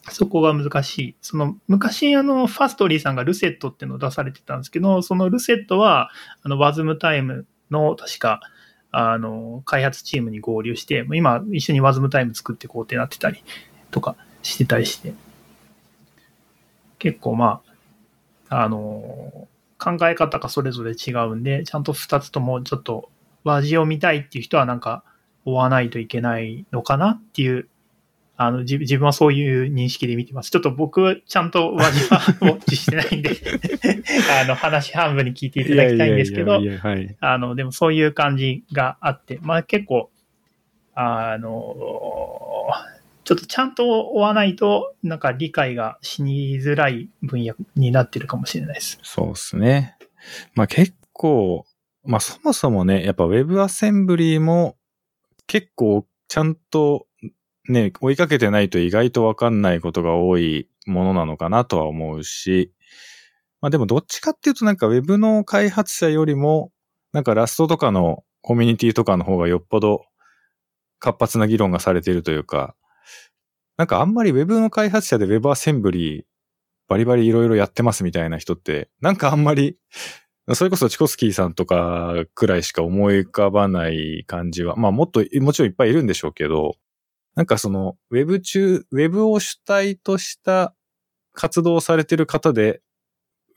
[0.09, 1.15] そこが難しい。
[1.21, 6.11] その昔あのファストリーさんがルセットっていうのを出されてたんですけど、そのルセットは
[6.43, 8.41] あのワズムタイムの確か
[8.91, 13.43] あの開発チームに合流して、今一緒にワズムタイム作ってこうってなってたり
[13.91, 15.13] とかしてたりして、
[16.99, 17.61] 結構ま
[18.49, 19.47] あ、あの、
[19.85, 23.11] 考え方がそれぞれ違うんで、ちゃんと二つともちょっと
[23.43, 25.03] 和字を見たいっていう人はなんか
[25.45, 27.67] 追わないといけないのかなっていう、
[28.35, 30.49] あの、自分はそういう認識で見てます。
[30.49, 33.29] ちょっと僕、ちゃんと和字はウォッチしてないんで
[34.43, 36.59] あの、話半分に聞いていただきたいんですけど、
[37.19, 40.09] あの、でもそういう感じがあって、まあ結構、
[40.95, 41.75] あの、
[43.25, 48.99] ちょっとちゃんと追わないと、なんか理解がしにづらい分野になってるかもしれないです。
[49.01, 49.97] そうですね。
[50.53, 51.65] まあ結構、
[52.05, 54.77] まあそもそもね、やっぱ WebAssembly も
[55.47, 57.07] 結構ちゃんと
[57.67, 62.71] ね、追いかけてないと意外とわかんないことが多いものなのかなとは思うし、
[63.59, 66.71] まあでもどっちかっていうとなんか Web の開発者よりも、
[67.11, 70.05] なんかラストとかのコミュニティとかの方がよっぽど
[70.99, 72.75] 活発な議論がされているというか、
[73.77, 76.23] なんかあんまり Web の開発者で WebAssembly
[76.87, 79.77] バリバリいろいろやってますみたいな人って、なんかあんまり、
[80.53, 86.75] それこそチコスキーさんとかくらいしか思い浮かばない感じは、まあもっと、もちろんいっぱいいるんでしょうけど、
[87.33, 90.75] なんかその Web 中、Web を主体とした
[91.33, 92.81] 活動されてる方で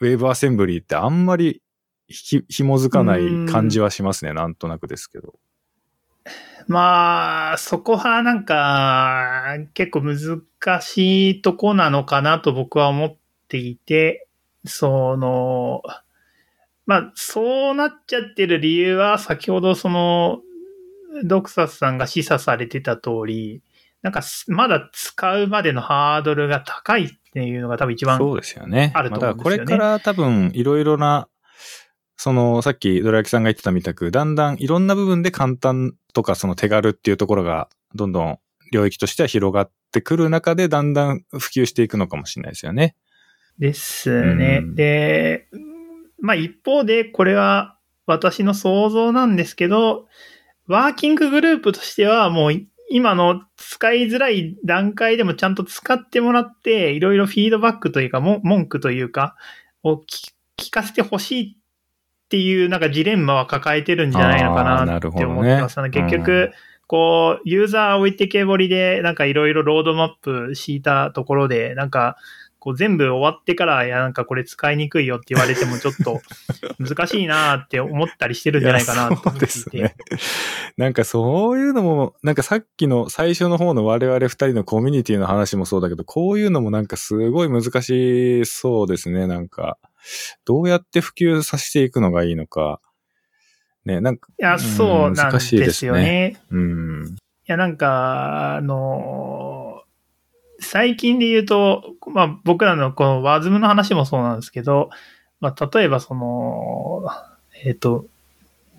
[0.00, 1.62] WebAssembly ってあんまり、
[2.08, 4.32] 紐づかない感じはしますね。
[4.32, 5.38] なんとなくですけど。
[6.66, 13.16] まあ、そこはなんか、結構難しいとこなのかなと僕は思っ
[13.48, 14.28] ていて、
[14.66, 15.82] その、
[16.84, 20.40] まあ、そうなっちゃってる理由は、先ほどその、
[21.24, 23.62] ドクサスさんが示唆されてた通り、
[24.02, 28.92] なんか、まだ使うまでのハードルが高いっていうのが多分一番そうですよね。
[28.94, 29.58] あると思うんですよね。
[29.58, 31.28] まだこれから多分いろいろな
[32.18, 38.38] その、さっきドラ焼きさんが言ってたみたく、だんだんいろんな部分で簡単とかその手軽っていうところが、どんどん
[38.72, 42.96] 領域としては広がってくる中で、だんだん普及していくのかもしれないですよね。
[43.60, 44.62] ですね。
[44.64, 45.46] うん、で、
[46.20, 50.08] まあ一方で、これは私の想像なんですけど、
[50.66, 52.52] ワーキンググループとしてはもう
[52.90, 59.36] 今の使いづらい段階でもちゃんと使ってもらって、いろいろフィードバックというか、文句というか、
[59.84, 60.02] を
[60.56, 61.58] 聞かせてほしい
[62.28, 66.52] っていうなんかジレンマは抱えてるんじゃないのかなって思ってます、ね、結局、
[66.86, 72.18] こう、ユーザー置いてけぼりで、なんかいろいろロードマップ敷いたところで、なんか、
[72.60, 76.20] こう全部終わってから、いや、なんかこれ使いにくいよって言われてもちょっと
[76.78, 79.94] 難しいなって思ったりしてるんじゃないかなと思ってですね。
[80.76, 89.78] なんかそういうのも、なんかさっきの最初の方の我々二人のコミュニティの話もそうだけど、こういうのもなんかすごい難しそうですね、なんか。
[90.44, 92.80] どうやって普及させていくのがいいのか。
[93.84, 94.28] ね、なんか。
[94.38, 96.36] いや、そうなんですよね。
[96.50, 97.06] うん。
[97.06, 99.82] いや、なんか、あの
[100.60, 104.90] 最近で言うと、まあ僕らのこのワズムの話もそうなんですけど、
[105.40, 107.06] まあ例えばその、
[107.64, 108.06] えっ、ー、と、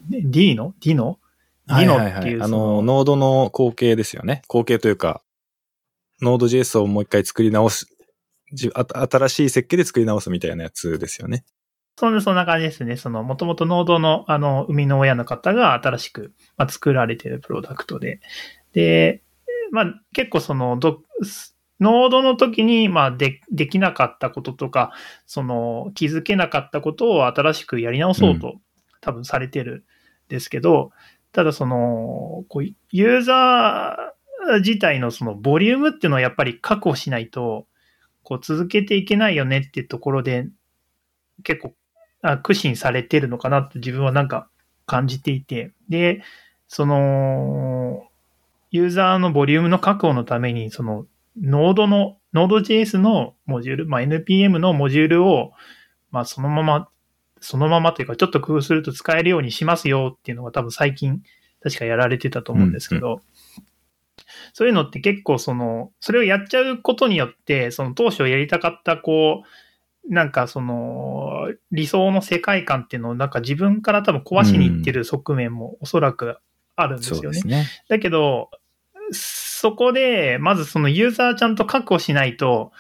[0.10, 1.20] D の ?D の
[1.68, 4.42] ?D のっていう、あの、ノードの後継ですよね。
[4.48, 5.22] 後継というか、
[6.22, 7.88] ノード JS をもう一回作り直す、
[8.56, 11.46] 新しい設計で作り直すみたいなやつですよね。
[12.00, 12.96] そんそんな感じですね。
[12.96, 18.22] その、もともとノードの、あの、生みの親の方が新しく、まあ、作られているプロダクトで。
[18.72, 19.22] で、
[19.72, 21.02] まあ、結構その、ど、
[21.82, 24.94] ノードの時に、まあ、で、できなかったこととか、
[25.26, 28.62] その、気づけなかったことを新しくやり直そうと、
[29.02, 29.86] 多分されてる
[30.28, 30.90] んですけど、うん、
[31.34, 37.68] ただその、こう、ユーザー自体のその、ボリュームっていうのをやっぱり確保しないと、
[38.30, 40.48] こう、続けていけないよねっていうところで、
[41.44, 41.74] 結構
[42.22, 44.48] あ苦心されてるのかなって自分はなんか
[44.86, 46.22] 感じていて、で、
[46.68, 48.04] その、
[48.70, 51.08] ユーザーのボリュームの確保のために、その、
[51.42, 55.54] ノードの、ノード JS のモジュール、まあ、NPM のモジュールを、
[56.12, 56.88] まあ、そのまま、
[57.42, 61.24] そのままというか、ちょっと工夫すると使えるようにしますよっていうのが多分最近、
[61.64, 63.22] 確かやられてたと思うんですけど、うんうん、
[64.54, 76.38] そういうのって結構その、それをやっちゃうことによって、その当初やりたかった、こう、なんかその理想の世界観っていうのをなんか自分から多分壊しにいってる側面もおそらく
[76.76, 77.42] あるんですよね。
[77.44, 78.50] うん、ねだけど、
[79.12, 82.72] そこでまずそのユーザーちゃんと確保しないと、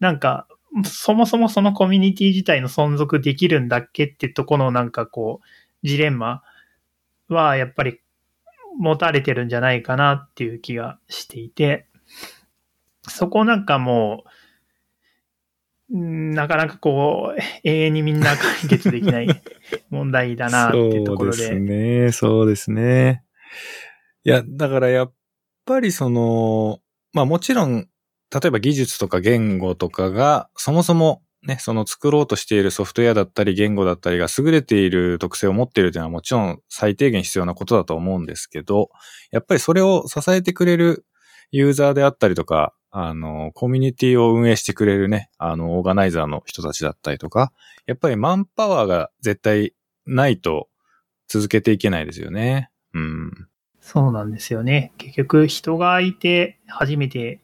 [0.00, 0.48] なんか
[0.84, 6.42] そもそもそのコミュニティ自体の存続できるんだっけってとこのなんかこう、ジレンマ
[7.28, 8.00] はやっぱり
[8.78, 11.86] 持たれてるんじゃないかなっていう気がしていて、
[13.08, 14.28] そこなんかもう、
[15.94, 19.28] なかなかこう、永遠にみんな解決できない
[19.90, 21.36] 問題だなっていうところで。
[21.36, 23.24] そうですね、そうですね。
[24.24, 25.12] いや、だからやっ
[25.66, 26.80] ぱりその、
[27.12, 27.88] まあもちろん、
[28.32, 38.90] 例えば技術とか言語とかが、そもそもね、その作ろうとしているソフトウェアだったり言語だったりが優れている特性を持っているというのはもちろん最低限必要なことだと思うんですけど、
[39.32, 41.04] やっぱりそれを支えてくれる
[41.50, 47.52] ユーザーであったりとか、あの、コミュニティを運営してくれるね、あの、オーガナイザーの人たちだったりとか、
[47.86, 49.74] やっぱりマンパワーが絶対
[50.06, 50.68] ないと
[51.28, 52.70] 続けていけないですよね。
[52.94, 53.48] うん。
[53.80, 54.92] そうなんですよね。
[54.98, 57.40] 結局人がいて初めて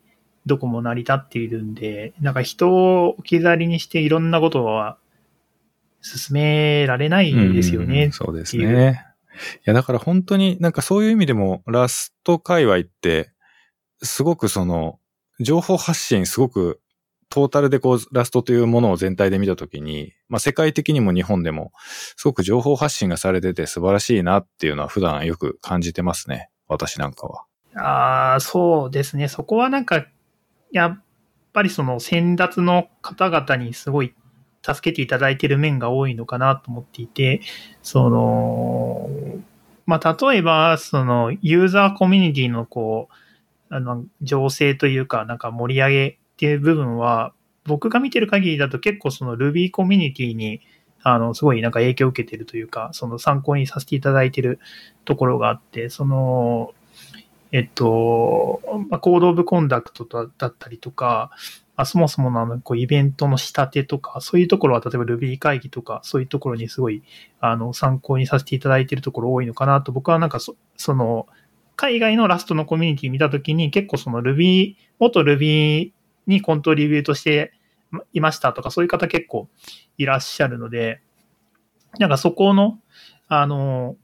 [0.48, 4.98] どこも成り立っているんで、なんか人を置き去りにしていろんなことは
[6.00, 8.06] 進められないですよね。
[8.06, 9.04] うん、そうですね。
[9.58, 13.30] いや、だから本当になんかそういう意味でもラスト界隈って
[14.02, 14.98] すごくその
[15.38, 16.80] 情報発信すごく
[17.30, 21.72] トータルでこう、ラストというものを全体で見たときに、まあ世界的にも日本でも、
[22.16, 26.48] すごく情報発信がされてて素晴らしいなっていうのは普段よく感じてますね。
[26.68, 27.44] 私なんかは。
[27.76, 29.28] ああ、そうですね。
[29.28, 30.06] そこはなんか、
[30.72, 31.02] やっ
[31.52, 34.14] ぱりその先達の方々にすごい
[34.62, 37.40] 助けていただいている面が多いのかなと思っていて、
[37.82, 39.08] その、
[39.86, 47.32] まあ例えば、そのユーザーコミュニティのこう、あの、情勢というか、なんか盛り上げっていう部分は、
[47.64, 50.60] 僕が見てる限りだと結構その Ruby コミュニティに、
[51.02, 54.58] あの、すごいなんか影響を受けてるというか、その参考にさせていただいてる
[55.04, 56.74] ところがあって、その、
[57.52, 58.60] えっと、
[58.90, 60.04] まあ、コードオブコンダクト
[60.38, 61.30] だったりとか、
[61.76, 67.02] まあ、そもそものあの、こう、イベントの仕立てとか、そういうところは、例えば Ruby 会議とか、そういうところにすごい、
[67.40, 71.26] あの、参考にさせていただいているところ多いのかなと、僕はなんかそ、その、
[71.78, 75.92] 海外のラストのコミュニティ見たときに結構その Ruby、元 Ruby
[76.26, 77.52] にコントリビュートして
[78.12, 79.48] いましたとかそういう方結構
[79.96, 81.00] いらっしゃるので、
[82.00, 82.80] なんかそこの、
[83.28, 83.96] あの、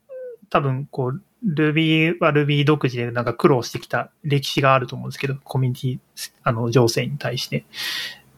[0.51, 7.67] 多分こう、Ruby は Ruby 独自でなんか苦労してきた歴史があると思うんですけど、コミュニティ、あの、情勢に対して。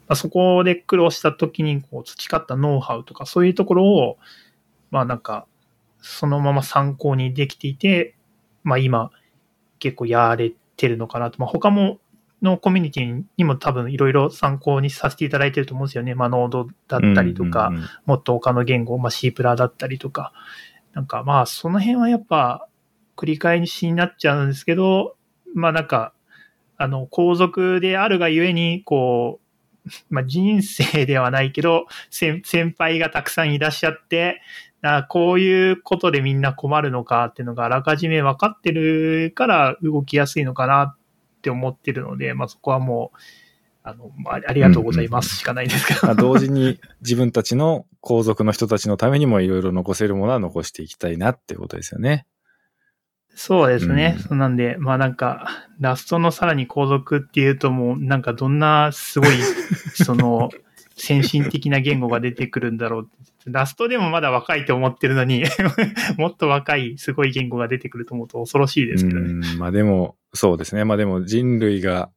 [0.09, 4.19] まあ、そこで苦労した時にこう培ったノウハウとかそういうところを、
[4.91, 5.47] まあなんか、
[6.01, 8.15] そのまま参考にできていて、
[8.63, 9.11] まあ今、
[9.79, 11.39] 結構やれてるのかなと。
[11.39, 11.99] まあ他も
[12.43, 16.15] のコミュニティにも多分いろいろ参考にさせていただいてると思うんですよね。
[16.15, 20.33] まあ、ノードだったりとか、うんうんうん、もっと他の言語、まあ、C プラだったりとか。
[20.93, 22.69] なんかまあ、その辺はやっぱ
[23.17, 25.17] 繰り返しになっちゃうんですけど、
[25.55, 26.13] まあなんか、
[26.77, 29.41] あの、皇族であるがゆえに、こ
[29.87, 32.43] う、まあ人生ではないけど、先
[32.77, 34.41] 輩がたくさんいらっしゃって、
[34.83, 40.97] あこういうことでみんな困るのかっていうのがあらかじめ分かってるから動きやすいのかなっ
[41.43, 43.19] て思ってるので、まあ、そこはもう、
[43.83, 46.15] あの、ありがとうございますしかないですけど。
[46.15, 52.27] 同時に自分たちの皇族の人たちのためにもいろいろ残せるものは残していきたいなっていうことですよね。
[53.39, 54.17] そうですね。
[54.31, 55.47] うん、なんで、まあなんか、
[55.79, 59.31] ラストのさらに皇族っていうともう、なんかどんなすごい、
[59.93, 60.49] その、
[60.97, 63.11] 先進的な言語が出てくるんだろう。
[63.45, 65.45] ラストでもまだ若いと思ってるのに
[66.19, 69.47] もっと若いすごい言語が出てくると思うと恐ろしいですけどね。
[69.59, 70.85] まあでも、そうですね。
[70.85, 72.11] まあでも人類が、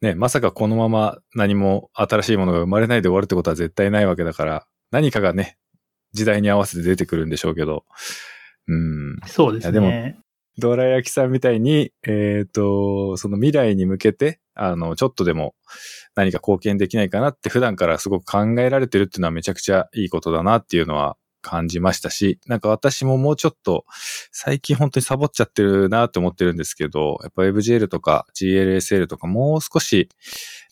[0.00, 5.58] ね、まさかこのまま何も新しいものが生まれないで終わるってことは絶対ないわけだから、何かがね、
[6.14, 7.84] 時代に合わせて出てくるんでしょうけど。
[8.66, 9.18] うん。
[9.26, 9.72] そうですね。
[9.72, 10.23] でも、
[10.58, 15.54] ドラ焼きさんみたいに、えっ、ー、と、その未来に向けて、あの、ちょっとでも
[16.14, 23.84] 何か貢献できないかなって普段からすごく考えられてるっていうのはめちゃくちゃいいことだなっていうのは感じましたし、なんか私ももうちょっと
[24.32, 30.08] 最近本当にサボっちゃってるなって思ってるんですけど、やっぱ WebGL とか GLSL とかもう少し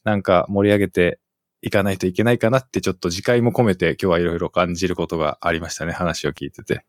[0.04, 1.18] なんか盛り上げて
[1.60, 6.84] いかないといけないかなってちょっと次回も込めて今日はいろいろ感じることがありましたね、話を聞いてて。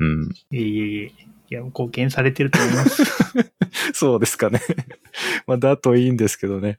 [0.00, 0.28] うん。
[0.50, 1.12] いえいえいえ。
[1.50, 3.04] いや、貢献されてると思います。
[3.92, 4.60] そうですかね。
[5.46, 6.78] まあ、だといいんですけどね。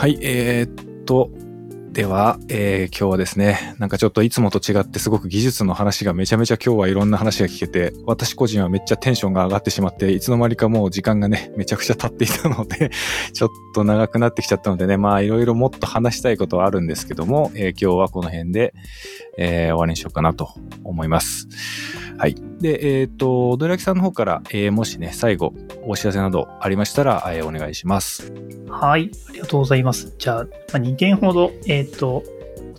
[0.00, 1.30] はい、えー、っと、
[2.00, 12.90] では、えー、今日はですね、なんかちょっといつもと違ってすごく技術の話がめちゃめちゃ今日はいろんな話が聞けて、私個人はめっちゃテンションが上がってしまって、いつの間にかもう時間がね、めちゃくちゃ経っていたので
[13.34, 18.72] ちょっと長くなってきちゃったのでね、まあいろいろもっと話したいことはあるんですけども、えー、今日はこの辺で、
[19.40, 20.50] えー、終わりにしようかなと
[20.84, 21.48] 思います。
[22.18, 22.36] はい。
[22.60, 25.54] で、えっ、ー、と、ドラキさんの方から、えー、もしね、最後、
[25.86, 28.30] お知らせなどありましたら、えー、お願いします。
[28.68, 29.10] はい。
[29.30, 30.14] ありがとうございます。
[30.18, 32.22] じゃあ、まあ、2点ほど、えっ、ー、と、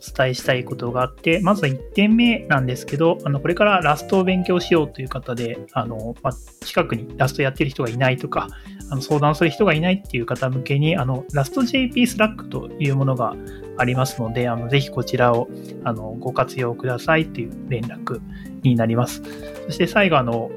[0.02, 6.34] お伝えしたいことがあって、まず1点目なんですけど、あの、これから Rustを勉強しようという方で、あの、まあ、
[6.64, 8.48] 近くに Rustやってる人がいないとか、
[8.92, 13.36] あの相談する人がいないっていう方向けに、あの、ラスト JP スラックというものが
[13.82, 15.50] ありますので、あの、ぜひこちらを、
[15.84, 18.22] あの、ご活用くださいっていう連絡
[18.62, 19.22] になります。
[19.66, 20.52] そして最後、あの、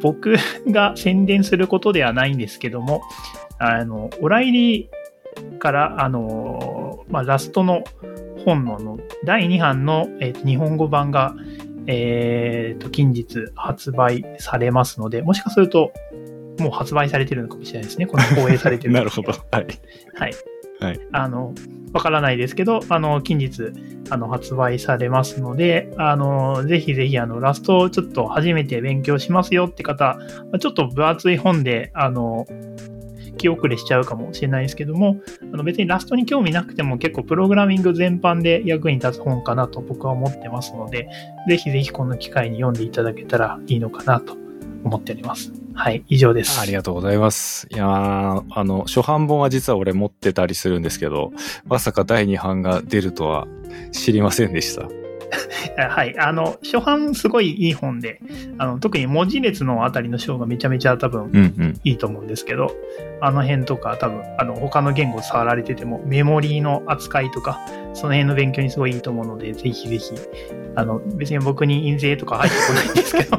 [0.00, 0.36] 僕
[0.68, 3.02] が宣伝することではないんですけども、
[3.58, 7.84] あの、オライリーから、あの、まあ、ラストの
[8.44, 11.34] 本のの第2版の、えーと、日本語版が、
[11.86, 15.92] えっ、ー、と、近日発売されますので、もしかすると、
[16.58, 18.06] もう発売されてるのかもしれないですね。
[18.06, 18.94] この放映されてる。
[18.94, 19.32] なるほど。
[19.32, 19.66] はい。
[20.14, 20.34] はい。
[20.82, 21.54] はい、あの、
[21.92, 23.72] わからないですけど、あの、近日、
[24.10, 30.18] あの、発売されますので、あの、ぜひぜひ、あの、ラストをちょっと初めて勉強しますよって方、
[30.58, 32.46] ちょっと分厚い本で、あの、
[33.42, 35.20] 気遅れしちゃうかもしれないですけども、
[35.52, 41.08] あの別にラストに興味なくても結構プログラミング全般で役に立つ本かなと僕は思ってますので、
[41.48, 44.36] ぜひぜひこの機会に読んでいただけたらいいのかなと
[44.84, 45.61] 思っております。
[45.74, 46.60] はい、以上です。
[46.60, 47.68] ありがとうございます。
[47.70, 51.32] いやあの、初版本は実は俺持ってたりするんですけど、
[51.66, 53.46] まさか第2版が出るとは
[53.92, 54.88] 知りませんでした。
[55.88, 56.18] はい。
[56.18, 58.20] あの、初版すごいいい本で、
[58.58, 62.66] あの、特に文字列のあたりの章がめちゃめちゃ多分いいと思うんですけど、
[62.98, 67.60] うんうん、あの辺とか多分、あの、他の言語触られてても、メモリーの扱いとか、
[67.94, 70.12] その辺の勉強にすごいいいと思うので、ぜひぜひ、
[70.74, 73.38] あの、別に僕に印税とか入ってこないんですけど。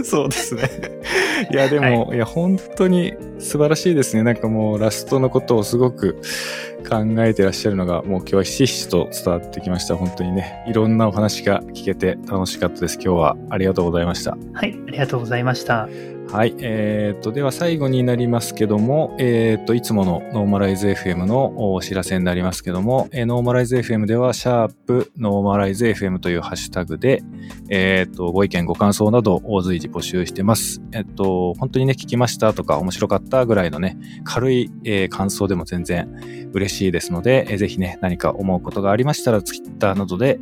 [0.02, 0.62] そうですね。
[1.50, 4.22] いや、でも、はい、いや、本当に素晴らしいですね。
[4.22, 6.16] なんかもう、ラストのことをすごく
[6.88, 9.94] 考えてらっしゃるのが、もう今日はひしひしと伝わってきました。
[9.94, 12.94] 本当にね、いろんなお話が聞けて楽しかったです。
[12.94, 14.38] 今日はありがとうございました。
[14.54, 16.15] はい、ありがとうございました。
[16.32, 16.54] はい。
[16.58, 27.22] えっ、と、では最後になりますけども、えっ、と、いつものノーマライズ FM のお知らせになりますけども、えーノーマライズ FM では、シャープノーマライズ FM というハッシュタグで、
[27.70, 30.82] えっ、と、ご意見、ご感想などを随時募集してます。
[30.92, 40.40] えっ、と、本当にね、聞きましたとか、面白かったぐらいのね、軽い、えー感想でも全然嬉しいですので、えーぜひね、何か思うことがありましたら、ツイッターなどで、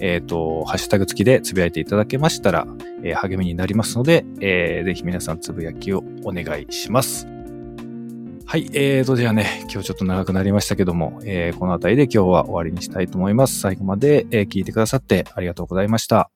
[0.00, 2.66] えっ、と、ハッシュタグ付きでつぶやいていただけましたら、
[3.04, 7.26] えー励みになりますので、えーぜひ皆さんさんつぶやきをお願いします。
[8.48, 8.70] はい。
[8.74, 13.58] えーと、じゃあね、今日ちょっと長くなりましたけども、えーこの辺りで今日は終わりにしたいと思います。
[13.58, 16.30] 最後まで、えー聞いてくださってありがとうございました。